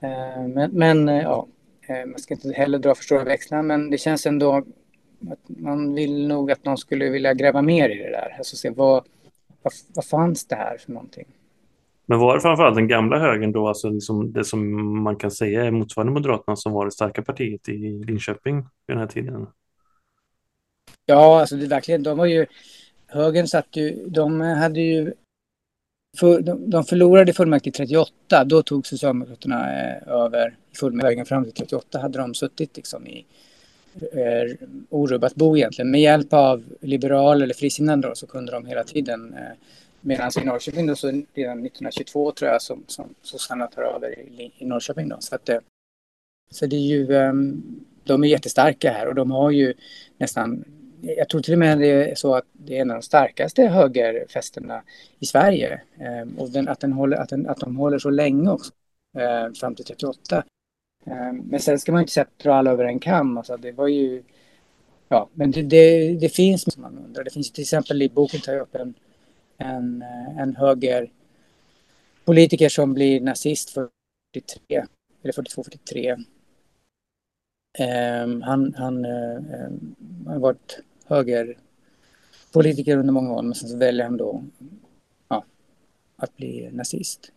eh, 0.00 0.48
men, 0.48 0.70
men 0.72 1.08
eh, 1.08 1.22
ja, 1.22 1.46
eh, 1.88 2.06
man 2.06 2.18
ska 2.18 2.34
inte 2.34 2.52
heller 2.52 2.78
dra 2.78 2.94
för 2.94 3.04
stora 3.04 3.24
växlar, 3.24 3.62
men 3.62 3.90
det 3.90 3.98
känns 3.98 4.26
ändå 4.26 4.64
man 5.46 5.94
vill 5.94 6.28
nog 6.28 6.50
att 6.50 6.64
någon 6.64 6.78
skulle 6.78 7.10
vilja 7.10 7.34
gräva 7.34 7.62
mer 7.62 7.88
i 7.88 7.98
det 7.98 8.10
där. 8.10 8.34
Alltså 8.38 8.56
se 8.56 8.70
vad, 8.70 9.04
vad, 9.62 9.72
vad 9.94 10.04
fanns 10.04 10.46
det 10.46 10.56
här 10.56 10.78
för 10.78 10.92
någonting? 10.92 11.26
Men 12.06 12.18
var 12.18 12.34
det 12.34 12.40
framförallt 12.40 12.76
den 12.76 12.88
gamla 12.88 13.18
högern 13.18 13.52
då, 13.52 13.68
alltså 13.68 13.90
liksom 13.90 14.32
det 14.32 14.44
som 14.44 15.02
man 15.02 15.16
kan 15.16 15.30
säga 15.30 15.64
är 15.64 15.70
motsvarande 15.70 16.12
Moderaterna 16.12 16.56
som 16.56 16.72
var 16.72 16.84
det 16.84 16.90
starka 16.90 17.22
partiet 17.22 17.68
i 17.68 18.04
Linköping 18.04 18.56
vid 18.56 18.96
den 18.96 18.98
här 18.98 19.06
tiden? 19.06 19.46
Ja, 21.06 21.40
alltså 21.40 21.56
det 21.56 21.66
verkligen, 21.66 22.02
de 22.02 22.18
var 22.18 22.26
ju 22.26 22.46
högern 23.06 23.46
satt 23.46 23.76
ju, 23.76 24.08
de 24.08 24.40
hade 24.40 24.80
ju 24.80 25.12
för, 26.18 26.40
de, 26.40 26.70
de 26.70 26.84
förlorade 26.84 27.32
fullmäktige 27.32 27.72
38, 27.72 28.44
då 28.44 28.62
tog 28.62 28.86
Socialdemokraterna 28.86 29.72
eh, 29.72 30.08
över 30.08 30.56
fullmäktige. 30.80 31.24
Fram 31.24 31.44
till 31.44 31.52
38 31.52 31.98
hade 31.98 32.18
de 32.18 32.34
suttit 32.34 32.76
liksom 32.76 33.06
i 33.06 33.26
eh, 34.02 34.68
orubbat 34.90 35.34
bo 35.34 35.56
egentligen. 35.56 35.90
Med 35.90 36.00
hjälp 36.00 36.32
av 36.32 36.64
liberaler 36.80 37.44
eller 37.44 37.54
frisinnade 37.54 38.16
så 38.16 38.26
kunde 38.26 38.52
de 38.52 38.66
hela 38.66 38.84
tiden 38.84 39.34
eh, 39.34 39.56
Medan 40.06 40.30
i 40.42 40.44
Norrköping 40.44 40.86
då 40.86 40.96
så 40.96 41.06
redan 41.06 41.66
1922 41.66 42.32
tror 42.32 42.50
jag 42.50 42.62
som, 42.62 42.84
som 42.86 43.14
sossarna 43.22 43.66
tar 43.66 43.82
över 43.82 44.18
i, 44.18 44.52
i 44.58 44.64
Norrköping 44.64 45.08
då. 45.08 45.16
Så, 45.20 45.34
att, 45.34 45.48
eh, 45.48 45.58
så 46.50 46.66
det 46.66 46.76
är 46.76 46.80
ju, 46.80 47.16
ehm, 47.16 47.62
de 48.04 48.24
är 48.24 48.28
jättestarka 48.28 48.92
här 48.92 49.08
och 49.08 49.14
de 49.14 49.30
har 49.30 49.50
ju 49.50 49.74
nästan 50.18 50.64
jag 51.00 51.28
tror 51.28 51.40
till 51.40 51.52
och 51.52 51.58
med 51.58 51.78
det 51.78 52.10
är 52.10 52.14
så 52.14 52.34
att 52.34 52.44
det 52.52 52.76
är 52.76 52.82
en 52.82 52.90
av 52.90 52.96
de 52.96 53.02
starkaste 53.02 53.62
högerfästena 53.62 54.82
i 55.18 55.26
Sverige. 55.26 55.80
Ehm, 56.00 56.38
och 56.38 56.50
den, 56.50 56.68
att, 56.68 56.80
den 56.80 56.92
håller, 56.92 57.16
att, 57.16 57.28
den, 57.28 57.48
att 57.48 57.60
de 57.60 57.76
håller 57.76 57.98
så 57.98 58.10
länge 58.10 58.50
också, 58.50 58.72
eh, 59.18 59.52
fram 59.52 59.74
till 59.74 59.84
38. 59.84 60.44
Eh, 61.06 61.32
men 61.32 61.60
sen 61.60 61.78
ska 61.78 61.92
man 61.92 62.00
inte 62.00 62.12
sätta 62.12 62.54
alla 62.54 62.70
över 62.70 62.84
en 62.84 62.98
kam. 62.98 63.38
Alltså, 63.38 63.56
det 63.56 63.72
var 63.72 63.88
ju... 63.88 64.22
Ja, 65.08 65.28
men 65.34 65.50
det, 65.50 65.62
det, 65.62 66.14
det 66.14 66.28
finns 66.28 66.72
som 66.72 66.82
man 66.82 66.98
undrar. 66.98 67.24
Det 67.24 67.30
finns 67.30 67.52
till 67.52 67.62
exempel 67.62 68.02
i 68.02 68.08
boken 68.08 68.40
tar 68.40 68.52
jag 68.52 68.62
upp 68.62 68.74
en, 68.74 68.94
en, 69.58 70.02
eh, 70.02 70.38
en 70.38 70.56
högerpolitiker 70.56 72.68
som 72.68 72.94
blir 72.94 73.20
nazist 73.20 73.70
43, 73.70 73.90
eller 75.22 75.32
42-43. 75.32 76.14
Um, 76.14 76.24
ehm, 77.78 78.42
han, 78.42 78.74
han 78.74 79.04
eh, 79.04 79.36
eh 79.36 79.70
har 80.26 80.38
varit 80.38 80.78
högerpolitiker 81.04 82.96
under 82.96 83.12
många 83.12 83.32
år 83.32 83.42
men 83.42 83.54
sen 83.54 83.68
så 83.68 83.76
väljer 83.76 84.04
han 84.04 84.16
då 84.16 84.44
ja, 85.28 85.44
att 86.16 86.36
bli 86.36 86.70
nazist. 86.72 87.32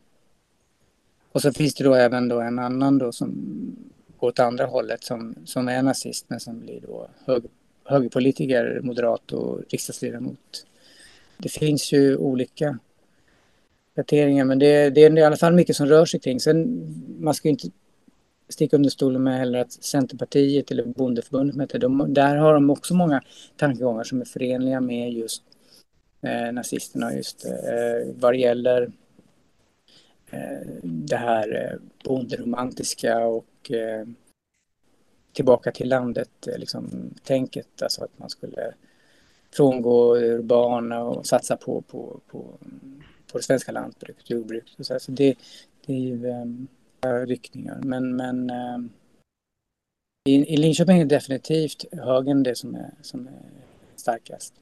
Och 1.40 1.44
så 1.44 1.54
finns 1.54 1.74
det 1.74 1.84
då 1.84 1.94
även 1.94 2.28
då 2.28 2.42
en 2.42 2.60
annan 2.60 2.98
då 2.98 3.12
som 3.12 3.32
går 4.18 4.28
åt 4.28 4.40
andra 4.40 4.66
hållet 4.66 5.04
som, 5.04 5.36
som 5.46 5.68
är 5.68 5.82
nazist 5.82 6.26
men 6.28 6.40
som 6.40 6.60
blir 6.60 6.82
då 6.82 7.08
hög, 7.26 7.44
högerpolitiker, 7.86 8.80
moderat 8.84 9.32
och 9.32 9.62
riksdagsledamot. 9.70 10.66
Det 11.38 11.50
finns 11.50 11.92
ju 11.94 12.18
olika 12.18 12.78
kvarteringar, 13.94 14.46
men 14.46 14.60
det, 14.60 14.90
det, 14.90 15.04
är 15.04 15.18
i 15.18 15.24
alla 15.24 15.38
fall 15.38 15.54
mycket 15.54 15.76
som 15.76 15.88
rör 15.88 16.06
sig 16.06 16.20
kring. 16.20 16.40
Sen 16.40 16.68
man 17.20 17.34
ska 17.34 17.48
ju 17.48 17.52
inte 17.52 17.68
sticka 18.50 18.76
under 18.76 18.90
stolen 18.90 19.24
med 19.24 19.40
heller 19.40 19.60
att 19.60 19.72
Centerpartiet 19.72 20.72
eller 20.72 20.86
Bondeförbundet 20.86 21.56
med 21.56 21.70
det, 21.70 21.78
de, 21.78 22.14
där 22.14 22.36
har 22.36 22.54
de 22.54 22.70
också 22.70 22.94
många 22.94 23.22
tankegångar 23.58 24.04
som 24.04 24.22
är 24.22 24.26
förenliga 24.26 24.82
med 24.82 25.14
just 25.14 25.44
eh, 26.22 26.54
nazisterna 26.54 27.16
just 27.16 27.46
eh, 27.46 28.14
vad 28.16 28.34
det 28.34 28.38
gäller 28.38 28.92
Eh, 30.32 30.68
det 30.84 31.18
här 31.18 31.56
eh, 31.56 31.80
bonderomantiska 32.04 33.20
och 33.20 33.72
eh, 33.72 34.08
tillbaka 35.34 35.72
till 35.72 35.90
landet, 35.90 36.48
liksom, 36.58 37.14
tänket, 37.24 37.82
alltså 37.82 38.04
att 38.04 38.20
man 38.20 38.30
skulle 38.30 38.74
frångå 39.52 40.18
urbana 40.18 41.04
och 41.04 41.26
satsa 41.26 41.58
på, 41.58 41.82
på, 41.82 42.20
på, 42.28 42.58
på 43.32 43.38
det 43.38 43.44
svenska 43.44 43.72
lantbruket, 43.72 44.30
jordbruket 44.30 44.80
och 44.80 44.86
så, 44.86 44.94
här. 44.94 45.00
så 45.00 45.12
det, 45.12 45.36
det 45.86 45.94
är 45.94 46.00
ju 46.00 46.26
um, 46.26 46.68
riktningar. 47.28 47.80
Men, 47.84 48.16
men 48.16 48.50
um, 48.50 48.90
i, 50.30 50.54
i 50.54 50.58
Linköping 50.58 51.00
är 51.00 51.06
definitivt 51.06 51.86
högern 51.92 52.44
det 52.44 52.56
som 52.56 52.76
är, 52.76 52.94
som 53.02 53.28
är 53.28 53.52
starkast. 53.96 54.54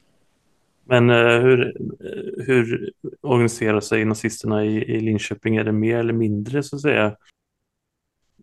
Men 0.89 1.09
uh, 1.09 1.41
hur, 1.41 1.61
eh, 1.67 2.45
hur 2.45 2.91
organiserar 3.21 3.79
sig 3.79 4.05
nazisterna 4.05 4.65
i, 4.65 4.77
i 4.77 4.99
Linköping? 4.99 5.55
Är 5.55 5.63
det 5.63 5.71
mer 5.71 5.97
eller 5.97 6.13
mindre 6.13 6.63
så 6.63 6.75
att 6.75 6.81
säga 6.81 7.15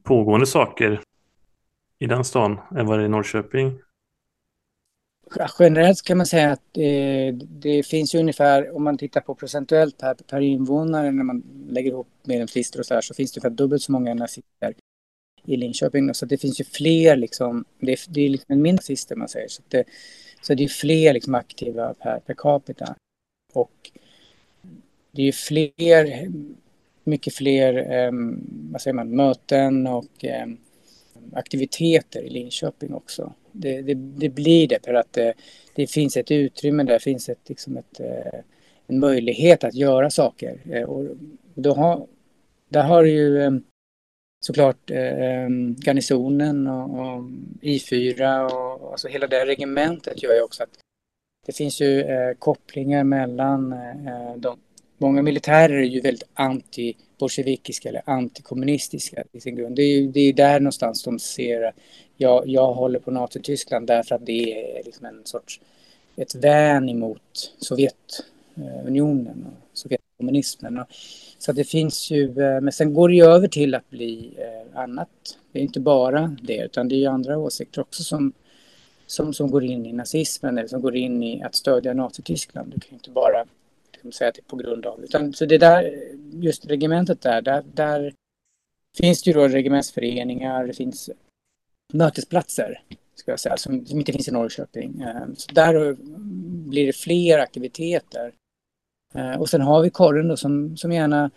pågående 0.02 0.46
saker 0.46 1.00
i 1.98 2.06
den 2.06 2.24
stan 2.24 2.58
än 2.76 2.86
vad 2.86 2.98
det 2.98 3.02
är 3.02 3.06
i 3.06 3.08
Norrköping? 3.08 3.78
Generellt 5.58 6.02
kan 6.02 6.16
man 6.16 6.26
säga 6.26 6.52
att 6.52 6.62
det, 6.72 7.32
det 7.32 7.86
finns 7.86 8.14
ju 8.14 8.18
ungefär, 8.18 8.76
om 8.76 8.84
man 8.84 8.98
tittar 8.98 9.20
på 9.20 9.34
procentuellt 9.34 9.98
per, 9.98 10.14
per 10.14 10.40
invånare 10.40 11.10
när 11.10 11.24
man 11.24 11.42
lägger 11.68 11.90
ihop 11.90 12.08
medlemslistor 12.22 12.80
och 12.80 12.86
så 12.86 12.94
här, 12.94 13.00
så 13.00 13.14
finns 13.14 13.32
det 13.32 13.38
ungefär 13.38 13.56
dubbelt 13.56 13.82
så 13.82 13.92
många 13.92 14.14
nazister 14.14 14.74
i 15.44 15.56
Linköping. 15.56 16.14
Så 16.14 16.26
det 16.26 16.38
finns 16.38 16.60
ju 16.60 16.64
fler 16.64 17.16
liksom, 17.16 17.64
det 17.78 17.92
är, 17.92 17.98
det 18.08 18.20
är 18.20 18.28
liksom 18.28 18.52
en 18.52 18.62
mindre 18.62 18.82
nazister 18.82 19.16
man 19.16 19.28
säger. 19.28 19.48
Så 19.48 19.62
det, 19.68 19.84
så 20.46 20.54
det 20.54 20.64
är 20.64 20.68
fler 20.68 21.12
liksom 21.12 21.34
aktiva 21.34 21.94
per, 21.94 22.18
per 22.18 22.34
capita. 22.34 22.94
Och 23.52 23.90
det 25.10 25.22
är 25.22 25.26
ju 25.26 25.32
fler, 25.32 26.28
mycket 27.04 27.34
fler, 27.34 28.06
um, 28.08 28.46
vad 28.72 28.80
säger 28.82 28.94
man, 28.94 29.16
möten 29.16 29.86
och 29.86 30.24
um, 30.44 30.58
aktiviteter 31.32 32.22
i 32.22 32.30
Linköping 32.30 32.94
också. 32.94 33.32
Det, 33.52 33.82
det, 33.82 33.94
det 33.94 34.28
blir 34.28 34.68
det 34.68 34.84
för 34.84 34.94
att 34.94 35.12
det, 35.12 35.34
det, 35.74 35.86
finns 35.86 36.16
ett 36.16 36.30
utrymme 36.30 36.82
där, 36.82 36.98
finns 36.98 37.28
ett, 37.28 37.48
liksom 37.48 37.76
ett, 37.76 38.00
eh, 38.00 38.40
en 38.86 38.98
möjlighet 38.98 39.64
att 39.64 39.74
göra 39.74 40.10
saker. 40.10 40.58
Eh, 40.70 40.82
och 40.82 41.16
då 41.54 41.74
har, 41.74 42.06
där 42.68 42.82
har 42.82 43.04
ju 43.04 43.42
ehm, 43.42 43.62
eh, 44.44 44.46
såklart 44.46 44.90
garnisonen 45.84 46.66
och, 46.66 46.90
och 46.90 47.24
I4 47.62 48.44
och 48.44 48.90
alltså 48.90 49.08
hela 49.08 49.26
det 49.26 49.46
regementet 49.46 50.22
gör 50.22 50.34
ju 50.34 50.42
också 50.42 50.62
att 50.62 50.78
det 51.46 51.52
finns 51.52 51.80
ju 51.80 52.00
eh, 52.00 52.34
kopplingar 52.38 53.04
mellan 53.04 53.72
eh, 53.72 54.36
de 54.36 54.58
Många 54.98 55.22
militärer 55.22 55.74
är 55.74 55.82
ju 55.82 56.00
väldigt 56.00 56.28
anti-bolsjevikiska 56.34 57.88
eller 57.88 58.02
antikommunistiska 58.06 59.24
i 59.32 59.40
sin 59.40 59.56
grund. 59.56 59.76
Det 59.76 59.82
är 59.82 60.00
ju 60.00 60.08
det 60.08 60.20
är 60.20 60.32
där 60.32 60.60
någonstans 60.60 61.02
de 61.02 61.18
ser 61.18 61.72
jag, 62.16 62.48
jag 62.48 62.72
håller 62.72 62.98
på 62.98 63.10
Nazityskland 63.10 63.86
därför 63.86 64.14
att 64.14 64.26
det 64.26 64.78
är 64.78 64.84
liksom 64.84 65.06
en 65.06 65.20
sorts 65.24 65.60
ett 66.16 66.34
vän 66.34 66.88
emot 66.88 67.54
Sovjetunionen 67.58 69.46
och 70.28 70.86
Så 71.38 71.52
det 71.52 71.64
finns 71.64 72.10
ju, 72.10 72.24
eh, 72.24 72.60
men 72.60 72.72
sen 72.72 72.94
går 72.94 73.08
det 73.08 73.14
ju 73.14 73.24
över 73.24 73.48
till 73.48 73.74
att 73.74 73.90
bli 73.90 74.34
eh, 74.38 74.80
annat. 74.80 75.38
Det 75.52 75.58
är 75.58 75.62
inte 75.62 75.80
bara 75.80 76.36
det, 76.42 76.64
utan 76.64 76.88
det 76.88 76.94
är 76.94 76.98
ju 76.98 77.06
andra 77.06 77.38
åsikter 77.38 77.80
också 77.80 78.02
som, 78.02 78.32
som, 79.06 79.34
som 79.34 79.50
går 79.50 79.64
in 79.64 79.86
i 79.86 79.92
nazismen 79.92 80.58
eller 80.58 80.68
som 80.68 80.80
går 80.80 80.96
in 80.96 81.22
i 81.22 81.42
att 81.42 81.54
stödja 81.54 81.94
Nazityskland. 81.94 82.72
Du 82.74 82.80
kan 82.80 82.94
inte 82.94 83.10
bara 83.10 83.44
liksom, 83.92 84.12
säga 84.12 84.28
att 84.28 84.34
det 84.34 84.40
är 84.40 84.50
på 84.50 84.56
grund 84.56 84.86
av. 84.86 85.04
Utan, 85.04 85.32
så 85.32 85.46
det 85.46 85.58
där, 85.58 85.94
just 86.32 86.66
regementet 86.66 87.20
där, 87.20 87.42
där, 87.42 87.64
där 87.74 88.14
finns 88.96 89.22
det 89.22 89.30
ju 89.30 89.34
då 89.34 89.48
regementsföreningar, 89.48 90.66
det 90.66 90.74
finns 90.74 91.10
mötesplatser 91.92 92.82
ska 93.14 93.32
jag 93.32 93.40
säga, 93.40 93.56
som, 93.56 93.86
som 93.86 93.98
inte 93.98 94.12
finns 94.12 94.28
i 94.28 94.32
Norrköping. 94.32 95.00
Eh, 95.00 95.26
så 95.36 95.52
där 95.52 95.96
blir 96.68 96.86
det 96.86 96.92
fler 96.92 97.38
aktiviteter. 97.38 98.32
Eh, 99.14 99.40
och 99.40 99.48
sen 99.48 99.60
har 99.60 99.82
vi 99.82 99.90
korren 99.90 100.28
då 100.28 100.36
som, 100.36 100.76
som 100.76 100.92
gärna 100.92 101.30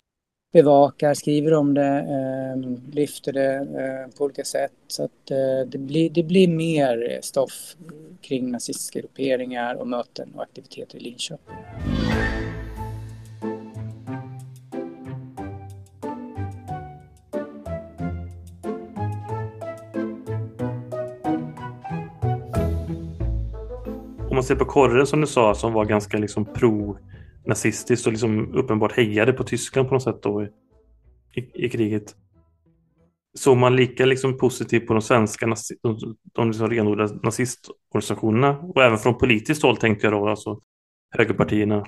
bevakar, 0.53 1.13
skriver 1.13 1.53
om 1.53 1.73
det, 1.73 1.97
eh, 1.97 2.93
lyfter 2.93 3.33
det 3.33 3.55
eh, 3.55 4.17
på 4.17 4.23
olika 4.23 4.43
sätt. 4.43 4.71
Så 4.87 5.03
att 5.03 5.31
eh, 5.31 5.67
det, 5.67 5.77
blir, 5.77 6.09
det 6.09 6.23
blir 6.23 6.47
mer 6.47 7.19
stoff 7.21 7.75
kring 8.21 8.51
nazistiska 8.51 8.99
grupperingar 8.99 9.75
och 9.75 9.87
möten 9.87 10.29
och 10.35 10.43
aktiviteter 10.43 10.97
i 10.97 10.99
Linköping. 10.99 11.55
Om 24.29 24.35
man 24.35 24.43
ser 24.43 24.55
på 24.55 24.65
korren 24.65 25.07
som 25.07 25.21
du 25.21 25.27
sa 25.27 25.55
som 25.55 25.73
var 25.73 25.85
ganska 25.85 26.17
liksom 26.17 26.45
pro 26.45 26.97
nazistiskt 27.47 28.05
och 28.05 28.11
liksom 28.11 28.55
uppenbart 28.55 28.91
hejade 28.91 29.33
på 29.33 29.43
Tyskland 29.43 29.87
på 29.87 29.93
något 29.93 30.03
sätt 30.03 30.23
då 30.23 30.43
i, 31.35 31.65
i 31.65 31.69
kriget. 31.69 32.15
Såg 33.37 33.57
man 33.57 33.75
lika 33.75 34.05
liksom 34.05 34.37
positivt 34.37 34.87
på 34.87 34.93
de 34.93 35.01
svenska 35.01 35.55
de, 35.81 36.17
de 36.33 36.47
liksom 36.47 36.69
renodlade 36.69 37.19
nazistorganisationerna 37.23 38.57
och 38.59 38.83
även 38.83 38.97
från 38.97 39.17
politiskt 39.17 39.63
håll 39.63 39.77
tänkte 39.77 40.05
jag 40.07 40.13
då, 40.13 40.27
alltså 40.27 40.59
högerpartierna? 41.17 41.85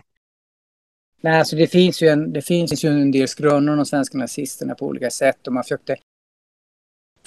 Nej, 1.21 1.39
alltså 1.39 1.55
det 1.55 1.67
finns 1.67 2.01
ju 2.01 2.07
en, 2.07 2.33
det 2.33 2.41
finns 2.41 2.85
ju 2.85 2.89
en 2.89 3.11
del 3.11 3.27
skrönor 3.27 3.71
om 3.71 3.77
de 3.77 3.85
svenska 3.85 4.17
nazisterna 4.17 4.75
på 4.75 4.85
olika 4.85 5.09
sätt 5.09 5.47
och 5.47 5.53
man 5.53 5.63
försökte 5.63 5.95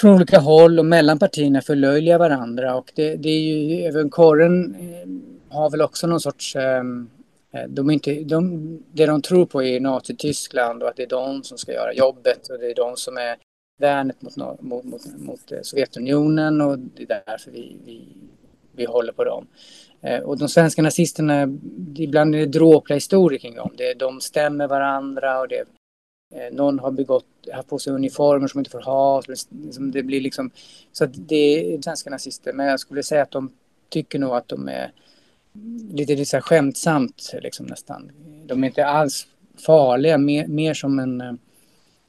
från 0.01 0.14
olika 0.14 0.39
håll 0.39 0.78
och 0.78 0.87
mellan 0.87 1.18
partierna 1.18 1.61
förlöjliga 1.61 2.18
varandra 2.18 2.74
och 2.74 2.93
det, 2.95 3.16
det 3.16 3.28
är 3.28 3.41
ju 3.41 3.83
även 3.83 4.11
korren 4.11 4.74
eh, 4.74 5.55
har 5.57 5.70
väl 5.70 5.83
också 5.83 6.07
någon 6.07 6.20
sorts 6.20 6.57
ehm, 6.57 7.11
Eh, 7.53 7.68
de 7.68 7.90
inte, 7.90 8.14
de, 8.14 8.78
det 8.92 9.07
de 9.07 9.22
tror 9.22 9.46
på 9.46 9.62
är 9.62 9.80
Nazityskland 9.80 10.82
och 10.82 10.88
att 10.88 10.96
det 10.96 11.03
är 11.03 11.09
de 11.09 11.42
som 11.42 11.59
ska 11.59 11.72
göra 11.72 11.94
jobbet 11.94 12.48
och 12.48 12.59
det 12.59 12.70
är 12.70 12.74
de 12.74 12.96
som 12.96 13.16
är 13.16 13.36
värnet 13.78 14.22
mot, 14.22 14.36
mot, 14.36 14.84
mot, 14.84 15.03
mot 15.16 15.53
eh, 15.53 15.59
Sovjetunionen 15.62 16.61
och 16.61 16.78
det 16.78 17.03
är 17.03 17.22
därför 17.26 17.50
vi, 17.50 17.76
vi, 17.84 18.09
vi 18.72 18.84
håller 18.84 19.12
på 19.12 19.24
dem. 19.24 19.46
Eh, 20.00 20.20
och 20.20 20.38
de 20.38 20.48
svenska 20.48 20.82
nazisterna, 20.82 21.59
ibland 21.96 22.34
är 22.34 22.38
det 22.38 22.46
dråpliga 22.46 22.96
historier 22.96 23.38
kring 23.38 23.55
dem. 23.55 23.74
Det, 23.76 23.94
de 23.94 24.20
stämmer 24.20 24.68
varandra 24.68 25.40
och 25.40 25.48
det 25.48 25.64
någon 26.53 26.78
har 26.78 26.90
begått, 26.90 27.26
haft 27.53 27.68
på 27.68 27.78
sig 27.78 27.92
uniformer 27.92 28.48
som 28.48 28.59
inte 28.59 28.70
får 28.70 28.80
ha. 28.80 29.22
Så 29.22 29.30
liksom, 29.30 29.90
det 29.90 30.03
blir 30.03 30.20
liksom, 30.20 30.50
så 30.92 31.05
att 31.05 31.28
det 31.28 31.74
är 31.74 31.82
svenska 31.82 32.11
nazister. 32.11 32.53
Men 32.53 32.66
jag 32.66 32.80
skulle 32.80 33.03
säga 33.03 33.22
att 33.22 33.30
de 33.30 33.53
tycker 33.88 34.18
nog 34.18 34.34
att 34.34 34.48
de 34.48 34.68
är 34.68 34.92
lite, 35.90 36.12
lite 36.12 36.24
så 36.24 36.36
här 36.36 36.42
skämtsamt 36.42 37.34
liksom 37.42 37.66
nästan. 37.66 38.11
De 38.46 38.64
är 38.64 38.68
inte 38.68 38.86
alls 38.86 39.26
farliga, 39.66 40.18
mer, 40.18 40.46
mer 40.46 40.74
som 40.74 40.98
en 40.98 41.20
eh, 41.20 41.32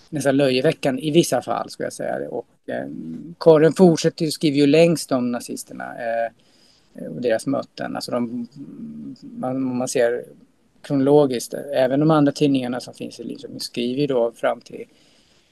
nästan 0.09 0.37
löjeväckande 0.37 1.01
i 1.01 1.11
vissa 1.11 1.41
fall 1.41 1.69
skulle 1.69 1.85
jag 1.85 1.93
säga. 1.93 2.29
Och 2.29 2.47
eh, 2.65 2.87
Karin 3.39 3.73
fortsätter 3.73 4.25
ju, 4.25 4.31
skriver 4.31 4.57
ju 4.57 4.67
längst 4.67 5.11
om 5.11 5.31
nazisterna 5.31 5.83
eh, 5.83 6.31
och 7.07 7.21
deras 7.21 7.45
möten. 7.47 7.95
Alltså 7.95 8.11
de, 8.11 8.47
man, 9.21 9.77
man 9.77 9.87
ser 9.87 10.25
kronologiskt. 10.81 11.53
Även 11.73 11.99
de 11.99 12.11
andra 12.11 12.31
tidningarna 12.31 12.79
som 12.79 12.93
finns 12.93 13.19
i 13.19 13.23
Linköping 13.23 13.59
skriver 13.59 14.01
ju 14.01 14.07
då 14.07 14.31
fram 14.31 14.61
till 14.61 14.85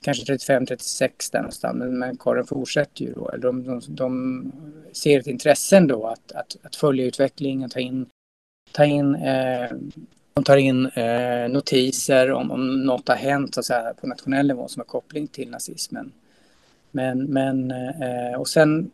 kanske 0.01 0.33
35-36 0.33 1.31
där 1.31 1.39
någonstans. 1.39 1.77
Men, 1.77 1.99
men 1.99 2.17
Karin 2.17 2.45
fortsätter 2.45 3.05
ju 3.05 3.13
då. 3.13 3.35
De, 3.37 3.63
de, 3.63 3.81
de 3.87 4.51
ser 4.91 5.19
ett 5.19 5.27
intresse 5.27 5.77
ändå 5.77 6.07
att, 6.07 6.31
att, 6.31 6.57
att 6.61 6.75
följa 6.75 7.05
utvecklingen, 7.05 7.69
ta 7.69 7.79
in, 7.79 8.05
ta 8.71 8.85
in 8.85 9.15
eh, 9.15 9.71
de 10.33 10.43
tar 10.43 10.57
in 10.57 10.85
eh, 10.85 11.49
notiser 11.49 12.31
om, 12.31 12.51
om 12.51 12.83
något 12.83 13.07
har 13.07 13.15
hänt 13.15 13.53
så 13.53 13.59
att 13.59 13.65
säga, 13.65 13.93
på 14.01 14.07
nationell 14.07 14.47
nivå 14.47 14.67
som 14.67 14.79
har 14.79 14.85
koppling 14.85 15.27
till 15.27 15.49
nazismen. 15.49 16.11
Men, 16.91 17.23
men 17.23 17.71
eh, 17.71 18.39
och 18.39 18.47
sen 18.47 18.91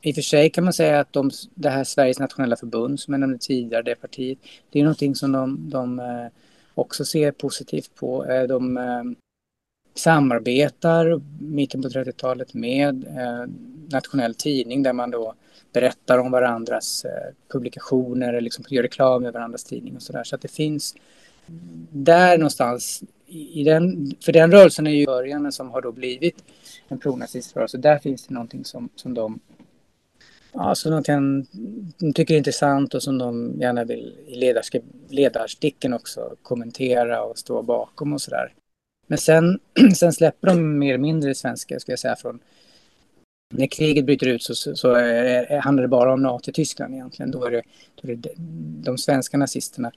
i 0.00 0.10
och 0.10 0.14
för 0.14 0.22
sig 0.22 0.50
kan 0.50 0.64
man 0.64 0.72
säga 0.72 1.00
att 1.00 1.12
de, 1.12 1.30
det 1.54 1.70
här 1.70 1.84
Sveriges 1.84 2.18
nationella 2.18 2.56
förbund 2.56 3.00
som 3.00 3.14
jag 3.14 3.20
nämnde 3.20 3.38
tidigare, 3.38 3.82
det 3.82 3.94
partiet, 3.94 4.38
det 4.70 4.78
är 4.78 4.82
någonting 4.82 5.14
som 5.14 5.32
de, 5.32 5.70
de 5.70 5.98
eh, 5.98 6.26
också 6.74 7.04
ser 7.04 7.32
positivt 7.32 7.94
på. 7.94 8.24
Eh, 8.24 8.42
de 8.42 8.76
eh, 8.76 9.02
samarbetar 9.98 11.20
mitten 11.40 11.82
på 11.82 11.88
30-talet 11.88 12.54
med 12.54 13.04
eh, 13.04 13.52
nationell 13.88 14.34
tidning 14.34 14.82
där 14.82 14.92
man 14.92 15.10
då 15.10 15.34
berättar 15.72 16.18
om 16.18 16.30
varandras 16.30 17.04
eh, 17.04 17.34
publikationer, 17.52 18.40
liksom 18.40 18.64
gör 18.68 18.82
reklam 18.82 19.22
med 19.22 19.32
varandras 19.32 19.64
tidning 19.64 19.96
och 19.96 20.02
sådär. 20.02 20.24
Så 20.24 20.34
att 20.34 20.42
det 20.42 20.48
finns 20.52 20.94
där 21.90 22.38
någonstans, 22.38 23.02
i 23.26 23.64
den, 23.64 24.12
för 24.24 24.32
den 24.32 24.52
rörelsen 24.52 24.86
är 24.86 24.90
ju 24.90 25.06
början 25.06 25.52
som 25.52 25.70
har 25.70 25.82
då 25.82 25.92
blivit 25.92 26.44
en 26.88 26.98
pronaziströrelse. 26.98 27.78
Där 27.78 27.98
finns 27.98 28.26
det 28.26 28.34
någonting 28.34 28.64
som, 28.64 28.88
som 28.96 29.14
de 29.14 29.40
ja, 30.52 30.74
som 30.74 30.92
de, 30.92 31.02
kan, 31.02 31.46
de 31.98 32.12
tycker 32.12 32.34
är 32.34 32.38
intressant 32.38 32.94
och 32.94 33.02
som 33.02 33.18
de 33.18 33.60
gärna 33.60 33.84
vill 33.84 34.14
i 34.26 34.54
ledarsticken 35.08 35.94
också 35.94 36.34
kommentera 36.42 37.22
och 37.22 37.38
stå 37.38 37.62
bakom 37.62 38.12
och 38.12 38.20
sådär. 38.20 38.52
Men 39.06 39.18
sen, 39.18 39.60
sen 39.94 40.12
släpper 40.12 40.48
de 40.48 40.78
mer 40.78 40.88
eller 40.88 41.02
mindre 41.02 41.34
svenska, 41.34 41.80
ska 41.80 41.92
jag 41.92 41.98
säga, 41.98 42.16
från 42.16 42.40
när 43.54 43.66
kriget 43.66 44.04
bryter 44.04 44.26
ut 44.26 44.42
så, 44.42 44.54
så, 44.54 44.76
så 44.76 44.92
är, 44.92 45.58
handlar 45.58 45.82
det 45.82 45.88
bara 45.88 46.12
om 46.12 46.22
Nazityskland 46.22 46.94
egentligen. 46.94 47.30
Då 47.30 47.44
är, 47.44 47.50
det, 47.50 47.62
då 47.94 48.08
är 48.08 48.16
det 48.16 48.30
de 48.84 48.98
svenska 48.98 49.36
nazisterna 49.36 49.92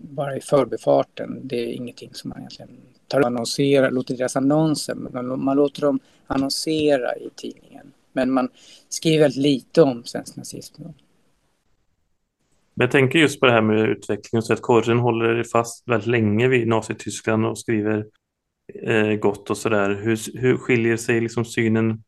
bara 0.00 0.36
i 0.36 0.40
förbifarten. 0.40 1.40
Det 1.44 1.56
är 1.56 1.72
ingenting 1.72 2.14
som 2.14 2.28
man 2.28 2.38
egentligen 2.38 2.70
tar 3.08 3.20
och 3.20 3.26
annonserar, 3.26 3.90
låter 3.90 4.16
deras 4.16 4.36
annonser, 4.36 4.94
man, 4.94 5.44
man 5.44 5.56
låter 5.56 5.80
dem 5.80 6.00
annonsera 6.26 7.16
i 7.16 7.30
tidningen. 7.36 7.92
Men 8.12 8.30
man 8.30 8.48
skriver 8.88 9.24
väldigt 9.24 9.42
lite 9.42 9.82
om 9.82 10.04
svensk 10.04 10.36
nazism. 10.36 10.82
Men 12.74 12.84
jag 12.84 12.90
tänker 12.90 13.18
just 13.18 13.40
på 13.40 13.46
det 13.46 13.52
här 13.52 13.62
med 13.62 13.88
utvecklingen, 13.88 14.42
så 14.42 14.52
att 14.52 14.62
Korren 14.62 14.98
håller 14.98 15.44
fast 15.44 15.88
väldigt 15.88 16.06
länge 16.06 16.48
vid 16.48 16.68
Nazityskland 16.68 17.46
och 17.46 17.58
skriver 17.58 18.06
eh, 18.82 19.12
gott 19.14 19.50
och 19.50 19.56
sådär. 19.56 20.00
Hur, 20.02 20.40
hur 20.40 20.56
skiljer 20.56 20.96
sig 20.96 21.20
liksom 21.20 21.44
synen 21.44 22.02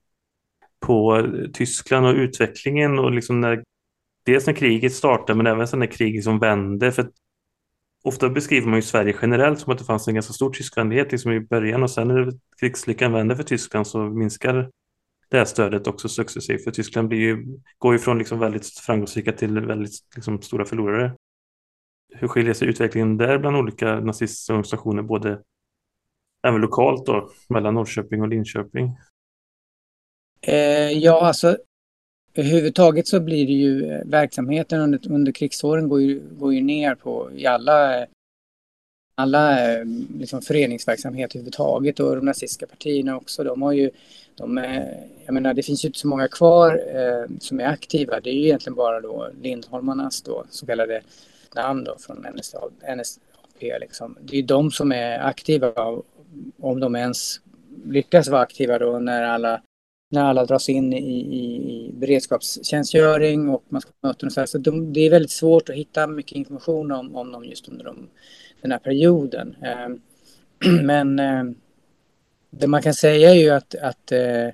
på 0.81 1.17
eh, 1.17 1.51
Tyskland 1.53 2.07
och 2.07 2.15
utvecklingen 2.15 2.99
och 2.99 3.13
liksom 3.13 3.41
när, 3.41 3.65
dels 4.27 4.47
när 4.47 4.55
kriget 4.55 4.93
startade 4.93 5.37
men 5.37 5.47
även 5.47 5.69
sen 5.69 5.79
när 5.79 5.87
kriget 5.87 6.25
som 6.25 6.39
vände. 6.39 6.93
För 6.93 7.11
ofta 8.05 8.29
beskriver 8.29 8.67
man 8.67 8.77
ju 8.77 8.83
Sverige 8.83 9.17
generellt 9.23 9.61
som 9.61 9.73
att 9.73 9.79
det 9.79 9.85
fanns 9.85 10.09
en 10.09 10.15
ganska 10.15 10.33
stor 10.33 10.51
tyskvänlighet 10.51 11.13
liksom 11.13 11.33
i 11.33 11.41
början 11.41 11.83
och 11.83 11.91
sen 11.91 12.09
när 12.09 12.33
krigslyckan 12.61 13.13
vänder 13.13 13.37
för 13.37 13.43
Tyskland 13.43 13.87
så 13.87 13.99
minskar 13.99 14.71
det 15.29 15.39
här 15.39 15.45
stödet 15.45 15.87
också 15.87 16.09
successivt. 16.09 16.65
För 16.65 16.71
Tyskland 16.71 17.09
blir 17.09 17.19
ju, 17.19 17.59
går 17.79 17.93
ju 17.93 17.99
från 17.99 18.19
liksom 18.19 18.39
väldigt 18.39 18.67
framgångsrika 18.67 19.33
till 19.33 19.61
väldigt 19.61 19.93
liksom 20.15 20.43
stora 20.43 20.65
förlorare. 20.65 21.17
Hur 22.15 22.29
skiljer 22.29 22.55
sig 22.55 22.69
utvecklingen 22.69 23.17
där 23.17 23.39
bland 23.39 23.57
olika 23.57 24.01
nazistorganisationer, 24.01 25.03
både 25.03 25.41
även 26.47 26.61
lokalt 26.61 27.07
då, 27.07 27.31
mellan 27.49 27.75
Norrköping 27.75 28.23
och 28.23 28.29
Linköping? 28.29 28.97
Eh, 30.41 30.91
ja, 30.91 31.27
alltså 31.27 31.57
överhuvudtaget 32.35 33.07
så 33.07 33.21
blir 33.21 33.47
det 33.47 33.53
ju 33.53 33.91
eh, 33.91 34.01
verksamheten 34.05 34.81
under, 34.81 35.13
under 35.13 35.33
krigsåren 35.33 35.89
går 35.89 36.01
ju, 36.01 36.23
går 36.31 36.55
ju 36.55 36.61
ner 36.61 36.95
på 36.95 37.31
i 37.35 37.47
alla, 37.47 38.07
alla 39.15 39.73
eh, 39.73 39.85
liksom 40.19 40.43
föreningsverksamhet 40.43 41.35
överhuvudtaget 41.35 42.01
och 42.01 42.17
de 42.17 42.25
nazistiska 42.25 42.67
partierna 42.67 43.17
också. 43.17 43.45
De 43.45 43.63
har 43.63 43.73
ju, 43.73 43.91
de, 44.35 44.57
jag 45.25 45.35
menar 45.35 45.55
det 45.55 45.63
finns 45.63 45.85
ju 45.85 45.87
inte 45.87 45.99
så 45.99 46.09
många 46.09 46.29
kvar 46.29 46.83
eh, 46.95 47.37
som 47.41 47.61
är 47.61 47.65
aktiva. 47.65 48.21
Det 48.21 48.31
är 48.31 48.35
ju 48.35 48.45
egentligen 48.45 48.77
bara 48.77 49.01
då 49.01 49.29
Lindholmarnas 49.43 50.23
då 50.23 50.45
så 50.51 50.67
kallade 50.67 51.03
namn 51.55 51.85
då 51.85 51.97
från 51.99 52.27
NSAP. 52.37 52.73
Liksom. 53.81 54.17
Det 54.21 54.37
är 54.37 54.41
ju 54.41 54.47
de 54.47 54.71
som 54.71 54.93
är 54.93 55.19
aktiva 55.19 55.73
om 56.59 56.81
de 56.81 56.97
ens 56.97 57.41
lyckas 57.85 58.29
vara 58.29 58.43
aktiva 58.43 58.79
då 58.79 58.99
när 58.99 59.23
alla 59.23 59.61
när 60.11 60.25
alla 60.25 60.45
dras 60.45 60.69
in 60.69 60.93
i, 60.93 60.99
i, 60.99 61.57
i 61.57 61.93
beredskapstjänstgöring 61.93 63.49
och 63.49 63.65
man 63.69 63.81
ska 63.81 63.91
på 63.91 64.07
möten 64.07 64.27
och 64.27 64.33
så 64.33 64.41
här. 64.41 64.47
Så 64.47 64.59
de, 64.59 64.93
det 64.93 65.01
är 65.01 65.11
väldigt 65.11 65.31
svårt 65.31 65.69
att 65.69 65.75
hitta 65.75 66.07
mycket 66.07 66.37
information 66.37 66.93
om, 66.93 67.17
om 67.17 67.33
dem 67.33 67.45
just 67.45 67.69
under 67.69 67.85
de, 67.85 68.09
den 68.63 68.73
här 68.73 68.79
perioden. 68.79 69.57
Eh, 69.63 69.89
men 70.83 71.19
eh, 71.19 71.45
det 72.59 72.67
man 72.67 72.83
kan 72.83 72.95
säga 72.95 73.31
är 73.31 73.35
ju 73.35 73.51
att, 73.51 73.75
att 73.75 74.13
eh, 74.13 74.49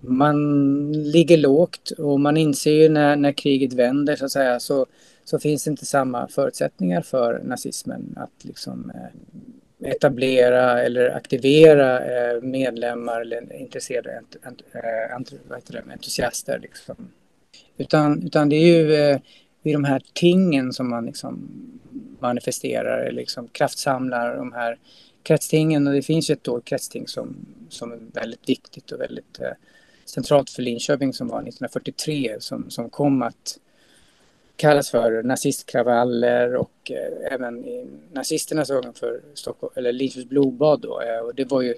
man 0.00 0.92
ligger 0.92 1.36
lågt 1.36 1.90
och 1.90 2.20
man 2.20 2.36
inser 2.36 2.72
ju 2.72 2.88
när, 2.88 3.16
när 3.16 3.32
kriget 3.32 3.72
vänder 3.72 4.16
så 4.16 4.24
att 4.24 4.32
säga 4.32 4.60
så, 4.60 4.86
så 5.24 5.38
finns 5.38 5.64
det 5.64 5.70
inte 5.70 5.86
samma 5.86 6.28
förutsättningar 6.28 7.02
för 7.02 7.40
nazismen 7.44 8.14
att 8.16 8.44
liksom 8.44 8.92
eh, 8.94 9.90
etablera 9.90 10.82
eller 10.82 11.16
aktivera 11.16 12.00
eh, 12.00 12.42
medlemmar 12.42 13.20
eller 13.20 13.52
intresserade 13.52 14.20
eh, 14.72 15.92
entusiaster. 15.92 16.58
Liksom. 16.58 16.96
Utan, 17.76 18.22
utan 18.22 18.48
det 18.48 18.56
är 18.56 18.66
ju 18.66 18.94
i 18.94 19.18
vid 19.64 19.74
de 19.74 19.84
här 19.84 20.02
tingen 20.12 20.72
som 20.72 20.90
man 20.90 21.06
liksom 21.06 21.50
manifesterar, 22.20 23.12
liksom 23.12 23.48
kraftsamlar 23.48 24.36
de 24.36 24.52
här 24.52 24.78
kretstingen. 25.24 25.86
Och 25.86 25.92
det 25.92 26.02
finns 26.02 26.30
ju 26.30 26.32
ett 26.32 26.44
då 26.44 26.60
kretsting 26.60 27.08
som, 27.08 27.36
som 27.68 27.92
är 27.92 27.98
väldigt 28.12 28.48
viktigt 28.48 28.92
och 28.92 29.00
väldigt 29.00 29.40
eh, 29.40 29.52
centralt 30.04 30.50
för 30.50 30.62
Linköping 30.62 31.12
som 31.12 31.28
var 31.28 31.38
1943 31.38 32.36
som, 32.40 32.70
som 32.70 32.90
kom 32.90 33.22
att 33.22 33.58
kallas 34.56 34.90
för 34.90 35.22
nazistkravaller 35.22 36.54
och 36.54 36.90
eh, 36.90 37.32
även 37.32 37.64
i 37.64 37.86
nazisternas 38.12 38.70
ögon 38.70 38.94
för 38.94 39.20
Stockholm, 39.34 39.72
eller 39.76 39.92
Linköpings 39.92 40.28
blodbad 40.28 40.80
då. 40.80 41.00
Eh, 41.00 41.18
och 41.18 41.34
det 41.34 41.44
var 41.44 41.62
ju 41.62 41.74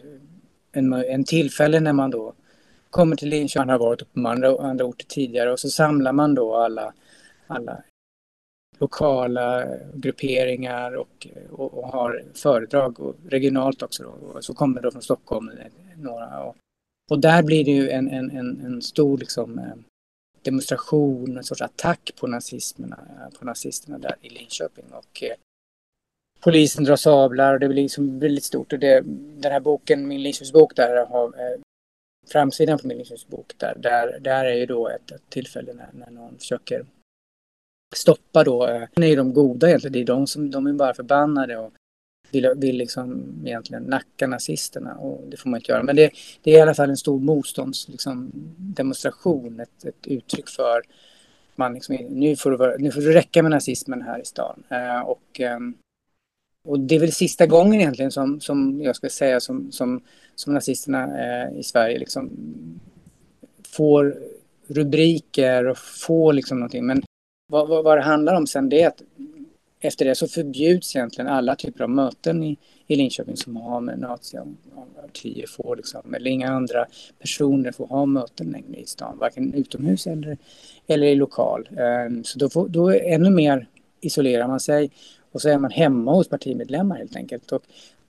en, 0.73 0.93
en 0.93 1.25
tillfälle 1.25 1.81
när 1.81 1.93
man 1.93 2.11
då 2.11 2.33
kommer 2.91 3.17
till 3.17 3.29
Linköping, 3.29 3.67
man 3.67 3.69
har 3.69 3.79
varit 3.79 4.13
på 4.13 4.29
andra, 4.29 4.69
andra 4.69 4.85
orter 4.85 5.07
tidigare 5.07 5.53
och 5.53 5.61
så 5.61 5.71
samlar 5.71 6.13
man 6.13 6.35
då 6.35 6.57
alla, 6.57 6.93
alla 7.47 7.83
lokala 8.79 9.67
grupperingar 9.95 10.97
och, 10.97 11.27
och, 11.51 11.75
och, 11.79 11.89
har 11.89 12.25
föredrag 12.35 13.01
och 13.01 13.17
regionalt 13.29 13.83
också. 13.83 14.03
Då. 14.03 14.09
Och 14.09 14.45
så 14.45 14.55
kommer 14.55 14.83
då 14.83 14.91
från 14.91 15.03
Stockholm 15.03 15.51
några. 15.97 16.45
Och, 16.45 16.57
och 17.11 17.21
där 17.21 17.43
blir 17.43 17.65
det 17.65 17.71
ju 17.71 17.91
en, 17.91 18.09
en, 18.09 18.31
en, 18.31 18.61
en 18.61 18.83
stor 18.83 19.19
liksom, 19.19 19.59
eh, 19.59 19.75
demonstration, 20.43 21.37
en 21.37 21.45
sorts 21.45 21.63
attack 21.63 22.13
på, 22.21 22.27
nazismerna, 22.27 22.99
på 23.39 23.45
nazisterna 23.45 23.99
där 23.99 24.17
i 24.21 24.29
Linköping. 24.29 24.85
Och, 24.91 25.23
eh, 25.23 25.37
polisen 26.41 26.85
drar 26.85 26.97
sablar 26.97 27.55
och 27.55 27.61
det 27.61 27.69
blir 27.69 27.83
liksom 27.83 28.19
väldigt 28.19 28.45
stort. 28.45 28.73
Och 28.73 28.79
det, 28.79 29.01
den 29.37 29.53
här 29.53 29.61
boken, 29.61 30.09
min 30.09 30.23
Linköpingsbok, 30.23 30.77
där 30.77 31.07
har 31.07 31.27
eh, 31.27 31.61
framsidan 32.27 32.79
på 32.79 32.87
min 32.87 32.97
Linköpingsbok, 32.97 33.53
där, 33.59 33.75
där, 33.79 34.19
där 34.21 34.45
är 34.45 34.55
ju 34.55 34.67
då 34.67 34.89
ett, 34.89 35.11
ett 35.11 35.31
tillfälle 35.31 35.73
när, 35.73 35.89
när 35.93 36.11
någon 36.11 36.39
försöker 36.39 36.87
stoppa 37.97 38.45
då. 38.45 38.67
Eh, 38.67 38.83
det 38.95 39.07
är 39.07 39.11
ju 39.11 39.17
de 39.17 39.33
goda 39.33 39.69
egentligen, 39.69 39.93
det 39.93 40.01
är 40.01 40.05
de 40.05 40.27
som 40.27 40.51
de 40.51 40.67
är 40.67 40.73
bara 40.73 40.95
förbannade 40.95 41.57
och 41.57 41.73
vill, 42.31 42.53
vill 42.57 42.77
liksom 42.77 43.25
egentligen 43.45 43.83
nacka 43.83 44.27
nazisterna 44.27 44.95
och 44.95 45.25
det 45.29 45.37
får 45.37 45.51
man 45.51 45.61
inte 45.61 45.73
göra. 45.73 45.83
Men 45.83 45.97
det, 45.97 46.11
det 46.43 46.55
är 46.55 46.59
i 46.59 46.61
alla 46.61 46.75
fall 46.75 46.91
en 46.91 46.97
stor 46.97 47.21
motståndsdemonstration, 47.21 49.57
liksom, 49.57 49.61
ett, 49.61 49.85
ett 49.85 50.07
uttryck 50.07 50.49
för 50.49 50.83
man 51.55 51.75
liksom, 51.75 51.95
nu, 51.95 52.37
får 52.37 52.51
det, 52.51 52.77
nu 52.79 52.91
får 52.91 53.01
det 53.01 53.15
räcka 53.15 53.43
med 53.43 53.51
nazismen 53.51 54.03
här 54.03 54.21
i 54.21 54.25
stan. 54.25 54.63
Eh, 54.69 55.01
och, 55.01 55.41
eh, 55.41 55.59
och 56.65 56.81
det 56.81 56.95
är 56.95 57.01
väl 57.01 57.13
sista 57.13 57.47
gången 57.47 57.81
egentligen 57.81 58.11
som, 58.11 58.41
som 58.41 58.83
jag 58.83 58.97
ska 58.97 59.09
säga 59.09 59.41
som, 59.41 59.73
som, 59.73 60.01
som 60.35 60.55
nazisterna 60.55 61.05
eh, 61.05 61.59
i 61.59 61.63
Sverige 61.63 61.99
liksom 61.99 62.31
får 63.69 64.17
rubriker 64.67 65.67
och 65.67 65.79
får 65.79 66.33
liksom 66.33 66.59
någonting. 66.59 66.87
Men 66.87 67.03
vad, 67.47 67.69
vad, 67.69 67.85
vad 67.85 67.99
det 67.99 68.03
handlar 68.03 68.35
om 68.35 68.47
sen 68.47 68.69
det 68.69 68.83
är 68.83 68.89
att 68.89 69.03
efter 69.81 70.05
det 70.05 70.15
så 70.15 70.29
förbjuds 70.29 70.97
egentligen 70.97 71.31
alla 71.31 71.57
typer 71.57 71.85
av 71.85 71.91
möten 71.91 72.43
i, 72.43 72.57
i 72.87 72.97
Linköping 72.97 73.37
som 73.37 73.57
har 73.57 73.81
med 73.81 73.99
naziarkiv 73.99 75.47
får 75.47 75.77
liksom, 75.77 76.15
eller 76.15 76.31
inga 76.31 76.51
andra 76.51 76.87
personer 77.19 77.73
får 77.73 77.87
ha 77.87 78.07
möten 78.07 78.51
längre 78.51 78.81
i 78.81 78.87
stan, 78.87 79.19
varken 79.19 79.55
utomhus 79.55 80.07
eller, 80.07 80.39
eller 80.87 81.07
i 81.07 81.15
lokal. 81.15 81.69
Ehm, 81.79 82.25
så 82.25 82.39
då, 82.39 82.51
får, 82.51 82.69
då 82.69 82.91
ännu 82.91 83.31
mer 83.31 83.69
isolerar 84.01 84.49
man 84.49 84.61
sig 84.61 84.91
och 85.33 85.43
så 85.43 85.49
är 85.49 85.59
man 85.59 85.71
hemma 85.71 86.13
hos 86.13 86.29
partimedlemmar 86.29 86.97
helt 86.97 87.17
enkelt. 87.17 87.53
Och, 87.53 87.63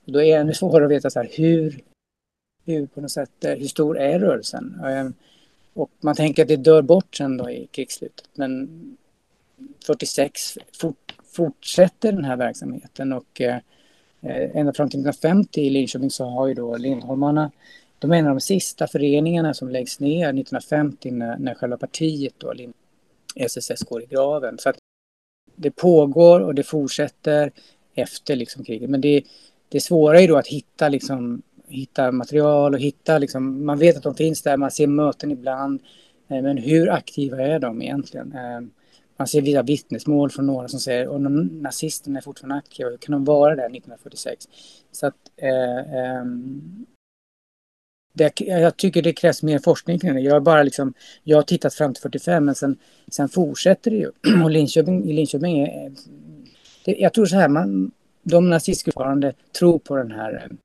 då 0.06 0.20
är 0.20 0.26
det 0.26 0.32
ännu 0.32 0.54
svårare 0.54 0.86
att 0.86 0.92
veta 0.92 1.10
så 1.10 1.20
här, 1.20 1.30
hur, 1.32 1.82
hur, 2.66 2.88
på 2.88 3.02
något 3.02 3.12
sätt, 3.12 3.46
eh, 3.46 3.54
hur 3.54 3.68
stor 3.68 4.00
är 4.00 4.20
rörelsen? 4.20 4.82
Ehm, 4.86 5.14
och 5.74 5.92
man 6.00 6.16
tänker 6.16 6.42
att 6.42 6.48
det 6.48 6.56
dör 6.56 6.82
bort 6.82 7.16
sen 7.16 7.38
då 7.38 7.50
i 7.50 7.68
krigsslutet. 7.72 8.30
Men 8.34 8.70
46 9.88 10.58
fort, 10.80 11.16
fortsätter 11.32 12.12
den 12.12 12.26
här 12.26 12.38
verksamheten 12.38 13.14
och 13.14 13.42
eh, 13.42 13.58
ända 14.22 14.74
fram 14.74 14.90
till 14.90 15.00
1950 15.00 15.62
i 15.62 15.70
Linköping 15.70 16.12
så 16.12 16.26
har 16.26 16.48
ju 16.48 16.54
då 16.54 16.78
Lindholmarna 16.78 17.52
de 18.00 18.12
är 18.12 18.16
en 18.16 18.28
av 18.28 18.36
de 18.36 18.42
sista 18.42 18.88
föreningarna 18.88 19.54
som 19.54 19.70
läggs 19.70 20.00
ner 20.00 20.28
1950 20.28 21.12
när, 21.12 21.38
när 21.38 21.54
själva 21.54 21.78
partiet 21.78 22.34
då, 22.38 22.54
SSS 23.36 23.84
går 23.84 24.04
i 24.04 24.06
graven. 24.06 24.58
Så 24.58 24.70
att 24.70 24.78
det 25.56 25.72
pågår 25.72 26.40
och 26.40 26.56
det 26.56 26.64
fortsätter 26.64 27.52
efter 27.96 28.36
liksom 28.36 28.64
kriget. 28.64 28.90
Men 28.90 29.02
det, 29.02 29.24
det 29.70 29.80
svåra 29.80 30.22
är 30.22 30.28
då 30.28 30.38
att 30.38 30.48
hitta, 30.48 30.90
liksom, 30.90 31.42
hitta 31.68 32.12
material 32.12 32.74
och 32.74 32.80
hitta, 32.80 33.18
liksom, 33.18 33.66
man 33.66 33.80
vet 33.80 33.98
att 33.98 34.04
de 34.04 34.16
finns 34.16 34.42
där, 34.42 34.58
man 34.58 34.72
ser 34.72 34.88
möten 34.88 35.32
ibland. 35.32 35.82
Eh, 36.28 36.42
men 36.42 36.58
hur 36.58 36.90
aktiva 36.90 37.42
är 37.42 37.60
de 37.60 37.82
egentligen? 37.82 38.34
Eh, 38.34 38.62
man 39.18 39.28
ser 39.28 39.42
vissa 39.42 39.64
vittnesmål 39.64 40.30
från 40.30 40.46
några 40.46 40.68
som 40.68 40.80
säger 40.80 41.16
att 41.16 41.22
nazisterna 41.52 42.20
är 42.20 42.22
fortfarande 42.22 42.56
aktiva, 42.56 42.90
hur 42.90 42.98
kan 42.98 43.14
de 43.14 43.26
vara 43.26 43.56
där 43.56 43.64
1946? 43.64 44.48
Så 44.92 45.08
att, 45.08 45.16
eh, 45.38 45.78
eh, 45.78 46.26
det, 48.14 48.42
jag 48.42 48.78
tycker 48.78 49.02
det 49.02 49.14
krävs 49.14 49.44
mer 49.44 49.60
forskning 49.60 50.00
kring 50.00 50.16
det. 50.16 50.22
Jag 50.22 50.34
har 50.34 50.40
bara 50.40 50.64
liksom, 50.64 50.94
jag 51.24 51.38
har 51.38 51.44
tittat 51.44 51.74
fram 51.74 51.94
till 51.94 52.02
45 52.02 52.46
men 52.46 52.56
sen, 52.56 52.78
sen 53.12 53.30
fortsätter 53.30 53.92
det 53.92 53.98
ju. 53.98 54.12
Och 54.44 54.52
Linköping, 54.52 55.10
i 55.10 55.14
Linköping 55.14 55.60
är, 55.60 55.92
det, 56.86 56.96
jag 56.96 57.14
tror 57.14 57.26
så 57.26 57.36
här, 57.36 57.50
man, 57.50 57.92
de 58.24 58.50
nazistgrupperna 58.50 59.34
tror 59.60 59.80
på 59.80 59.96
den 59.96 60.12
här 60.12 60.34
eh, 60.34 60.58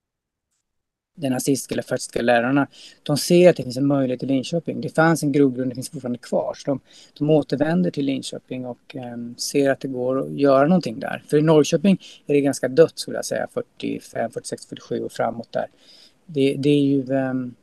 den 1.15 1.33
nazistiska 1.33 1.75
eller 1.75 1.83
fascistiska 1.83 2.23
lärarna, 2.23 2.67
de 3.03 3.17
ser 3.17 3.51
att 3.51 3.57
det 3.57 3.63
finns 3.63 3.77
en 3.77 3.87
möjlighet 3.87 4.23
i 4.23 4.27
Linköping. 4.27 4.81
Det 4.81 4.89
fanns 4.89 5.23
en 5.23 5.33
grogrund, 5.33 5.71
det 5.71 5.75
finns 5.75 5.91
fortfarande 5.91 6.19
kvar. 6.19 6.55
Så 6.57 6.71
de, 6.71 6.81
de 7.19 7.31
återvänder 7.31 7.91
till 7.91 8.05
Linköping 8.05 8.67
och 8.67 8.95
um, 9.15 9.35
ser 9.39 9.71
att 9.71 9.81
det 9.81 9.89
går 9.89 10.21
att 10.21 10.33
göra 10.33 10.67
någonting 10.67 11.01
där. 11.01 11.23
För 11.29 11.39
i 11.39 11.43
Norrköping 11.43 12.01
är 12.27 12.35
det 12.35 12.41
ganska 12.41 12.69
dött 12.69 12.99
skulle 12.99 13.19
jag 13.19 13.25
säga, 13.25 13.49
45, 13.55 14.31
46, 14.31 14.67
47 14.67 15.01
och 15.01 15.13
framåt 15.13 15.53
där. 15.53 15.67
Det, 16.27 16.55
det 16.55 16.71
är 16.71 16.83
ju... 16.83 17.03
Um, 17.03 17.55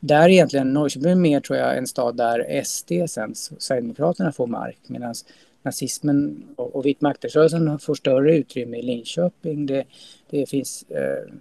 där 0.00 0.28
egentligen, 0.28 0.72
Norrköping 0.72 1.10
är 1.10 1.14
mer 1.14 1.40
tror 1.40 1.58
jag 1.58 1.78
en 1.78 1.86
stad 1.86 2.16
där 2.16 2.62
SD 2.64 2.92
sen, 3.08 3.34
Sverigedemokraterna 3.34 4.32
får 4.32 4.46
mark 4.46 4.78
medan 4.86 5.14
nazismen 5.62 6.44
och, 6.56 6.76
och 6.76 6.86
vitmaktrörelsen 6.86 7.78
får 7.78 7.94
större 7.94 8.36
utrymme 8.36 8.76
i 8.76 8.82
Linköping. 8.82 9.66
Det, 9.66 9.84
det 10.30 10.46
finns 10.46 10.82
eh, 10.82 11.32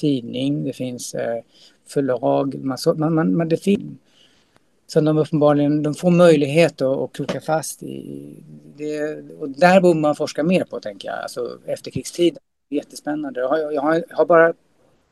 tidning, 0.00 0.64
det 0.64 0.72
finns 0.72 1.14
eh, 1.14 1.42
förlag, 1.86 2.64
man, 2.64 2.78
man, 3.14 3.36
man, 3.36 3.48
det 3.48 3.56
finns 3.56 3.98
som 4.92 5.04
de 5.04 5.18
uppenbarligen 5.18 5.82
de 5.82 5.94
får 5.94 6.10
möjlighet 6.10 6.82
att, 6.82 6.98
att 6.98 7.12
kroka 7.12 7.40
fast 7.40 7.82
i. 7.82 8.36
Det, 8.76 9.22
och 9.38 9.48
där 9.48 9.80
borde 9.80 10.00
man 10.00 10.16
forska 10.16 10.42
mer 10.42 10.64
på, 10.64 10.80
tänker 10.80 11.08
jag, 11.08 11.18
alltså 11.18 11.58
efterkrigstiden. 11.66 12.42
Jättespännande. 12.68 13.40
Jag 13.40 13.48
har, 13.48 13.58
jag 13.58 13.82
har, 13.82 14.04
jag 14.08 14.16
har 14.16 14.26
bara 14.26 14.54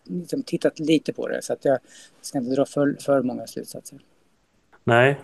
liksom 0.05 0.43
tittat 0.43 0.79
lite 0.79 1.13
på 1.13 1.29
det 1.29 1.43
så 1.43 1.53
att 1.53 1.65
jag 1.65 1.79
ska 2.21 2.39
inte 2.39 2.55
dra 2.55 2.65
för, 2.65 2.97
för 3.01 3.23
många 3.23 3.47
slutsatser. 3.47 3.99
Nej. 4.85 5.21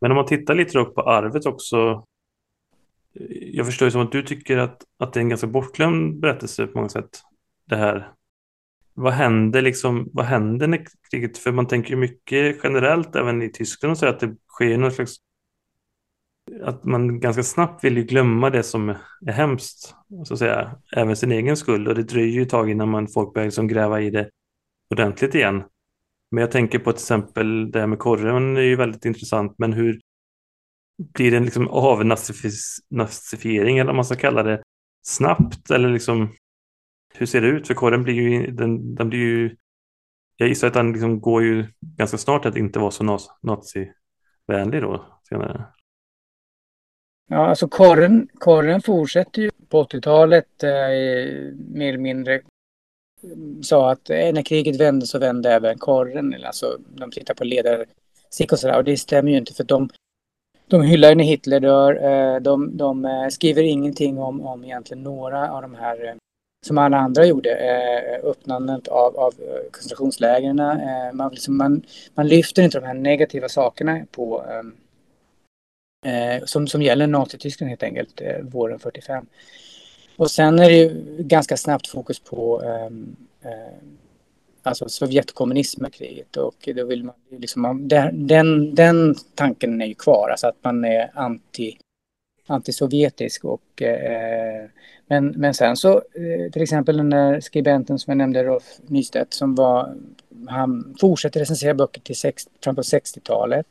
Men 0.00 0.10
om 0.10 0.16
man 0.16 0.26
tittar 0.26 0.54
lite 0.54 0.84
på 0.84 1.02
arvet 1.02 1.46
också. 1.46 2.04
Jag 3.52 3.66
förstår 3.66 3.86
ju 3.86 3.90
som 3.92 4.00
att 4.00 4.12
du 4.12 4.22
tycker 4.22 4.58
att, 4.58 4.82
att 4.98 5.12
det 5.12 5.20
är 5.20 5.22
en 5.22 5.28
ganska 5.28 5.46
bortglömd 5.46 6.20
berättelse 6.20 6.66
på 6.66 6.78
många 6.78 6.88
sätt. 6.88 7.22
Det 7.64 7.76
här. 7.76 8.12
Vad 8.96 9.12
händer 9.12 9.62
liksom, 9.62 10.08
vad 10.12 10.24
händer 10.24 10.66
när 10.66 10.84
kriget, 11.10 11.38
för 11.38 11.52
man 11.52 11.66
tänker 11.66 11.90
ju 11.90 11.96
mycket 11.96 12.56
generellt 12.62 13.16
även 13.16 13.42
i 13.42 13.52
Tyskland 13.52 13.92
och 13.92 13.98
så 13.98 14.06
att 14.06 14.20
det 14.20 14.36
sker 14.48 14.78
någon 14.78 14.92
slags 14.92 15.16
att 16.62 16.84
man 16.84 17.20
ganska 17.20 17.42
snabbt 17.42 17.84
vill 17.84 17.96
ju 17.96 18.02
glömma 18.02 18.50
det 18.50 18.62
som 18.62 18.88
är 19.26 19.32
hemskt, 19.32 19.94
så 20.24 20.34
att 20.34 20.38
säga, 20.38 20.78
även 20.96 21.16
sin 21.16 21.32
egen 21.32 21.56
skull. 21.56 21.88
Och 21.88 21.94
det 21.94 22.02
dröjer 22.02 22.32
ju 22.32 22.42
ett 22.42 22.48
tag 22.48 22.70
innan 22.70 22.88
man, 22.88 23.08
folk 23.08 23.34
börjar 23.34 23.46
liksom 23.46 23.68
gräva 23.68 24.00
i 24.00 24.10
det 24.10 24.30
ordentligt 24.90 25.34
igen. 25.34 25.62
Men 26.30 26.40
jag 26.40 26.50
tänker 26.50 26.78
på 26.78 26.92
till 26.92 27.00
exempel 27.00 27.70
det 27.70 27.80
här 27.80 27.86
med 27.86 27.98
korren 27.98 28.56
är 28.56 28.60
ju 28.60 28.76
väldigt 28.76 29.04
intressant, 29.04 29.54
men 29.58 29.72
hur 29.72 30.00
blir 31.14 31.30
det 31.30 31.36
en 31.36 31.44
liksom 31.44 31.68
avnazifiering 31.68 33.78
eller 33.78 33.86
vad 33.86 33.94
man 33.94 34.04
ska 34.04 34.16
kalla 34.16 34.42
det 34.42 34.62
snabbt 35.06 35.70
eller 35.70 35.88
liksom 35.88 36.28
hur 37.18 37.26
ser 37.26 37.40
det 37.40 37.48
ut? 37.48 37.66
För 37.66 37.74
korren 37.74 38.02
blir 38.02 38.14
ju, 38.14 38.46
den, 38.46 38.94
den 38.94 39.08
blir 39.08 39.18
ju 39.18 39.56
jag 40.36 40.48
gissar 40.48 40.68
att 40.68 40.74
den 40.74 40.92
liksom 40.92 41.20
går 41.20 41.42
ju 41.42 41.66
ganska 41.80 42.18
snart 42.18 42.46
att 42.46 42.56
inte 42.56 42.78
vara 42.78 42.90
så 42.90 43.04
nazivänlig 43.42 44.82
då 44.82 45.06
senare. 45.28 45.64
Ja, 47.28 47.46
alltså 47.46 47.68
korren, 47.68 48.28
korren 48.34 48.82
fortsätter 48.82 49.42
ju 49.42 49.50
på 49.68 49.84
80-talet 49.84 50.62
eh, 50.62 50.70
mer 51.68 51.88
eller 51.88 51.98
mindre 51.98 52.40
mm, 53.22 53.62
sa 53.62 53.90
att 53.90 54.10
eh, 54.10 54.32
när 54.32 54.42
kriget 54.42 54.80
vände 54.80 55.06
så 55.06 55.18
vände 55.18 55.52
även 55.52 55.78
korren. 55.78 56.36
Alltså 56.44 56.78
de 56.88 57.10
tittar 57.10 57.34
på 57.34 57.44
ledarsick 57.44 58.52
och 58.52 58.58
sådär 58.58 58.76
och 58.76 58.84
det 58.84 58.96
stämmer 58.96 59.30
ju 59.30 59.38
inte 59.38 59.54
för 59.54 59.64
de, 59.64 59.88
de 60.66 60.82
hyllar 60.82 61.14
när 61.14 61.24
Hitler 61.24 61.60
dör. 61.60 62.04
Eh, 62.04 62.40
de, 62.40 62.76
de 62.76 63.04
eh, 63.04 63.28
skriver 63.28 63.62
ingenting 63.62 64.18
om, 64.18 64.40
om 64.40 64.64
egentligen 64.64 65.02
några 65.02 65.50
av 65.50 65.62
de 65.62 65.74
här 65.74 66.08
eh, 66.08 66.14
som 66.66 66.78
alla 66.78 66.96
andra 66.96 67.26
gjorde, 67.26 67.50
eh, 67.50 68.28
öppnandet 68.30 68.88
av, 68.88 69.16
av 69.16 69.34
eh, 69.38 69.70
koncentrationslägren. 69.70 70.58
Eh, 70.60 71.12
man, 71.12 71.30
liksom, 71.30 71.56
man, 71.56 71.82
man 72.14 72.28
lyfter 72.28 72.62
inte 72.62 72.80
de 72.80 72.86
här 72.86 72.94
negativa 72.94 73.48
sakerna 73.48 74.06
på 74.10 74.44
ehm, 74.50 74.74
eh, 76.06 76.44
som, 76.44 76.66
som 76.66 76.82
gäller 76.82 77.06
Nazityskland 77.06 77.68
helt 77.68 77.82
enkelt, 77.82 78.20
eh, 78.20 78.40
våren 78.42 78.78
45. 78.78 79.26
Och 80.16 80.30
sen 80.30 80.58
är 80.58 80.70
det 80.70 80.76
ju 80.76 81.16
ganska 81.18 81.56
snabbt 81.56 81.86
fokus 81.86 82.20
på 82.20 82.62
ehm, 82.62 83.16
eh, 83.42 83.78
alltså 84.62 84.88
Sovjetkommunismen 84.88 85.90
kriget 85.90 86.36
och 86.36 86.68
då 86.76 86.84
vill 86.84 87.04
man 87.04 87.14
liksom, 87.30 87.88
den, 87.88 88.74
den 88.74 89.14
tanken 89.34 89.82
är 89.82 89.86
ju 89.86 89.94
kvar, 89.94 90.28
alltså 90.30 90.46
att 90.46 90.64
man 90.64 90.84
är 90.84 91.10
anti 91.14 91.78
antisovjetisk 92.46 93.44
och 93.44 93.82
eh, 93.82 94.64
men, 95.06 95.26
men 95.26 95.54
sen 95.54 95.76
så 95.76 95.92
eh, 95.96 96.52
till 96.52 96.62
exempel 96.62 96.96
den 96.96 97.10
där 97.10 97.40
skribenten 97.40 97.98
som 97.98 98.10
jag 98.10 98.18
nämnde 98.18 98.44
Rolf 98.44 98.78
Nystedt 98.86 99.34
som 99.34 99.54
var 99.54 99.94
han 100.48 100.96
fortsätter 101.00 101.40
recensera 101.40 101.74
böcker 101.74 102.00
till 102.00 102.16
sex, 102.16 102.48
fram 102.60 102.74
på 102.74 102.82
60-talet 102.82 103.66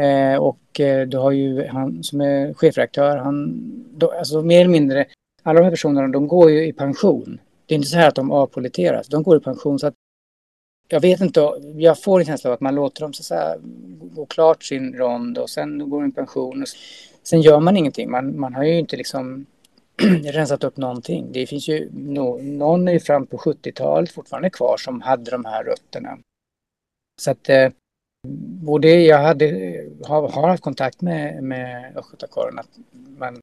Eh, 0.00 0.36
och 0.36 0.80
eh, 0.80 1.06
du 1.06 1.18
har 1.18 1.30
ju 1.30 1.66
han 1.66 2.02
som 2.02 2.20
är 2.20 2.54
chefredaktör, 2.54 3.16
han, 3.16 3.60
då, 3.94 4.10
alltså 4.10 4.42
mer 4.42 4.60
eller 4.60 4.70
mindre, 4.70 5.06
alla 5.42 5.60
de 5.60 5.64
här 5.64 5.70
personerna 5.70 6.08
de 6.08 6.28
går 6.28 6.50
ju 6.50 6.66
i 6.66 6.72
pension. 6.72 7.40
Det 7.66 7.74
är 7.74 7.76
inte 7.76 7.88
så 7.88 7.96
här 7.96 8.08
att 8.08 8.14
de 8.14 8.30
avpoliteras, 8.30 9.08
de 9.08 9.22
går 9.22 9.36
i 9.36 9.40
pension 9.40 9.78
så 9.78 9.86
att 9.86 9.94
jag 10.92 11.00
vet 11.00 11.20
inte, 11.20 11.40
jag 11.76 12.02
får 12.02 12.20
en 12.20 12.26
känsla 12.26 12.50
av 12.50 12.54
att 12.54 12.60
man 12.60 12.74
låter 12.74 13.00
dem 13.00 13.12
så, 13.12 13.22
så 13.22 13.34
här, 13.34 13.58
gå 14.00 14.26
klart 14.26 14.64
sin 14.64 14.94
rond 14.94 15.38
och 15.38 15.50
sen 15.50 15.90
går 15.90 16.00
de 16.00 16.08
i 16.08 16.12
pension. 16.12 16.62
Och 16.62 16.68
sen 17.22 17.40
gör 17.40 17.60
man 17.60 17.76
ingenting, 17.76 18.10
man, 18.10 18.40
man 18.40 18.54
har 18.54 18.64
ju 18.64 18.78
inte 18.78 18.96
liksom 18.96 19.46
rensat 20.24 20.64
upp 20.64 20.76
någonting. 20.76 21.32
Det 21.32 21.46
finns 21.46 21.68
ju, 21.68 21.90
no, 21.92 22.42
någon 22.42 22.88
är 22.88 22.92
ju 22.92 23.00
fram 23.00 23.26
på 23.26 23.36
70-talet 23.36 24.10
fortfarande 24.10 24.50
kvar 24.50 24.76
som 24.76 25.00
hade 25.00 25.30
de 25.30 25.44
här 25.44 25.64
rötterna. 25.64 26.18
Så 27.20 27.30
att 27.30 27.48
eh, 27.48 27.68
både 28.62 28.88
jag 28.88 29.18
hade, 29.18 29.46
har, 30.04 30.28
har 30.28 30.48
haft 30.48 30.62
kontakt 30.62 31.00
med, 31.00 31.42
med 31.42 31.96
Östgötakåren 31.96 32.58
att 32.58 32.78
man, 33.18 33.40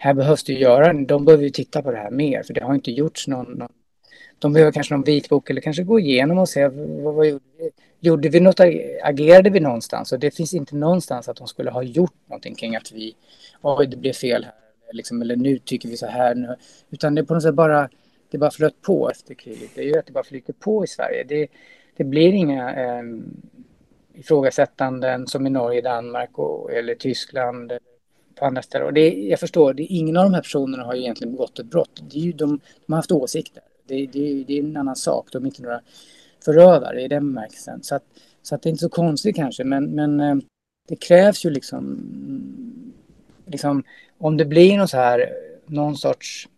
här 0.00 0.14
behövs 0.14 0.44
det 0.44 0.52
göra, 0.52 0.92
de 0.92 1.24
behöver 1.24 1.44
ju 1.44 1.50
titta 1.50 1.82
på 1.82 1.90
det 1.90 1.98
här 1.98 2.10
mer 2.10 2.42
för 2.42 2.54
det 2.54 2.64
har 2.64 2.74
inte 2.74 2.90
gjorts 2.90 3.28
någon, 3.28 3.52
någon 3.52 3.72
de 4.38 4.52
behöver 4.52 4.72
kanske 4.72 4.94
någon 4.94 5.04
vitbok 5.04 5.50
eller 5.50 5.60
kanske 5.60 5.82
gå 5.82 6.00
igenom 6.00 6.38
och 6.38 6.48
se 6.48 6.68
vad, 6.68 7.14
vad 7.14 7.26
gjorde 7.26 7.44
vi? 7.58 7.70
Gjorde 8.00 8.28
vi 8.28 8.40
något, 8.40 8.60
agerade 9.02 9.50
vi 9.50 9.60
någonstans? 9.60 10.12
Och 10.12 10.18
det 10.18 10.30
finns 10.30 10.54
inte 10.54 10.76
någonstans 10.76 11.28
att 11.28 11.36
de 11.36 11.46
skulle 11.46 11.70
ha 11.70 11.82
gjort 11.82 12.14
någonting 12.26 12.54
kring 12.54 12.76
att 12.76 12.92
vi, 12.92 13.16
oj 13.62 13.86
det 13.86 13.96
blev 13.96 14.12
fel 14.12 14.44
här, 14.44 14.52
liksom, 14.92 15.22
eller 15.22 15.36
nu 15.36 15.58
tycker 15.58 15.88
vi 15.88 15.96
så 15.96 16.06
här 16.06 16.34
nu. 16.34 16.56
Utan 16.90 17.14
det 17.14 17.20
är 17.20 17.24
på 17.24 17.34
något 17.34 17.42
sätt 17.42 17.54
bara, 17.54 17.88
det 18.30 18.38
bara 18.38 18.50
flöt 18.50 18.82
på 18.82 19.10
efter 19.10 19.34
kriget. 19.34 19.70
Det 19.74 19.80
är 19.80 19.84
ju 19.84 19.98
att 19.98 20.06
det 20.06 20.12
bara 20.12 20.24
flyter 20.24 20.52
på 20.52 20.84
i 20.84 20.86
Sverige. 20.86 21.24
Det, 21.28 21.46
det 21.96 22.04
blir 22.04 22.32
inga 22.32 22.74
eh, 22.74 23.02
ifrågasättanden 24.14 25.26
som 25.26 25.46
i 25.46 25.50
Norge, 25.50 25.80
Danmark 25.80 26.38
och, 26.38 26.72
eller 26.72 26.94
Tyskland 26.94 27.72
på 28.34 28.44
andra 28.44 28.62
ställen. 28.62 28.86
Och 28.86 28.92
det, 28.92 29.08
jag 29.08 29.40
förstår, 29.40 29.74
det, 29.74 29.82
ingen 29.82 30.16
av 30.16 30.24
de 30.24 30.34
här 30.34 30.42
personerna 30.42 30.84
har 30.84 30.94
ju 30.94 31.00
egentligen 31.00 31.32
begått 31.32 31.58
ett 31.58 31.66
brott. 31.66 32.02
Det 32.10 32.18
är 32.18 32.22
ju 32.22 32.32
de, 32.32 32.60
de 32.86 32.92
har 32.92 32.96
haft 32.96 33.12
åsikter. 33.12 33.62
Det, 33.86 34.06
det, 34.06 34.44
det 34.44 34.58
är 34.58 34.62
en 34.62 34.76
annan 34.76 34.96
sak. 34.96 35.28
De 35.32 35.42
är 35.42 35.46
inte 35.46 35.62
några 35.62 35.80
förövare 36.44 37.02
i 37.02 37.08
den 37.08 37.34
bemärkelsen. 37.34 37.82
Så, 37.82 37.94
att, 37.94 38.04
så 38.42 38.54
att 38.54 38.62
det 38.62 38.68
är 38.68 38.70
inte 38.70 38.82
så 38.82 38.88
konstigt 38.88 39.36
kanske, 39.36 39.64
men, 39.64 39.90
men 39.90 40.20
eh, 40.20 40.36
det 40.88 40.96
krävs 40.96 41.44
ju 41.44 41.50
liksom, 41.50 41.84
mm, 41.84 42.92
liksom 43.46 43.84
om 44.18 44.36
det 44.36 44.44
blir 44.44 44.76
någon 44.76 44.88
så 44.88 44.96
här, 44.96 45.32
någon 45.66 45.96
sorts 45.96 46.48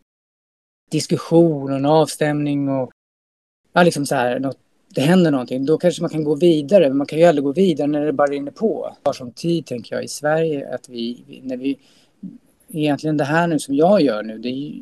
diskussion 0.90 1.70
och 1.70 1.76
en 1.76 1.86
avstämning 1.86 2.68
och 2.68 2.90
ja, 3.72 3.82
liksom 3.82 4.06
så 4.06 4.14
här, 4.14 4.40
något 4.40 4.58
det 4.94 5.00
händer 5.00 5.30
någonting, 5.30 5.66
då 5.66 5.78
kanske 5.78 6.02
man 6.02 6.10
kan 6.10 6.24
gå 6.24 6.34
vidare. 6.34 6.88
Men 6.88 6.98
man 6.98 7.06
kan 7.06 7.18
ju 7.18 7.24
aldrig 7.24 7.44
gå 7.44 7.52
vidare 7.52 7.86
när 7.86 8.06
det 8.06 8.12
bara 8.12 8.30
rinner 8.30 8.50
på. 8.50 8.96
Det 9.02 9.14
som 9.14 9.30
tid, 9.30 9.66
tänker 9.66 9.94
jag, 9.94 10.04
i 10.04 10.08
Sverige 10.08 10.74
att 10.74 10.88
vi, 10.88 11.24
när 11.42 11.56
vi 11.56 11.78
egentligen 12.68 13.16
det 13.16 13.24
här 13.24 13.46
nu 13.46 13.58
som 13.58 13.74
jag 13.74 14.00
gör 14.00 14.22
nu, 14.22 14.38
det 14.38 14.48
är 14.48 14.52
ju 14.52 14.72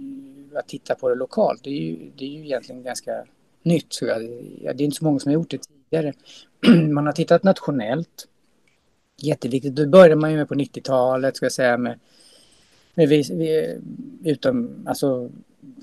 att 0.57 0.69
titta 0.69 0.95
på 0.95 1.09
det 1.09 1.15
lokalt. 1.15 1.65
Det 1.65 1.71
är 1.71 1.81
ju, 1.81 2.11
det 2.17 2.25
är 2.25 2.29
ju 2.29 2.45
egentligen 2.45 2.83
ganska 2.83 3.25
nytt. 3.63 3.93
Så 3.93 4.05
jag, 4.05 4.21
det 4.77 4.83
är 4.83 4.83
inte 4.83 4.97
så 4.97 5.05
många 5.05 5.19
som 5.19 5.29
har 5.29 5.35
gjort 5.35 5.51
det 5.51 5.61
tidigare. 5.91 6.13
Man 6.93 7.07
har 7.07 7.13
tittat 7.13 7.43
nationellt. 7.43 8.29
Jätteviktigt. 9.17 9.75
Då 9.75 9.87
började 9.87 10.17
man 10.17 10.31
ju 10.31 10.37
med 10.37 10.49
på 10.49 10.55
90-talet, 10.55 11.37
ska 11.37 11.45
jag 11.45 11.53
säga, 11.53 11.79
med, 11.79 11.99
med 12.95 13.09
vi, 13.09 13.23
vi, 13.31 13.79
utom, 14.31 14.87
alltså 14.87 15.31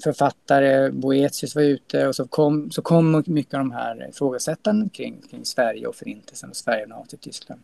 författare, 0.04 0.92
Boetius 0.92 1.56
var 1.56 1.62
ute 1.62 2.08
och 2.08 2.16
så 2.16 2.28
kom, 2.28 2.72
så 2.72 2.82
kom 2.82 3.24
mycket 3.26 3.54
av 3.54 3.60
de 3.60 3.72
här 3.72 4.10
ifrågasättanden 4.10 4.90
kring, 4.90 5.22
kring 5.30 5.46
Sverige 5.46 5.88
och 5.88 5.96
Förintelsen 5.96 6.50
och 6.50 6.56
Sverige 6.56 6.84
och 6.84 6.90
Nazityskland. 6.90 7.62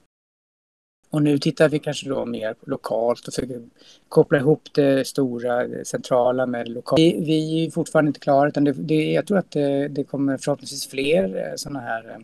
Och 1.12 1.24
nu 1.24 1.38
tittar 1.38 1.70
vi 1.70 1.80
kanske 1.80 2.10
då 2.10 2.26
mer 2.26 2.56
lokalt 2.66 3.28
och 3.28 3.34
försöker 3.34 3.62
koppla 4.10 4.38
ihop 4.38 4.62
det 4.74 5.08
stora, 5.08 5.68
det 5.68 5.88
centrala 5.88 6.46
med 6.46 6.70
lokalt. 6.70 7.00
Vi, 7.00 7.24
vi 7.26 7.66
är 7.66 7.72
fortfarande 7.72 8.10
inte 8.10 8.20
klara 8.20 8.50
utan 8.50 8.64
det, 8.64 8.72
det, 8.72 9.12
jag 9.12 9.28
tror 9.28 9.38
att 9.38 9.52
det, 9.52 9.88
det 9.88 10.04
kommer 10.04 10.38
förhoppningsvis 10.38 10.88
fler 10.88 11.38
eh, 11.38 11.56
sådana 11.56 11.80
här 11.80 12.10
eh, 12.10 12.18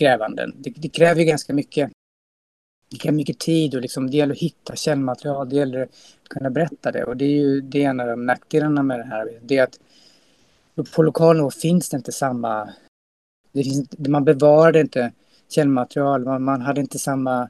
grävanden. 0.00 0.54
Det, 0.58 0.70
det 0.76 0.88
kräver 0.88 1.20
ju 1.20 1.26
ganska 1.26 1.52
mycket 1.52 1.90
det 2.90 2.96
kräver 2.98 3.16
mycket 3.16 3.38
tid 3.38 3.74
och 3.74 3.80
liksom, 3.80 4.10
det 4.10 4.16
gäller 4.16 4.34
att 4.34 4.40
hitta 4.40 4.76
källmaterial, 4.76 5.48
det 5.48 5.56
gäller 5.56 5.82
att 5.82 6.28
kunna 6.28 6.50
berätta 6.50 6.92
det. 6.92 7.04
Och 7.04 7.16
det 7.16 7.24
är 7.24 7.38
ju 7.38 7.60
det 7.60 7.84
är 7.84 7.90
en 7.90 8.00
av 8.00 8.06
de 8.06 8.26
nackdelarna 8.26 8.82
med 8.82 8.98
det 8.98 9.04
här. 9.04 9.40
Det 9.42 9.58
är 9.58 9.62
att 9.62 9.78
på 10.94 11.02
lokal 11.02 11.36
nivå 11.36 11.50
finns 11.50 11.88
det 11.88 11.96
inte 11.96 12.12
samma... 12.12 12.68
Det 13.52 13.64
finns, 13.64 13.98
man 13.98 14.24
bevarade 14.24 14.80
inte 14.80 15.12
källmaterial, 15.48 16.24
man, 16.24 16.42
man 16.42 16.60
hade 16.60 16.80
inte 16.80 16.98
samma 16.98 17.48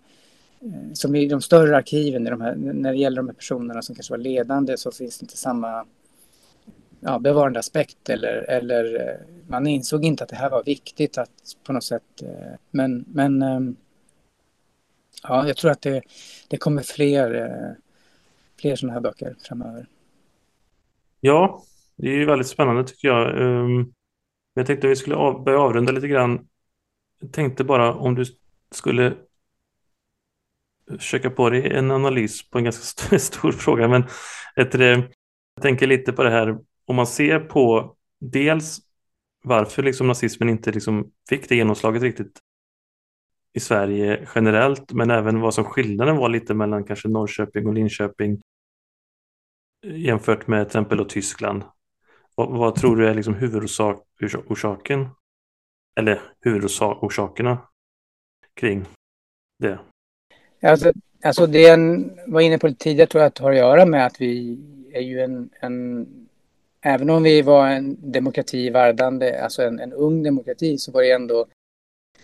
Eh, 0.67 0.93
som 0.93 1.15
i 1.15 1.29
de 1.29 1.41
större 1.41 1.77
arkiven, 1.77 2.27
i 2.27 2.31
de 2.31 2.41
här, 2.41 2.55
när 2.57 2.93
det 2.93 2.99
gäller 2.99 3.17
de 3.17 3.27
här 3.27 3.35
personerna 3.35 3.83
som 3.83 3.95
kanske 3.95 4.13
var 4.13 4.19
ledande 4.19 4.77
så 4.77 4.91
finns 4.91 5.19
det 5.19 5.25
inte 5.25 5.37
samma 5.37 5.87
ja, 7.01 7.19
bevarande 7.19 7.59
aspekt 7.59 8.09
eller, 8.09 8.51
eller 8.51 9.09
eh, 9.09 9.49
man 9.49 9.67
insåg 9.67 10.05
inte 10.05 10.25
att 10.25 10.31
det 10.31 10.37
här 10.37 10.51
var 10.51 10.65
viktigt 10.65 11.19
att 11.19 11.31
på 11.67 11.73
något 11.73 11.85
sätt. 11.85 12.23
Eh, 12.23 12.59
men, 12.71 13.05
men 13.09 13.43
ja, 15.23 15.47
jag 15.47 15.57
tror 15.57 15.71
att 15.71 15.83
det, 15.83 16.03
det 16.49 16.57
kommer 16.57 16.83
fler, 16.83 17.77
fler 18.61 18.77
sådana 18.77 18.95
här 18.95 19.01
böcker 19.01 19.37
framöver. 19.43 19.87
Ja, 21.21 21.63
det 21.97 22.09
är 22.09 22.15
ju 22.15 22.25
väldigt 22.25 22.49
spännande 22.49 22.85
tycker 22.85 23.09
jag. 23.09 23.43
Ehm, 23.43 23.93
jag 24.55 24.67
tänkte 24.67 24.87
att 24.87 24.91
vi 24.91 24.97
skulle 24.97 25.17
börja 25.45 25.59
avrunda 25.59 25.93
lite 25.93 26.09
grann. 26.09 26.49
Jag 27.21 27.33
tänkte 27.33 27.65
bara 27.65 27.95
om 27.95 28.15
du 28.15 28.25
skulle 28.71 29.15
försöka 30.91 31.31
på 31.31 31.51
dig 31.51 31.73
en 31.73 31.91
analys 31.91 32.51
på 32.51 32.59
en 32.59 32.65
ganska 32.65 32.85
stor, 32.85 33.19
stor 33.39 33.53
fråga. 33.53 33.89
Men 33.89 34.05
ett, 34.57 34.75
jag 35.55 35.63
tänker 35.63 35.87
lite 35.87 36.13
på 36.13 36.23
det 36.23 36.31
här 36.31 36.59
om 36.87 36.97
man 36.97 37.07
ser 37.07 37.39
på 37.39 37.97
dels 38.21 38.79
varför 39.45 39.83
liksom 39.83 40.07
nazismen 40.07 40.49
inte 40.49 40.73
liksom 40.73 41.13
fick 41.29 41.49
det 41.49 41.57
genomslaget 41.57 42.03
riktigt 42.03 42.41
i 43.53 43.61
Sverige 43.61 44.29
generellt, 44.35 44.93
men 44.93 45.11
även 45.11 45.41
vad 45.41 45.55
som 45.55 45.65
skillnaden 45.65 46.17
var 46.17 46.29
lite 46.29 46.55
mellan 46.55 46.85
kanske 46.85 47.09
Norrköping 47.09 47.67
och 47.67 47.75
Linköping 47.75 48.43
jämfört 49.87 50.47
med 50.47 50.61
till 50.61 50.67
exempel 50.67 51.09
Tyskland. 51.09 51.65
Vad, 52.35 52.59
vad, 52.59 52.75
tror 52.75 52.97
du 52.97 53.09
är 53.09 53.15
liksom 53.15 53.35
huvudorsaken? 53.35 55.09
Eller 55.97 56.23
huvudorsakerna 56.41 57.59
kring 58.55 58.85
det? 59.59 59.79
Alltså, 60.67 60.93
alltså 61.23 61.47
det 61.47 61.61
jag 61.61 62.11
var 62.27 62.41
inne 62.41 62.59
på 62.59 62.73
tidigare 62.73 63.09
tror 63.09 63.23
jag 63.23 63.29
att 63.29 63.39
har 63.39 63.51
att 63.51 63.57
göra 63.57 63.87
med 63.87 64.07
att 64.07 64.21
vi 64.21 64.59
är 64.93 65.01
ju 65.01 65.21
en, 65.21 65.51
en 65.61 66.07
även 66.81 67.11
om 67.11 67.23
vi 67.23 67.43
var 67.43 67.69
en 67.69 67.97
demokrati 68.13 68.71
vardande, 68.71 69.43
alltså 69.43 69.63
en, 69.63 69.81
en 69.81 69.93
ung 69.93 70.23
demokrati, 70.23 70.79
så 70.79 70.93
var 70.93 71.03
det 71.03 71.11
ändå 71.11 71.47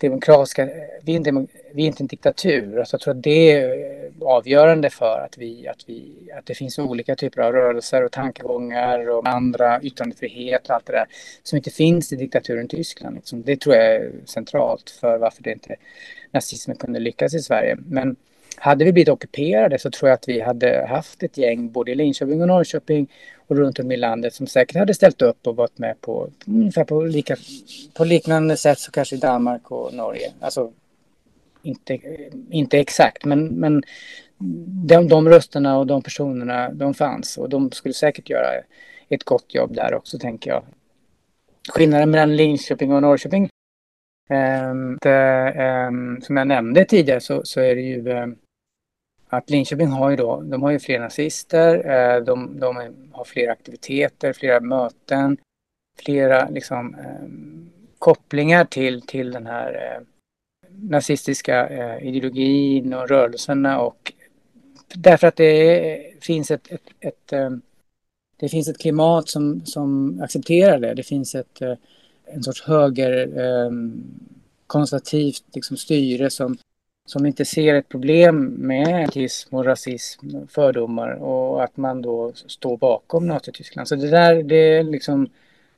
demokratiska, 0.01 0.69
vi 1.03 1.13
är, 1.13 1.17
en 1.17 1.23
demok, 1.23 1.51
vi 1.75 1.83
är 1.83 1.87
inte 1.87 2.03
en 2.03 2.07
diktatur. 2.07 2.79
Alltså 2.79 2.95
jag 2.95 3.01
tror 3.01 3.15
att 3.15 3.23
det 3.23 3.53
är 3.53 4.11
avgörande 4.21 4.91
för 4.91 5.21
att, 5.21 5.39
vi, 5.39 5.69
att, 5.69 5.85
vi, 5.87 6.31
att 6.39 6.47
det 6.47 6.55
finns 6.55 6.79
olika 6.79 7.17
typer 7.17 7.43
av 7.43 7.53
rörelser 7.53 8.05
och 8.05 8.13
tankegångar 8.13 9.11
och 9.11 9.29
andra 9.29 9.83
yttrandefrihet 9.83 10.69
och 10.69 10.75
allt 10.75 10.87
det 10.87 10.93
där 10.93 11.07
som 11.43 11.57
inte 11.57 11.71
finns 11.71 12.13
i 12.13 12.17
diktaturen 12.17 12.69
Tyskland. 12.69 13.17
Liksom. 13.17 13.43
Det 13.43 13.57
tror 13.57 13.77
jag 13.77 13.87
är 13.87 14.11
centralt 14.25 14.91
för 14.91 15.19
varför 15.19 15.43
det 15.43 15.53
inte 15.53 15.77
nazismen 16.31 16.77
kunde 16.77 17.01
lyckas 17.01 17.35
i 17.35 17.39
Sverige. 17.39 17.77
Men 17.87 18.17
hade 18.57 18.85
vi 18.85 18.93
blivit 18.93 19.09
ockuperade 19.09 19.79
så 19.79 19.91
tror 19.91 20.09
jag 20.09 20.15
att 20.15 20.29
vi 20.29 20.41
hade 20.41 20.87
haft 20.89 21.23
ett 21.23 21.39
gäng 21.39 21.73
både 21.73 21.91
i 21.91 21.95
Linköping 21.95 22.43
och 22.43 22.49
Norrköping 22.49 23.11
och 23.47 23.57
runt 23.57 23.79
om 23.79 23.93
i 23.93 23.97
landet 23.97 24.35
som 24.35 24.47
säkert 24.47 24.77
hade 24.77 24.95
ställt 24.95 25.23
upp 25.23 25.47
och 25.47 25.57
varit 25.57 25.79
med 25.79 26.01
på 26.01 26.31
ungefär 26.47 26.85
på, 26.85 27.03
lika, 27.03 27.37
på 27.95 28.05
liknande 28.05 28.57
sätt 28.57 28.79
som 28.79 28.93
kanske 28.93 29.17
i 29.17 29.19
Danmark 29.19 29.71
och 29.71 29.95
Norge. 29.95 30.33
Alltså 30.41 30.73
inte, 31.63 31.99
inte 32.51 32.79
exakt 32.79 33.25
men, 33.25 33.47
men 33.47 33.83
de, 34.87 35.09
de 35.09 35.29
rösterna 35.29 35.79
och 35.79 35.87
de 35.87 36.03
personerna 36.03 36.71
de 36.71 36.95
fanns 36.95 37.39
och 37.39 37.49
de 37.49 37.71
skulle 37.71 37.95
säkert 37.95 38.31
göra 38.31 38.49
ett 39.09 39.25
gott 39.25 39.55
jobb 39.55 39.75
där 39.75 39.95
också 39.95 40.19
tänker 40.19 40.51
jag. 40.51 40.63
Skillnaden 41.69 42.11
mellan 42.11 42.37
Linköping 42.37 42.93
och 42.93 43.03
Norrköping 43.03 43.49
Um, 44.31 44.99
det, 45.03 45.55
um, 45.89 46.21
som 46.21 46.37
jag 46.37 46.47
nämnde 46.47 46.85
tidigare 46.85 47.21
så, 47.21 47.41
så 47.45 47.61
är 47.61 47.75
det 47.75 47.81
ju 47.81 48.09
um, 48.09 48.37
att 49.33 49.51
Linköping 49.51 49.89
har 49.89 50.11
ju 50.11 50.17
då, 50.17 50.41
de 50.41 50.63
har 50.63 50.71
ju 50.71 50.79
fler 50.79 51.01
nazister, 51.01 51.91
eh, 51.91 52.25
de, 52.25 52.59
de 52.61 52.77
har 53.13 53.25
fler 53.25 53.49
aktiviteter, 53.49 54.33
flera 54.33 54.61
möten, 54.61 55.37
flera 55.99 56.49
liksom 56.49 56.95
ehm, 56.95 57.71
kopplingar 57.99 58.65
till, 58.65 59.03
till 59.03 59.31
den 59.31 59.47
här 59.47 59.73
eh, 59.75 60.03
nazistiska 60.71 61.69
eh, 61.69 62.09
ideologin 62.09 62.95
och 62.95 63.09
rörelserna 63.09 63.81
och 63.81 64.13
därför 64.95 65.27
att 65.27 65.37
det 65.37 66.15
finns 66.21 66.51
ett, 66.51 66.73
ett, 66.73 66.89
ett 67.01 67.33
ehm, 67.33 67.63
det 68.37 68.49
finns 68.49 68.69
ett 68.69 68.79
klimat 68.79 69.29
som, 69.29 69.67
som 69.67 70.21
accepterar 70.23 70.79
det. 70.79 70.95
Det 70.95 71.03
finns 71.03 71.35
ett 71.35 71.63
en 72.25 72.43
sorts 72.43 72.63
höger 72.63 73.39
eh, 73.39 73.71
konservativt 74.67 75.45
liksom, 75.55 75.77
styre 75.77 76.31
som, 76.31 76.57
som 77.13 77.27
inte 77.27 77.45
ser 77.45 77.75
ett 77.75 77.89
problem 77.89 78.45
med 78.45 79.05
antism 79.05 79.57
och 79.57 79.65
rasism, 79.65 80.27
fördomar 80.49 81.11
och 81.11 81.65
att 81.65 81.77
man 81.77 82.03
då 82.03 82.33
står 82.35 82.77
bakom 82.77 83.27
Nazityskland. 83.27 83.89
Så 83.89 83.97
det 83.97 84.11
där, 84.11 84.43
det 84.43 84.57
är 84.57 84.85
liksom, 84.85 85.29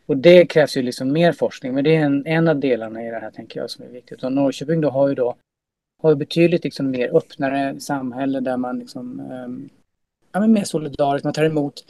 och 0.07 0.17
det 0.17 0.47
krävs 0.47 0.77
ju 0.77 0.83
liksom 0.83 1.13
mer 1.13 1.33
forskning, 1.33 1.75
men 1.75 1.85
det 1.85 1.97
är 1.97 2.01
en, 2.01 2.27
en 2.27 2.49
av 2.49 2.61
delarna 2.61 3.03
i 3.07 3.11
det 3.11 3.19
här 3.19 3.31
tänker 3.31 3.61
jag 3.61 3.71
som 3.71 3.85
är 3.85 3.89
viktigt. 3.89 4.23
Och 4.23 4.33
Norrköping 4.33 4.81
då 4.81 4.91
har 4.91 5.09
ju 5.09 5.15
då 5.15 5.37
har 6.03 6.11
ju 6.11 6.17
betydligt 6.17 6.65
liksom 6.65 6.91
mer 6.91 7.17
öppnare 7.17 7.81
samhälle 7.81 8.41
där 8.41 8.57
man 8.57 8.79
liksom, 8.79 9.21
um, 9.21 9.69
ja 10.33 10.41
men 10.41 10.53
mer 10.53 10.65
solidariskt, 10.65 11.25
man 11.25 11.33
tar 11.33 11.45
emot 11.45 11.85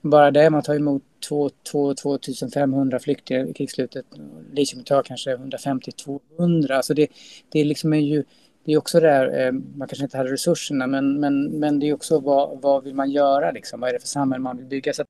bara 0.00 0.30
det, 0.30 0.50
man 0.50 0.62
tar 0.62 0.74
emot 0.74 1.02
2, 1.28 1.50
2, 1.70 1.94
2500 1.94 2.98
flyktingar 2.98 3.46
i 3.46 3.52
krigsslutet. 3.52 4.06
Lidköping 4.52 4.84
tar 4.84 5.02
kanske 5.02 5.36
150-200. 5.36 6.72
Alltså 6.72 6.94
det, 6.94 7.06
det 7.48 7.60
är 7.60 7.64
liksom 7.64 7.94
ju, 7.94 8.24
det 8.70 8.74
är 8.74 8.78
också 8.78 9.00
det 9.00 9.10
här, 9.10 9.46
eh, 9.46 9.52
man 9.52 9.88
kanske 9.88 10.04
inte 10.04 10.16
hade 10.16 10.32
resurserna, 10.32 10.86
men, 10.86 11.20
men, 11.20 11.44
men 11.44 11.80
det 11.80 11.88
är 11.88 11.94
också 11.94 12.20
vad, 12.20 12.60
vad 12.60 12.84
vill 12.84 12.94
man 12.94 13.10
göra 13.10 13.50
liksom? 13.50 13.80
Vad 13.80 13.88
är 13.88 13.92
det 13.92 14.00
för 14.00 14.08
samhälle 14.08 14.42
man 14.42 14.56
vill 14.56 14.66
bygga? 14.66 14.92
Så 14.92 15.04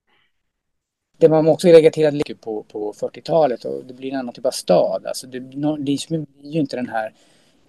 det 1.19 1.29
man 1.29 1.49
också 1.49 1.67
vill 1.67 1.75
lägga 1.75 1.91
till 1.91 2.07
att 2.07 2.15
ligger 2.15 2.35
på, 2.35 2.63
på 2.63 2.93
40-talet 2.93 3.65
och 3.65 3.85
det 3.85 3.95
blir 3.95 4.13
en 4.13 4.19
annan 4.19 4.35
typ 4.35 4.47
av 4.47 4.51
stad. 4.51 5.07
Alltså 5.07 5.27
det, 5.27 5.41
det 5.41 5.77
blir 5.79 6.27
ju 6.43 6.61
inte 6.61 6.77
den 6.77 6.89
här 6.89 7.13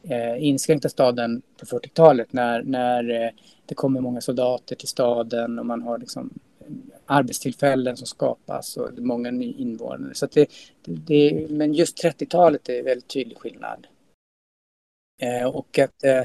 eh, 0.03 0.43
inskränkta 0.43 0.89
staden 0.89 1.41
på 1.59 1.65
40-talet 1.65 2.33
när, 2.33 2.63
när 2.63 3.09
eh, 3.09 3.29
det 3.65 3.75
kommer 3.75 4.01
många 4.01 4.21
soldater 4.21 4.75
till 4.75 4.87
staden 4.87 5.59
och 5.59 5.65
man 5.65 5.81
har 5.81 5.97
liksom 5.97 6.29
arbetstillfällen 7.05 7.97
som 7.97 8.07
skapas 8.07 8.77
och 8.77 8.89
många 8.97 9.29
invånare. 9.29 10.13
Så 10.13 10.27
det, 10.33 10.49
det, 10.83 11.47
men 11.49 11.73
just 11.73 12.03
30-talet 12.03 12.69
är 12.69 12.79
en 12.79 12.85
väldigt 12.85 13.07
tydlig 13.07 13.37
skillnad. 13.37 13.87
Eh, 15.21 15.47
och 15.47 15.79
att 15.79 16.03
eh, 16.03 16.23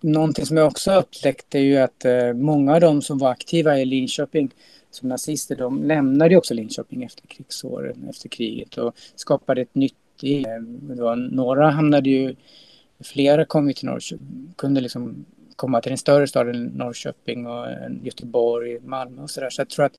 någonting 0.00 0.46
som 0.46 0.56
jag 0.56 0.66
också 0.66 0.92
upptäckte 0.92 1.58
är 1.58 1.62
ju 1.62 1.76
att 1.76 2.04
eh, 2.04 2.32
många 2.32 2.74
av 2.74 2.80
de 2.80 3.02
som 3.02 3.18
var 3.18 3.30
aktiva 3.30 3.78
i 3.78 3.84
Linköping 3.84 4.50
som 4.90 5.08
nazister, 5.08 5.56
de 5.56 5.84
lämnade 5.84 6.36
också 6.36 6.54
Linköping 6.54 7.04
efter 7.04 7.26
krigsåren, 7.26 8.08
efter 8.10 8.28
kriget 8.28 8.78
och 8.78 8.94
skapade 9.14 9.60
ett 9.60 9.74
nytt 9.74 9.94
eh, 10.22 10.96
var, 10.96 11.16
några 11.16 11.70
hamnade 11.70 12.10
ju, 12.10 12.34
flera 13.00 13.44
kom 13.44 13.68
ju 13.68 13.72
till 13.72 13.86
Norrköping, 13.86 14.54
kunde 14.56 14.80
liksom 14.80 15.24
komma 15.56 15.80
till 15.80 15.92
en 15.92 15.98
större 15.98 16.26
stad 16.26 16.48
än 16.48 16.64
Norrköping 16.64 17.46
och 17.46 17.70
eh, 17.70 17.90
Göteborg, 18.02 18.80
Malmö 18.80 19.22
och 19.22 19.30
sådär. 19.30 19.50
Så 19.50 19.60
jag 19.60 19.68
tror 19.68 19.84
att 19.84 19.94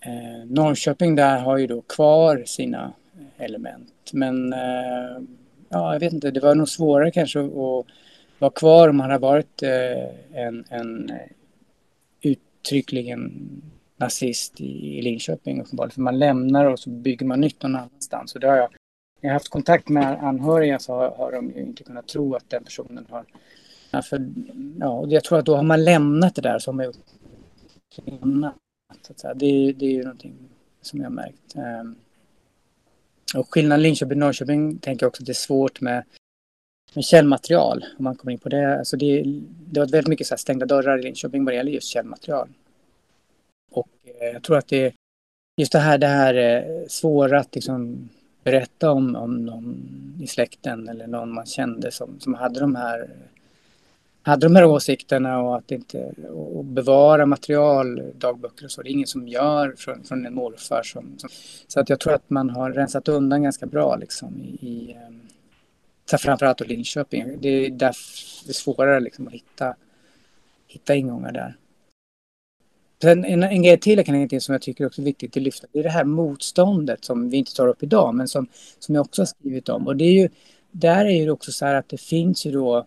eh, 0.00 0.46
Norrköping 0.46 1.14
där 1.14 1.38
har 1.38 1.58
ju 1.58 1.66
då 1.66 1.80
kvar 1.80 2.42
sina 2.46 2.92
element. 3.36 4.10
Men 4.12 4.52
eh, 4.52 5.22
ja, 5.68 5.92
jag 5.92 6.00
vet 6.00 6.12
inte, 6.12 6.30
det 6.30 6.40
var 6.40 6.54
nog 6.54 6.68
svårare 6.68 7.10
kanske 7.10 7.40
att, 7.40 7.86
vara 8.38 8.50
kvar 8.50 8.88
om 8.88 9.00
han 9.00 9.10
hade 9.10 9.22
varit 9.22 9.62
eh, 9.62 10.40
en, 10.40 10.64
en 10.68 11.10
eh, 11.10 11.16
uttryckligen 12.22 13.32
nazist 13.96 14.60
i, 14.60 14.98
i 14.98 15.02
Linköping 15.02 15.60
uppenbarligen. 15.60 15.94
För 15.94 16.00
man 16.00 16.18
lämnar 16.18 16.64
och 16.64 16.78
så 16.78 16.90
bygger 16.90 17.26
man 17.26 17.40
nytt 17.40 17.62
någon 17.62 17.76
annanstans. 17.76 18.34
Och 18.34 18.40
det 18.40 18.48
har 18.48 18.56
jag, 18.56 18.70
när 18.70 18.78
jag 19.20 19.30
har 19.30 19.34
haft 19.34 19.48
kontakt 19.48 19.88
med 19.88 20.24
anhöriga 20.24 20.78
så 20.78 20.92
har, 20.92 21.10
har 21.10 21.32
de 21.32 21.50
ju 21.50 21.60
inte 21.60 21.84
kunnat 21.84 22.08
tro 22.08 22.34
att 22.34 22.50
den 22.50 22.64
personen 22.64 23.06
har... 23.10 23.24
Ja, 23.90 24.02
för, 24.02 24.26
ja, 24.80 25.04
jag 25.08 25.24
tror 25.24 25.38
att 25.38 25.46
då 25.46 25.56
har 25.56 25.62
man 25.62 25.84
lämnat 25.84 26.34
det 26.34 26.42
där 26.42 26.58
som 26.58 26.80
är 26.80 26.92
lämnat. 28.04 28.54
Så 29.02 29.12
att 29.12 29.18
säga. 29.18 29.34
Det, 29.34 29.72
det 29.72 29.86
är 29.86 29.90
ju 29.90 30.02
någonting 30.02 30.34
som 30.82 31.00
jag 31.00 31.06
har 31.06 31.14
märkt. 31.14 31.56
Um, 31.56 31.96
och 33.34 33.54
skillnaden 33.54 33.82
Linköping-Norrköping 33.82 34.78
tänker 34.78 35.04
jag 35.06 35.08
också 35.08 35.22
att 35.22 35.26
det 35.26 35.32
är 35.32 35.34
svårt 35.34 35.80
med, 35.80 36.04
med 36.94 37.04
källmaterial. 37.04 37.84
Om 37.98 38.04
man 38.04 38.16
kommer 38.16 38.32
in 38.32 38.38
på 38.38 38.48
det. 38.48 38.78
Alltså 38.78 38.96
det, 38.96 39.22
det 39.70 39.80
har 39.80 39.86
varit 39.86 39.94
väldigt 39.94 40.08
mycket 40.08 40.26
så 40.26 40.36
stängda 40.36 40.66
dörrar 40.66 40.98
i 40.98 41.02
Linköping 41.02 41.44
vad 41.44 41.52
det 41.52 41.56
gäller 41.56 41.72
just 41.72 41.88
källmaterial. 41.88 42.48
Och 43.72 43.88
eh, 44.04 44.26
jag 44.26 44.42
tror 44.42 44.56
att 44.56 44.68
det 44.68 44.86
är 44.86 44.92
just 45.60 45.72
det 45.72 45.78
här, 45.78 45.98
det 45.98 46.06
här 46.06 46.34
eh, 46.34 46.86
svåra 46.88 47.40
att 47.40 47.54
liksom 47.54 48.08
berätta 48.44 48.90
om, 48.90 49.16
om 49.16 49.46
någon 49.46 50.18
i 50.22 50.26
släkten 50.26 50.88
eller 50.88 51.06
någon 51.06 51.34
man 51.34 51.46
kände 51.46 51.90
som, 51.90 52.20
som 52.20 52.34
hade 52.34 52.60
de 52.60 52.74
här 52.74 53.10
hade 54.24 54.46
de 54.46 54.56
här 54.56 54.64
åsikterna 54.64 55.40
och 55.40 55.56
att 55.56 55.70
inte 55.70 56.12
och 56.30 56.64
bevara 56.64 57.26
material, 57.26 58.12
dagböcker 58.14 58.64
och 58.64 58.70
så. 58.70 58.82
Det 58.82 58.88
är 58.88 58.92
ingen 58.92 59.06
som 59.06 59.28
gör 59.28 59.74
från, 59.78 60.04
från 60.04 60.26
en 60.26 60.34
morfar. 60.34 60.82
Som, 60.82 61.18
som, 61.18 61.30
så 61.66 61.80
att 61.80 61.88
jag 61.88 62.00
tror 62.00 62.12
att 62.12 62.30
man 62.30 62.50
har 62.50 62.72
rensat 62.72 63.08
undan 63.08 63.42
ganska 63.42 63.66
bra 63.66 63.96
liksom 63.96 64.42
i, 64.42 64.66
i 64.66 64.92
ehm, 64.92 65.20
så 66.10 66.18
framförallt 66.18 66.58
då 66.58 66.64
Linköping. 66.64 67.38
Det 67.40 67.48
är 67.48 67.70
där 67.70 67.94
det 68.44 68.50
är 68.50 68.54
svårare 68.54 69.00
liksom 69.00 69.26
att 69.26 69.32
hitta, 69.32 69.74
hitta 70.66 70.94
ingångar 70.94 71.32
där. 71.32 71.56
Sen 73.02 73.24
en, 73.24 73.42
en 73.42 73.62
grej 73.62 73.78
till 73.78 74.04
kan 74.04 74.40
som 74.40 74.52
jag 74.52 74.62
tycker 74.62 74.86
också 74.86 75.00
är 75.00 75.04
viktigt 75.04 75.36
att 75.36 75.42
lyfta. 75.42 75.66
Det 75.72 75.78
är 75.78 75.82
det 75.82 75.90
här 75.90 76.04
motståndet 76.04 77.04
som 77.04 77.30
vi 77.30 77.36
inte 77.36 77.54
tar 77.54 77.68
upp 77.68 77.82
idag 77.82 78.14
men 78.14 78.28
som, 78.28 78.46
som 78.78 78.94
jag 78.94 79.02
också 79.02 79.22
har 79.22 79.26
skrivit 79.26 79.68
om. 79.68 79.86
Och 79.86 79.96
det 79.96 80.04
är 80.04 80.12
ju, 80.12 80.28
där 80.70 81.04
är 81.04 81.24
det 81.24 81.32
också 81.32 81.52
så 81.52 81.66
här 81.66 81.74
att 81.74 81.88
det 81.88 82.00
finns 82.00 82.46
ju 82.46 82.52
då 82.52 82.86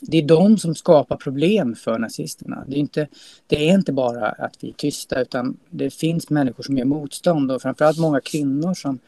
det 0.00 0.18
är 0.18 0.22
de 0.22 0.58
som 0.58 0.74
skapar 0.74 1.16
problem 1.16 1.74
för 1.74 1.98
nazisterna. 1.98 2.64
Det 2.66 2.76
är, 2.76 2.80
inte, 2.80 3.08
det 3.46 3.68
är 3.68 3.74
inte 3.74 3.92
bara 3.92 4.28
att 4.28 4.56
vi 4.60 4.68
är 4.68 4.72
tysta 4.72 5.20
utan 5.20 5.56
det 5.70 5.90
finns 5.90 6.30
människor 6.30 6.62
som 6.62 6.78
gör 6.78 6.84
motstånd 6.84 7.52
och 7.52 7.62
framförallt 7.62 7.98
många 7.98 8.20
kvinnor 8.20 8.74
som 8.74 8.98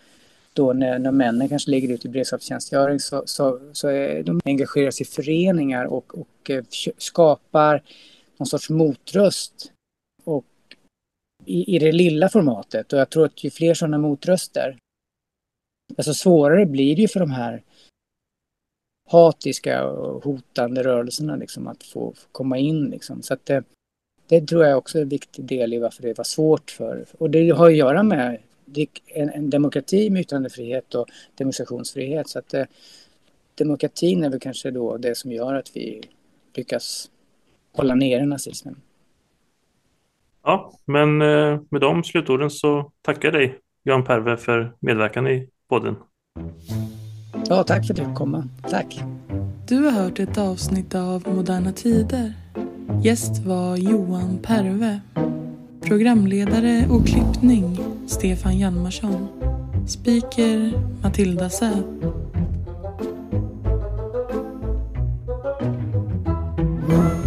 då 0.52 0.72
när, 0.72 0.98
när 0.98 1.12
männen 1.12 1.48
kanske 1.48 1.70
ligger 1.70 1.94
ute 1.94 2.08
i 2.08 2.10
beredskapstjänstgöring 2.10 3.00
så, 3.00 3.22
så, 3.26 3.60
så 3.72 3.88
är 3.88 4.22
de 4.22 4.40
engagerar 4.44 4.90
sig 4.90 5.06
i 5.06 5.10
föreningar 5.10 5.84
och, 5.84 6.18
och 6.18 6.50
eh, 6.50 6.64
skapar 6.98 7.82
någon 8.36 8.46
sorts 8.46 8.70
motröst 8.70 9.72
och 10.24 10.44
i, 11.44 11.76
i 11.76 11.78
det 11.78 11.92
lilla 11.92 12.28
formatet. 12.28 12.92
Och 12.92 12.98
jag 12.98 13.10
tror 13.10 13.24
att 13.24 13.44
ju 13.44 13.50
fler 13.50 13.74
sådana 13.74 13.98
motröster, 13.98 14.78
desto 15.96 16.14
svårare 16.14 16.66
blir 16.66 16.96
det 16.96 17.02
ju 17.02 17.08
för 17.08 17.20
de 17.20 17.30
här 17.30 17.62
hatiska 19.10 19.84
och 19.84 20.24
hotande 20.24 20.82
rörelserna 20.82 21.36
liksom, 21.36 21.66
att 21.66 21.82
få, 21.82 22.12
få 22.16 22.28
komma 22.32 22.58
in. 22.58 22.90
Liksom. 22.90 23.22
Så 23.22 23.34
att 23.34 23.46
det, 23.46 23.64
det 24.28 24.46
tror 24.46 24.64
jag 24.64 24.78
också 24.78 24.98
är 24.98 25.02
en 25.02 25.08
viktig 25.08 25.44
del 25.44 25.74
i 25.74 25.78
varför 25.78 26.02
det 26.02 26.18
var 26.18 26.24
svårt 26.24 26.70
för... 26.70 27.04
Och 27.18 27.30
det 27.30 27.50
har 27.50 27.66
att 27.66 27.76
göra 27.76 28.02
med 28.02 28.38
en, 29.06 29.30
en 29.30 29.50
demokrati 29.50 30.10
med 30.10 30.20
yttrandefrihet 30.20 30.94
och 30.94 31.06
demonstrationsfrihet. 31.34 32.28
Så 32.28 32.38
att 32.38 32.54
eh, 32.54 32.64
demokratin 33.54 34.24
är 34.24 34.30
väl 34.30 34.40
kanske 34.40 34.70
då 34.70 34.96
det 34.96 35.14
som 35.14 35.32
gör 35.32 35.54
att 35.54 35.76
vi 35.76 36.02
lyckas 36.54 37.10
hålla 37.72 37.94
nere 37.94 38.26
nazismen. 38.26 38.76
Ja, 40.42 40.72
men 40.84 41.22
eh, 41.22 41.60
med 41.68 41.80
de 41.80 42.04
slutorden 42.04 42.50
så 42.50 42.92
tackar 43.02 43.28
jag 43.28 43.34
dig, 43.34 43.58
Jan 43.82 44.04
Perve, 44.04 44.36
för 44.36 44.72
medverkan 44.80 45.26
i 45.26 45.48
podden. 45.68 45.96
Ja, 47.50 47.64
tack 47.64 47.86
för 47.86 47.94
att 47.94 47.96
du 47.96 48.04
fick 48.04 48.14
komma. 48.14 48.48
Tack. 48.70 49.00
Du 49.66 49.84
har 49.84 49.90
hört 49.90 50.18
ett 50.18 50.38
avsnitt 50.38 50.94
av 50.94 51.28
Moderna 51.34 51.72
Tider. 51.72 52.34
Gäst 53.02 53.38
var 53.38 53.76
Johan 53.76 54.38
Perve. 54.42 55.00
Programledare 55.80 56.86
och 56.90 57.06
klippning 57.06 57.78
Stefan 58.06 58.58
Hjalmarsson. 58.58 59.28
Speaker 59.86 60.72
Matilda 61.02 61.50
Säth. 61.50 61.88
Mm. 66.88 67.19